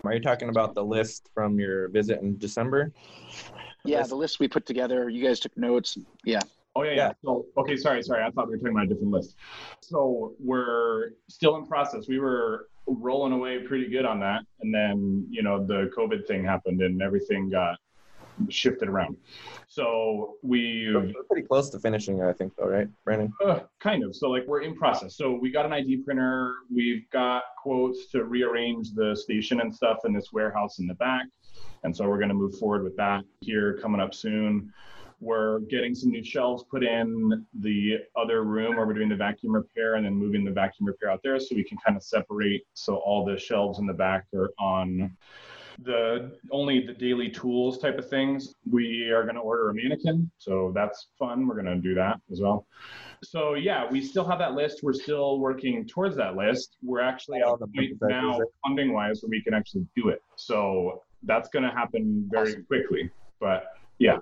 Are 0.04 0.14
you 0.14 0.20
talking 0.20 0.48
about 0.48 0.74
the 0.74 0.84
list 0.84 1.30
from 1.32 1.60
your 1.60 1.88
visit 1.88 2.20
in 2.20 2.36
December? 2.38 2.92
Yeah, 3.84 3.98
List. 3.98 4.10
the 4.10 4.16
list 4.16 4.40
we 4.40 4.48
put 4.48 4.66
together. 4.66 5.08
You 5.08 5.24
guys 5.24 5.40
took 5.40 5.56
notes. 5.56 5.96
Yeah. 6.24 6.40
Oh 6.74 6.82
yeah, 6.82 6.90
yeah. 6.90 6.96
Yeah. 6.96 7.12
So 7.24 7.46
okay, 7.58 7.76
sorry, 7.76 8.02
sorry. 8.02 8.24
I 8.24 8.30
thought 8.30 8.48
we 8.48 8.52
were 8.52 8.58
talking 8.58 8.72
about 8.72 8.84
a 8.84 8.88
different 8.88 9.12
list. 9.12 9.36
So 9.80 10.34
we're 10.40 11.10
still 11.28 11.56
in 11.56 11.66
process. 11.66 12.08
We 12.08 12.18
were 12.18 12.68
rolling 12.86 13.32
away 13.32 13.60
pretty 13.60 13.88
good 13.88 14.04
on 14.04 14.18
that, 14.20 14.42
and 14.60 14.74
then 14.74 15.26
you 15.30 15.42
know 15.42 15.64
the 15.64 15.90
COVID 15.96 16.26
thing 16.26 16.44
happened 16.44 16.80
and 16.80 17.00
everything 17.02 17.50
got 17.50 17.78
shifted 18.50 18.88
around. 18.88 19.16
So 19.68 20.34
we 20.42 20.90
We're 20.94 21.12
pretty 21.30 21.46
close 21.46 21.70
to 21.70 21.78
finishing, 21.78 22.22
I 22.22 22.32
think, 22.32 22.52
though, 22.56 22.68
right, 22.68 22.88
Brandon? 23.04 23.32
Uh, 23.44 23.60
kind 23.80 24.04
of. 24.04 24.14
So 24.14 24.28
like 24.28 24.46
we're 24.46 24.62
in 24.62 24.74
process. 24.74 25.16
So 25.16 25.32
we 25.32 25.50
got 25.50 25.66
an 25.66 25.72
ID 25.72 25.98
printer. 25.98 26.54
We've 26.74 27.08
got 27.10 27.42
quotes 27.62 28.06
to 28.12 28.24
rearrange 28.24 28.92
the 28.94 29.14
station 29.16 29.60
and 29.60 29.74
stuff 29.74 29.98
in 30.04 30.12
this 30.12 30.32
warehouse 30.32 30.78
in 30.78 30.86
the 30.86 30.94
back. 30.94 31.26
And 31.84 31.96
so 31.96 32.08
we're 32.08 32.18
going 32.18 32.28
to 32.28 32.34
move 32.34 32.58
forward 32.58 32.84
with 32.84 32.96
that 32.96 33.22
here 33.40 33.78
coming 33.80 34.00
up 34.00 34.14
soon. 34.14 34.72
We're 35.20 35.60
getting 35.60 35.94
some 35.94 36.10
new 36.10 36.24
shelves 36.24 36.64
put 36.68 36.82
in 36.82 37.46
the 37.60 37.98
other 38.16 38.42
room 38.42 38.74
where 38.74 38.84
we're 38.84 38.94
doing 38.94 39.08
the 39.08 39.14
vacuum 39.14 39.54
repair 39.54 39.94
and 39.94 40.04
then 40.04 40.14
moving 40.14 40.44
the 40.44 40.50
vacuum 40.50 40.88
repair 40.88 41.10
out 41.10 41.20
there 41.22 41.38
so 41.38 41.54
we 41.54 41.62
can 41.62 41.78
kind 41.78 41.96
of 41.96 42.02
separate. 42.02 42.64
So 42.74 42.96
all 42.96 43.24
the 43.24 43.38
shelves 43.38 43.78
in 43.78 43.86
the 43.86 43.92
back 43.92 44.24
are 44.34 44.50
on 44.58 45.16
the 45.80 46.38
only 46.50 46.86
the 46.86 46.92
daily 46.92 47.28
tools 47.30 47.78
type 47.78 47.98
of 47.98 48.08
things, 48.08 48.54
we 48.70 49.10
are 49.10 49.22
going 49.22 49.34
to 49.34 49.40
order 49.40 49.70
a 49.70 49.74
mannequin. 49.74 50.30
So 50.38 50.72
that's 50.74 51.08
fun. 51.18 51.46
We're 51.46 51.54
going 51.60 51.66
to 51.66 51.76
do 51.76 51.94
that 51.94 52.20
as 52.30 52.40
well. 52.40 52.66
So 53.24 53.54
yeah, 53.54 53.88
we 53.90 54.00
still 54.00 54.24
have 54.24 54.38
that 54.38 54.54
list. 54.54 54.80
We're 54.82 54.92
still 54.92 55.38
working 55.38 55.86
towards 55.86 56.16
that 56.16 56.36
list. 56.36 56.76
We're 56.82 57.00
actually 57.00 57.38
at 57.38 57.46
All 57.46 57.56
the 57.56 57.68
point 57.68 57.92
now, 58.02 58.38
funding 58.66 58.92
wise, 58.92 59.22
where 59.22 59.30
we 59.30 59.42
can 59.42 59.54
actually 59.54 59.86
do 59.96 60.08
it. 60.08 60.22
So 60.36 61.02
that's 61.22 61.48
going 61.48 61.64
to 61.64 61.70
happen 61.70 62.28
very 62.30 62.62
quickly. 62.64 63.10
But 63.40 63.66
yeah, 63.98 64.18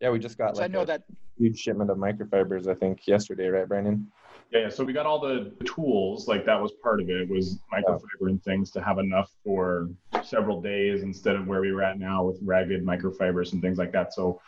Yeah, 0.00 0.10
we 0.10 0.18
just 0.18 0.36
got 0.38 0.56
So 0.56 0.62
I 0.62 0.64
like 0.64 0.72
know 0.72 0.82
a 0.82 0.86
that 0.86 1.02
huge 1.38 1.58
shipment 1.58 1.90
of 1.90 1.98
microfibers. 1.98 2.68
I 2.68 2.74
think 2.74 3.06
yesterday, 3.06 3.46
right, 3.48 3.66
Brandon? 3.66 4.10
Yeah, 4.50 4.60
yeah. 4.60 4.68
So 4.68 4.84
we 4.84 4.92
got 4.92 5.06
all 5.06 5.20
the 5.20 5.52
tools, 5.64 6.28
like 6.28 6.44
that 6.46 6.60
was 6.60 6.72
part 6.82 7.00
of 7.00 7.10
it, 7.10 7.28
was 7.28 7.58
microfiber 7.72 8.28
and 8.28 8.42
things 8.42 8.70
to 8.72 8.82
have 8.82 8.98
enough 8.98 9.30
for 9.42 9.88
several 10.22 10.60
days 10.60 11.02
instead 11.02 11.36
of 11.36 11.46
where 11.46 11.60
we 11.60 11.72
were 11.72 11.82
at 11.82 11.98
now 11.98 12.24
with 12.24 12.38
ragged 12.42 12.84
microfibers 12.84 13.52
and 13.52 13.60
things 13.60 13.78
like 13.78 13.92
that. 13.92 14.14
So 14.14 14.40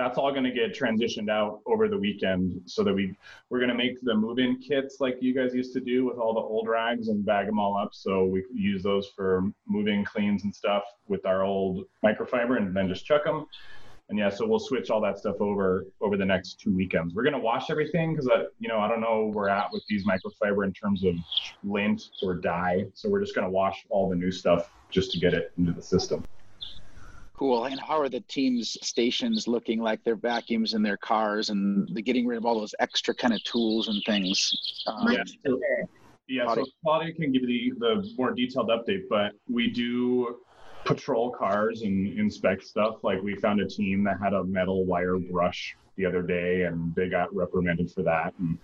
that's 0.00 0.16
all 0.16 0.30
going 0.30 0.44
to 0.44 0.50
get 0.50 0.74
transitioned 0.74 1.28
out 1.28 1.60
over 1.66 1.86
the 1.86 1.98
weekend 1.98 2.62
so 2.64 2.82
that 2.82 2.94
we 2.94 3.14
we're 3.50 3.58
going 3.58 3.70
to 3.70 3.76
make 3.76 4.00
the 4.00 4.14
move-in 4.14 4.56
kits 4.56 4.96
like 4.98 5.18
you 5.20 5.34
guys 5.34 5.54
used 5.54 5.74
to 5.74 5.80
do 5.80 6.06
with 6.06 6.16
all 6.16 6.32
the 6.32 6.40
old 6.40 6.66
rags 6.68 7.08
and 7.08 7.24
bag 7.26 7.46
them 7.46 7.58
all 7.58 7.76
up 7.76 7.90
so 7.92 8.24
we 8.24 8.40
could 8.40 8.56
use 8.56 8.82
those 8.82 9.08
for 9.14 9.52
moving 9.68 10.02
cleans 10.04 10.44
and 10.44 10.54
stuff 10.54 10.84
with 11.08 11.26
our 11.26 11.42
old 11.42 11.84
microfiber 12.02 12.56
and 12.56 12.74
then 12.74 12.88
just 12.88 13.04
chuck 13.04 13.24
them 13.24 13.46
and 14.10 14.18
yeah, 14.18 14.28
so 14.28 14.44
we'll 14.44 14.58
switch 14.58 14.90
all 14.90 15.00
that 15.00 15.18
stuff 15.18 15.36
over 15.40 15.86
over 16.00 16.16
the 16.16 16.24
next 16.24 16.60
two 16.60 16.74
weekends. 16.74 17.14
We're 17.14 17.22
gonna 17.22 17.38
wash 17.38 17.70
everything 17.70 18.12
because 18.12 18.28
I, 18.28 18.42
you 18.58 18.68
know, 18.68 18.78
I 18.78 18.88
don't 18.88 19.00
know 19.00 19.26
where 19.26 19.44
we're 19.44 19.48
at 19.48 19.68
with 19.72 19.84
these 19.88 20.04
microfiber 20.04 20.64
in 20.64 20.72
terms 20.72 21.04
of 21.04 21.14
lint 21.62 22.02
or 22.22 22.34
dye. 22.34 22.86
So 22.92 23.08
we're 23.08 23.20
just 23.20 23.36
gonna 23.36 23.50
wash 23.50 23.86
all 23.88 24.10
the 24.10 24.16
new 24.16 24.32
stuff 24.32 24.68
just 24.90 25.12
to 25.12 25.20
get 25.20 25.32
it 25.32 25.52
into 25.58 25.72
the 25.72 25.82
system. 25.82 26.24
cool. 27.34 27.66
And 27.66 27.80
how 27.80 28.00
are 28.00 28.08
the 28.08 28.20
teams 28.22 28.76
stations 28.82 29.46
looking 29.46 29.80
like 29.80 30.02
their 30.02 30.16
vacuums 30.16 30.74
in 30.74 30.82
their 30.82 30.96
cars 30.96 31.50
and 31.50 31.88
the 31.94 32.02
getting 32.02 32.26
rid 32.26 32.36
of 32.36 32.44
all 32.44 32.58
those 32.58 32.74
extra 32.80 33.14
kind 33.14 33.32
of 33.32 33.42
tools 33.44 33.86
and 33.86 34.02
things? 34.04 34.82
Um, 34.88 35.12
yeah, 35.12 35.22
so- 35.24 35.52
better. 35.52 35.88
Yeah, 36.28 36.44
Claudia. 36.44 36.64
so 36.64 36.70
Claudia 36.84 37.12
can 37.12 37.32
give 37.32 37.42
you 37.42 37.74
the, 37.80 38.02
the 38.02 38.14
more 38.16 38.32
detailed 38.32 38.68
update, 38.68 39.02
but 39.10 39.32
we 39.48 39.68
do 39.68 40.36
patrol 40.84 41.30
cars 41.30 41.82
and 41.82 42.18
inspect 42.18 42.64
stuff. 42.64 42.96
Like 43.02 43.22
we 43.22 43.36
found 43.36 43.60
a 43.60 43.66
team 43.66 44.04
that 44.04 44.18
had 44.22 44.32
a 44.32 44.44
metal 44.44 44.84
wire 44.84 45.18
brush 45.18 45.76
the 45.96 46.06
other 46.06 46.22
day 46.22 46.62
and 46.62 46.94
they 46.94 47.08
got 47.08 47.34
reprimanded 47.34 47.90
for 47.90 48.02
that. 48.02 48.34
And 48.38 48.58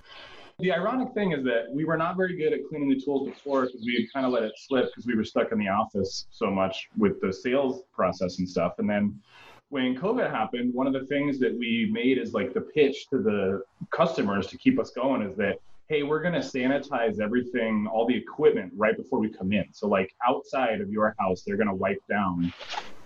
the 0.58 0.72
ironic 0.72 1.12
thing 1.12 1.32
is 1.32 1.44
that 1.44 1.66
we 1.70 1.84
were 1.84 1.98
not 1.98 2.16
very 2.16 2.36
good 2.36 2.52
at 2.52 2.60
cleaning 2.68 2.88
the 2.88 3.00
tools 3.00 3.28
before 3.28 3.66
because 3.66 3.82
we 3.84 3.94
had 3.94 4.12
kind 4.12 4.24
of 4.24 4.32
let 4.32 4.42
it 4.42 4.52
slip 4.56 4.86
because 4.86 5.06
we 5.06 5.14
were 5.14 5.24
stuck 5.24 5.52
in 5.52 5.58
the 5.58 5.68
office 5.68 6.26
so 6.30 6.50
much 6.50 6.88
with 6.96 7.20
the 7.20 7.32
sales 7.32 7.82
process 7.94 8.38
and 8.38 8.48
stuff. 8.48 8.74
And 8.78 8.88
then 8.88 9.20
when 9.68 9.96
COVID 9.96 10.30
happened, 10.30 10.72
one 10.72 10.86
of 10.86 10.92
the 10.92 11.04
things 11.06 11.38
that 11.40 11.54
we 11.54 11.90
made 11.92 12.18
is 12.18 12.32
like 12.32 12.54
the 12.54 12.60
pitch 12.62 13.08
to 13.08 13.18
the 13.18 13.62
customers 13.90 14.46
to 14.46 14.56
keep 14.56 14.78
us 14.78 14.90
going 14.90 15.22
is 15.22 15.36
that 15.36 15.58
hey, 15.88 16.02
we're 16.02 16.20
going 16.20 16.34
to 16.34 16.40
sanitize 16.40 17.20
everything, 17.20 17.86
all 17.92 18.06
the 18.06 18.16
equipment 18.16 18.72
right 18.76 18.96
before 18.96 19.20
we 19.20 19.28
come 19.28 19.52
in. 19.52 19.64
So, 19.72 19.86
like 19.86 20.12
outside 20.26 20.80
of 20.80 20.90
your 20.90 21.14
house, 21.18 21.42
they're 21.46 21.56
going 21.56 21.68
to 21.68 21.74
wipe 21.74 22.02
down 22.08 22.52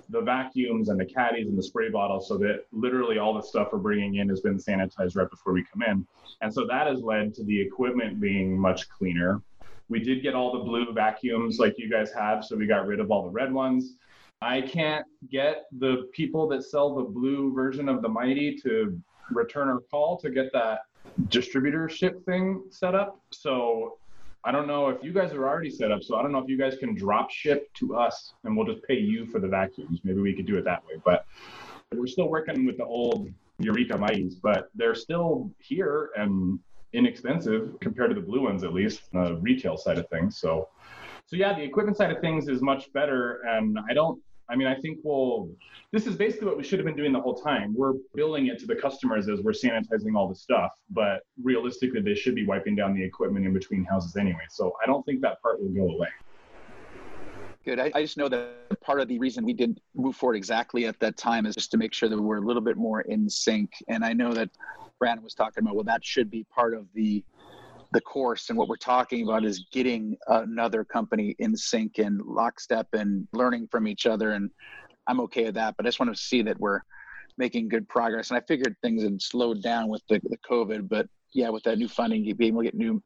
the 0.08 0.20
vacuums 0.20 0.88
and 0.88 0.98
the 0.98 1.04
caddies 1.04 1.48
and 1.48 1.56
the 1.56 1.62
spray 1.62 1.88
bottles 1.88 2.26
so 2.26 2.36
that 2.38 2.64
literally 2.72 3.18
all 3.18 3.34
the 3.34 3.42
stuff 3.42 3.68
we're 3.72 3.78
bringing 3.78 4.16
in 4.16 4.28
has 4.28 4.40
been 4.40 4.56
sanitized 4.56 5.16
right 5.16 5.30
before 5.30 5.52
we 5.52 5.64
come 5.72 5.82
in. 5.82 6.06
And 6.40 6.52
so 6.52 6.66
that 6.66 6.86
has 6.86 7.02
led 7.02 7.34
to 7.34 7.44
the 7.44 7.60
equipment 7.60 8.20
being 8.20 8.58
much 8.58 8.88
cleaner. 8.88 9.42
We 9.88 10.00
did 10.00 10.22
get 10.22 10.34
all 10.34 10.52
the 10.52 10.64
blue 10.64 10.92
vacuums 10.92 11.58
like 11.58 11.74
you 11.76 11.90
guys 11.90 12.12
have, 12.12 12.44
so 12.44 12.56
we 12.56 12.66
got 12.66 12.86
rid 12.86 12.98
of 12.98 13.10
all 13.10 13.24
the 13.24 13.30
red 13.30 13.52
ones. 13.52 13.96
I 14.40 14.62
can't 14.62 15.04
get 15.30 15.64
the 15.78 16.08
people 16.12 16.48
that 16.48 16.64
sell 16.64 16.94
the 16.94 17.02
blue 17.02 17.52
version 17.52 17.88
of 17.88 18.00
the 18.00 18.08
Mighty 18.08 18.56
to 18.62 18.98
return 19.30 19.68
our 19.68 19.80
call 19.90 20.18
to 20.20 20.30
get 20.30 20.52
that 20.54 20.80
distributorship 21.28 22.24
thing 22.24 22.62
set 22.70 22.94
up. 22.94 23.20
So 23.30 23.98
I 24.44 24.52
don't 24.52 24.66
know 24.66 24.88
if 24.88 25.02
you 25.02 25.12
guys 25.12 25.32
are 25.32 25.46
already 25.46 25.70
set 25.70 25.92
up. 25.92 26.02
So 26.02 26.16
I 26.16 26.22
don't 26.22 26.32
know 26.32 26.38
if 26.38 26.48
you 26.48 26.56
guys 26.56 26.76
can 26.76 26.94
drop 26.94 27.30
ship 27.30 27.72
to 27.74 27.96
us 27.96 28.34
and 28.44 28.56
we'll 28.56 28.66
just 28.66 28.82
pay 28.86 28.98
you 28.98 29.26
for 29.26 29.38
the 29.38 29.48
vacuums. 29.48 30.00
Maybe 30.04 30.20
we 30.20 30.34
could 30.34 30.46
do 30.46 30.56
it 30.56 30.64
that 30.64 30.82
way. 30.86 31.00
But 31.04 31.26
we're 31.92 32.06
still 32.06 32.28
working 32.28 32.64
with 32.64 32.78
the 32.78 32.84
old 32.84 33.28
Eureka 33.58 33.94
Mighties, 33.94 34.34
but 34.40 34.70
they're 34.74 34.94
still 34.94 35.50
here 35.58 36.10
and 36.16 36.58
inexpensive 36.92 37.78
compared 37.80 38.10
to 38.10 38.14
the 38.14 38.26
blue 38.26 38.42
ones, 38.42 38.64
at 38.64 38.72
least 38.72 39.12
the 39.12 39.36
retail 39.36 39.76
side 39.76 39.98
of 39.98 40.08
things. 40.08 40.38
So, 40.38 40.68
so 41.26 41.36
yeah, 41.36 41.54
the 41.54 41.62
equipment 41.62 41.96
side 41.96 42.10
of 42.10 42.20
things 42.20 42.48
is 42.48 42.62
much 42.62 42.92
better. 42.92 43.42
And 43.46 43.78
I 43.88 43.92
don't, 43.92 44.20
I 44.50 44.56
mean, 44.56 44.66
I 44.66 44.74
think 44.74 44.98
we'll, 45.04 45.48
this 45.92 46.06
is 46.06 46.16
basically 46.16 46.48
what 46.48 46.56
we 46.56 46.64
should 46.64 46.78
have 46.80 46.86
been 46.86 46.96
doing 46.96 47.12
the 47.12 47.20
whole 47.20 47.40
time. 47.40 47.72
We're 47.74 47.94
billing 48.14 48.48
it 48.48 48.58
to 48.60 48.66
the 48.66 48.74
customers 48.74 49.28
as 49.28 49.40
we're 49.40 49.52
sanitizing 49.52 50.16
all 50.16 50.28
the 50.28 50.34
stuff, 50.34 50.72
but 50.90 51.20
realistically, 51.40 52.00
they 52.00 52.14
should 52.14 52.34
be 52.34 52.44
wiping 52.44 52.74
down 52.74 52.94
the 52.94 53.02
equipment 53.02 53.46
in 53.46 53.52
between 53.52 53.84
houses 53.84 54.16
anyway. 54.16 54.44
So 54.50 54.72
I 54.82 54.86
don't 54.86 55.04
think 55.06 55.20
that 55.22 55.40
part 55.40 55.60
will 55.60 55.68
go 55.68 55.94
away. 55.94 56.08
Good. 57.64 57.78
I, 57.78 57.92
I 57.94 58.02
just 58.02 58.16
know 58.16 58.28
that 58.28 58.80
part 58.80 59.00
of 59.00 59.08
the 59.08 59.18
reason 59.18 59.44
we 59.44 59.52
didn't 59.52 59.80
move 59.94 60.16
forward 60.16 60.34
exactly 60.34 60.86
at 60.86 60.98
that 61.00 61.16
time 61.16 61.46
is 61.46 61.54
just 61.54 61.70
to 61.72 61.76
make 61.76 61.92
sure 61.92 62.08
that 62.08 62.20
we're 62.20 62.38
a 62.38 62.40
little 62.40 62.62
bit 62.62 62.76
more 62.76 63.02
in 63.02 63.28
sync. 63.28 63.70
And 63.88 64.04
I 64.04 64.14
know 64.14 64.32
that 64.32 64.48
Brandon 64.98 65.22
was 65.22 65.34
talking 65.34 65.62
about, 65.62 65.74
well, 65.76 65.84
that 65.84 66.04
should 66.04 66.30
be 66.30 66.44
part 66.44 66.74
of 66.74 66.86
the 66.94 67.22
the 67.92 68.00
course 68.00 68.48
and 68.50 68.58
what 68.58 68.68
we're 68.68 68.76
talking 68.76 69.24
about 69.24 69.44
is 69.44 69.66
getting 69.72 70.16
another 70.28 70.84
company 70.84 71.34
in 71.38 71.56
sync 71.56 71.98
and 71.98 72.20
lockstep 72.24 72.86
and 72.92 73.26
learning 73.32 73.66
from 73.70 73.88
each 73.88 74.06
other 74.06 74.32
and 74.32 74.50
i'm 75.08 75.20
okay 75.20 75.44
with 75.44 75.54
that 75.54 75.74
but 75.76 75.86
i 75.86 75.88
just 75.88 75.98
want 76.00 76.14
to 76.14 76.20
see 76.20 76.42
that 76.42 76.58
we're 76.60 76.80
making 77.38 77.68
good 77.68 77.88
progress. 77.88 78.30
And 78.30 78.38
i 78.38 78.42
figured 78.46 78.76
things 78.82 79.02
had 79.02 79.20
slowed 79.20 79.62
down 79.62 79.88
with 79.88 80.02
the, 80.08 80.20
the 80.24 80.38
covid 80.48 80.88
but 80.88 81.06
yeah 81.32 81.48
with 81.48 81.62
that 81.64 81.78
new 81.78 81.88
funding 81.88 82.24
you'd 82.24 82.38
be 82.38 82.48
able 82.48 82.60
to 82.60 82.64
get 82.64 82.74
new 82.74 83.02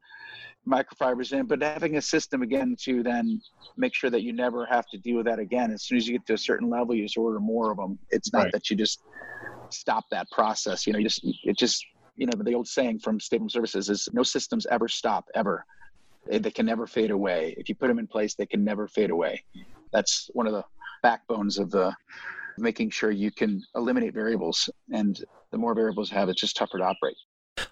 microfibers 0.67 1.31
in. 1.31 1.45
But 1.45 1.61
having 1.61 1.97
a 1.97 2.01
system 2.01 2.41
again 2.41 2.75
to 2.81 3.03
then 3.03 3.39
make 3.77 3.93
sure 3.93 4.09
that 4.09 4.23
you 4.23 4.33
never 4.33 4.65
have 4.65 4.87
to 4.87 4.97
deal 4.97 5.17
with 5.17 5.25
that 5.27 5.39
again 5.39 5.71
as 5.71 5.83
soon 5.83 5.97
as 5.97 6.07
you 6.07 6.17
get 6.17 6.25
to 6.27 6.33
a 6.33 6.37
certain 6.37 6.69
level 6.69 6.95
you 6.95 7.03
just 7.03 7.17
order 7.17 7.39
more 7.39 7.71
of 7.71 7.77
them 7.77 7.99
it's 8.09 8.33
not 8.33 8.45
Right. 8.45 8.51
that 8.53 8.69
you 8.69 8.75
just 8.75 9.01
stop 9.69 10.05
that 10.11 10.29
process 10.31 10.85
you 10.85 10.93
know 10.93 10.99
you 10.99 11.05
just 11.05 11.21
it 11.23 11.57
just 11.57 11.85
you 12.15 12.25
know 12.25 12.33
the 12.37 12.53
old 12.53 12.67
saying 12.67 12.99
from 12.99 13.19
Stable 13.19 13.49
Services 13.49 13.89
is 13.89 14.09
no 14.13 14.23
systems 14.23 14.65
ever 14.67 14.87
stop 14.87 15.29
ever. 15.35 15.65
They, 16.25 16.39
they 16.39 16.51
can 16.51 16.65
never 16.65 16.87
fade 16.87 17.11
away. 17.11 17.55
If 17.57 17.69
you 17.69 17.75
put 17.75 17.87
them 17.87 17.99
in 17.99 18.07
place, 18.07 18.35
they 18.35 18.45
can 18.45 18.63
never 18.63 18.87
fade 18.87 19.11
away. 19.11 19.43
That's 19.91 20.29
one 20.33 20.47
of 20.47 20.53
the 20.53 20.63
backbones 21.03 21.57
of 21.57 21.71
the 21.71 21.95
making 22.57 22.89
sure 22.89 23.11
you 23.11 23.31
can 23.31 23.61
eliminate 23.75 24.13
variables. 24.13 24.69
And 24.91 25.23
the 25.51 25.57
more 25.57 25.75
variables 25.75 26.11
you 26.11 26.17
have, 26.17 26.29
it's 26.29 26.41
just 26.41 26.55
tougher 26.55 26.77
to 26.77 26.83
operate. 26.83 27.17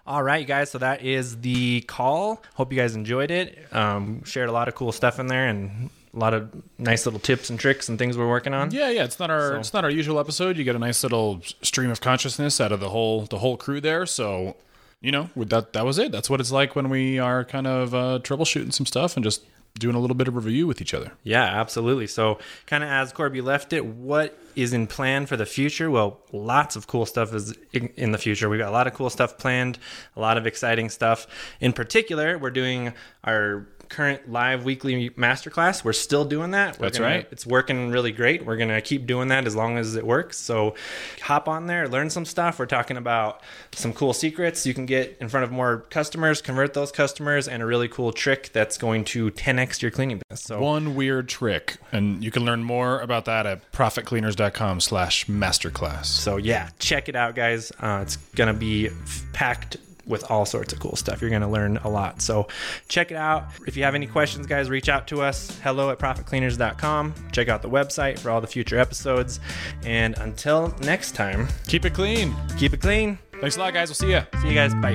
All 0.06 0.22
right, 0.22 0.46
guys. 0.46 0.70
So 0.70 0.78
that 0.78 1.02
is 1.02 1.40
the 1.40 1.82
call. 1.82 2.42
Hope 2.54 2.72
you 2.72 2.78
guys 2.78 2.94
enjoyed 2.94 3.30
it. 3.30 3.66
Um, 3.72 4.24
shared 4.24 4.48
a 4.48 4.52
lot 4.52 4.68
of 4.68 4.74
cool 4.74 4.92
stuff 4.92 5.18
in 5.18 5.26
there 5.26 5.48
and 5.48 5.90
a 6.14 6.18
lot 6.18 6.32
of 6.34 6.50
nice 6.78 7.06
little 7.06 7.20
tips 7.20 7.50
and 7.50 7.58
tricks 7.58 7.88
and 7.88 7.98
things 7.98 8.16
we're 8.16 8.28
working 8.28 8.54
on. 8.54 8.70
Yeah, 8.70 8.88
yeah. 8.90 9.04
It's 9.04 9.18
not 9.18 9.30
our 9.30 9.50
So- 9.52 9.58
it's 9.60 9.72
not 9.72 9.84
our 9.84 9.90
usual 9.90 10.18
episode. 10.20 10.56
You 10.56 10.64
get 10.64 10.76
a 10.76 10.78
nice 10.78 11.02
little 11.02 11.40
stream 11.62 11.90
of 11.90 12.00
consciousness 12.00 12.60
out 12.60 12.72
of 12.72 12.80
the 12.80 12.90
whole 12.90 13.22
the 13.26 13.38
whole 13.38 13.56
crew 13.56 13.80
there. 13.80 14.06
So, 14.06 14.56
you 15.00 15.10
know, 15.12 15.30
with 15.34 15.50
that 15.50 15.72
that 15.72 15.84
was 15.84 15.98
it. 15.98 16.12
That's 16.12 16.30
what 16.30 16.40
it's 16.40 16.52
like 16.52 16.76
when 16.76 16.88
we 16.88 17.18
are 17.18 17.44
kind 17.44 17.66
of 17.66 17.94
uh, 17.94 18.20
troubleshooting 18.22 18.72
some 18.72 18.86
stuff 18.86 19.16
and 19.16 19.24
just 19.24 19.42
doing 19.76 19.96
a 19.96 19.98
little 19.98 20.14
bit 20.14 20.28
of 20.28 20.36
review 20.36 20.68
with 20.68 20.80
each 20.80 20.94
other. 20.94 21.10
Yeah, 21.24 21.42
absolutely. 21.42 22.06
So, 22.06 22.38
kind 22.66 22.84
of 22.84 22.90
as 22.90 23.12
Corby 23.12 23.40
left 23.40 23.72
it, 23.72 23.84
what 23.84 24.38
is 24.54 24.72
in 24.72 24.86
plan 24.86 25.26
for 25.26 25.36
the 25.36 25.44
future? 25.46 25.90
Well, 25.90 26.20
lots 26.32 26.76
of 26.76 26.86
cool 26.86 27.06
stuff 27.06 27.34
is 27.34 27.54
in, 27.72 27.88
in 27.96 28.12
the 28.12 28.18
future. 28.18 28.48
We've 28.48 28.60
got 28.60 28.68
a 28.68 28.70
lot 28.70 28.86
of 28.86 28.94
cool 28.94 29.10
stuff 29.10 29.36
planned, 29.36 29.80
a 30.14 30.20
lot 30.20 30.38
of 30.38 30.46
exciting 30.46 30.90
stuff. 30.90 31.26
In 31.60 31.72
particular, 31.72 32.38
we're 32.38 32.50
doing 32.52 32.92
our 33.24 33.66
current 33.88 34.30
live 34.30 34.64
weekly 34.64 35.10
masterclass. 35.10 35.84
We're 35.84 35.92
still 35.92 36.24
doing 36.24 36.52
that. 36.52 36.78
We're 36.78 36.86
That's 36.86 36.98
gonna- 36.98 37.10
right. 37.14 37.28
It's 37.30 37.46
working 37.46 37.90
really 37.90 38.12
great. 38.12 38.44
We're 38.44 38.56
going 38.56 38.68
to 38.70 38.80
keep 38.80 39.06
doing 39.06 39.28
that 39.28 39.46
as 39.46 39.54
long 39.54 39.78
as 39.78 39.96
it 39.96 40.06
works. 40.06 40.36
So, 40.38 40.74
hop 41.22 41.48
on 41.48 41.66
there, 41.66 41.88
learn 41.88 42.10
some 42.10 42.24
stuff. 42.24 42.58
We're 42.58 42.66
talking 42.66 42.96
about 42.96 43.40
some 43.72 43.92
cool 43.92 44.12
secrets 44.12 44.66
you 44.66 44.74
can 44.74 44.86
get 44.86 45.16
in 45.20 45.28
front 45.28 45.44
of 45.44 45.50
more 45.52 45.78
customers, 45.90 46.40
convert 46.42 46.74
those 46.74 46.92
customers, 46.92 47.48
and 47.48 47.62
a 47.62 47.66
really 47.66 47.88
cool 47.88 48.12
trick 48.12 48.50
that's 48.52 48.78
going 48.78 49.04
to 49.06 49.30
10x 49.30 49.82
your 49.82 49.90
cleaning 49.90 50.20
business. 50.28 50.44
So, 50.46 50.60
One 50.60 50.94
weird 50.94 51.28
trick, 51.28 51.76
and 51.92 52.22
you 52.22 52.30
can 52.30 52.44
learn 52.44 52.62
more 52.62 53.00
about 53.00 53.24
that 53.26 53.46
at 53.46 53.70
profitcleaners.com 53.72 54.80
slash 54.80 55.26
masterclass. 55.26 56.06
So 56.06 56.36
yeah, 56.36 56.70
check 56.78 57.08
it 57.08 57.16
out, 57.16 57.34
guys. 57.34 57.72
Uh, 57.80 58.00
it's 58.02 58.16
gonna 58.36 58.54
be 58.54 58.90
packed 59.32 59.76
with 60.06 60.30
all 60.30 60.44
sorts 60.46 60.72
of 60.72 60.80
cool 60.80 60.96
stuff. 60.96 61.20
You're 61.20 61.30
gonna 61.30 61.50
learn 61.50 61.76
a 61.78 61.88
lot. 61.88 62.20
So 62.22 62.48
check 62.88 63.10
it 63.10 63.16
out. 63.16 63.48
If 63.66 63.76
you 63.76 63.84
have 63.84 63.94
any 63.94 64.06
questions, 64.06 64.46
guys, 64.46 64.68
reach 64.70 64.88
out 64.88 65.06
to 65.08 65.22
us. 65.22 65.58
Hello 65.62 65.90
at 65.90 65.98
profitcleaners.com. 65.98 67.14
Check 67.32 67.48
out 67.48 67.62
the 67.62 67.70
website 67.70 68.18
for 68.18 68.30
all 68.30 68.40
the 68.40 68.46
future 68.46 68.78
episodes. 68.78 69.40
And 69.84 70.16
until 70.18 70.74
next 70.82 71.12
time, 71.14 71.48
Keep 71.66 71.84
it 71.86 71.94
clean. 71.94 72.34
keep 72.58 72.72
it 72.72 72.80
clean. 72.80 73.18
Thanks 73.40 73.56
a 73.56 73.60
lot, 73.60 73.74
guys. 73.74 73.88
We'll 73.88 73.94
see 73.96 74.12
ya. 74.12 74.24
See 74.42 74.48
you 74.48 74.54
guys. 74.54 74.74
Bye. 74.74 74.94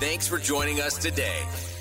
Thanks 0.00 0.26
for 0.26 0.38
joining 0.38 0.80
us 0.80 0.98
today. 0.98 1.42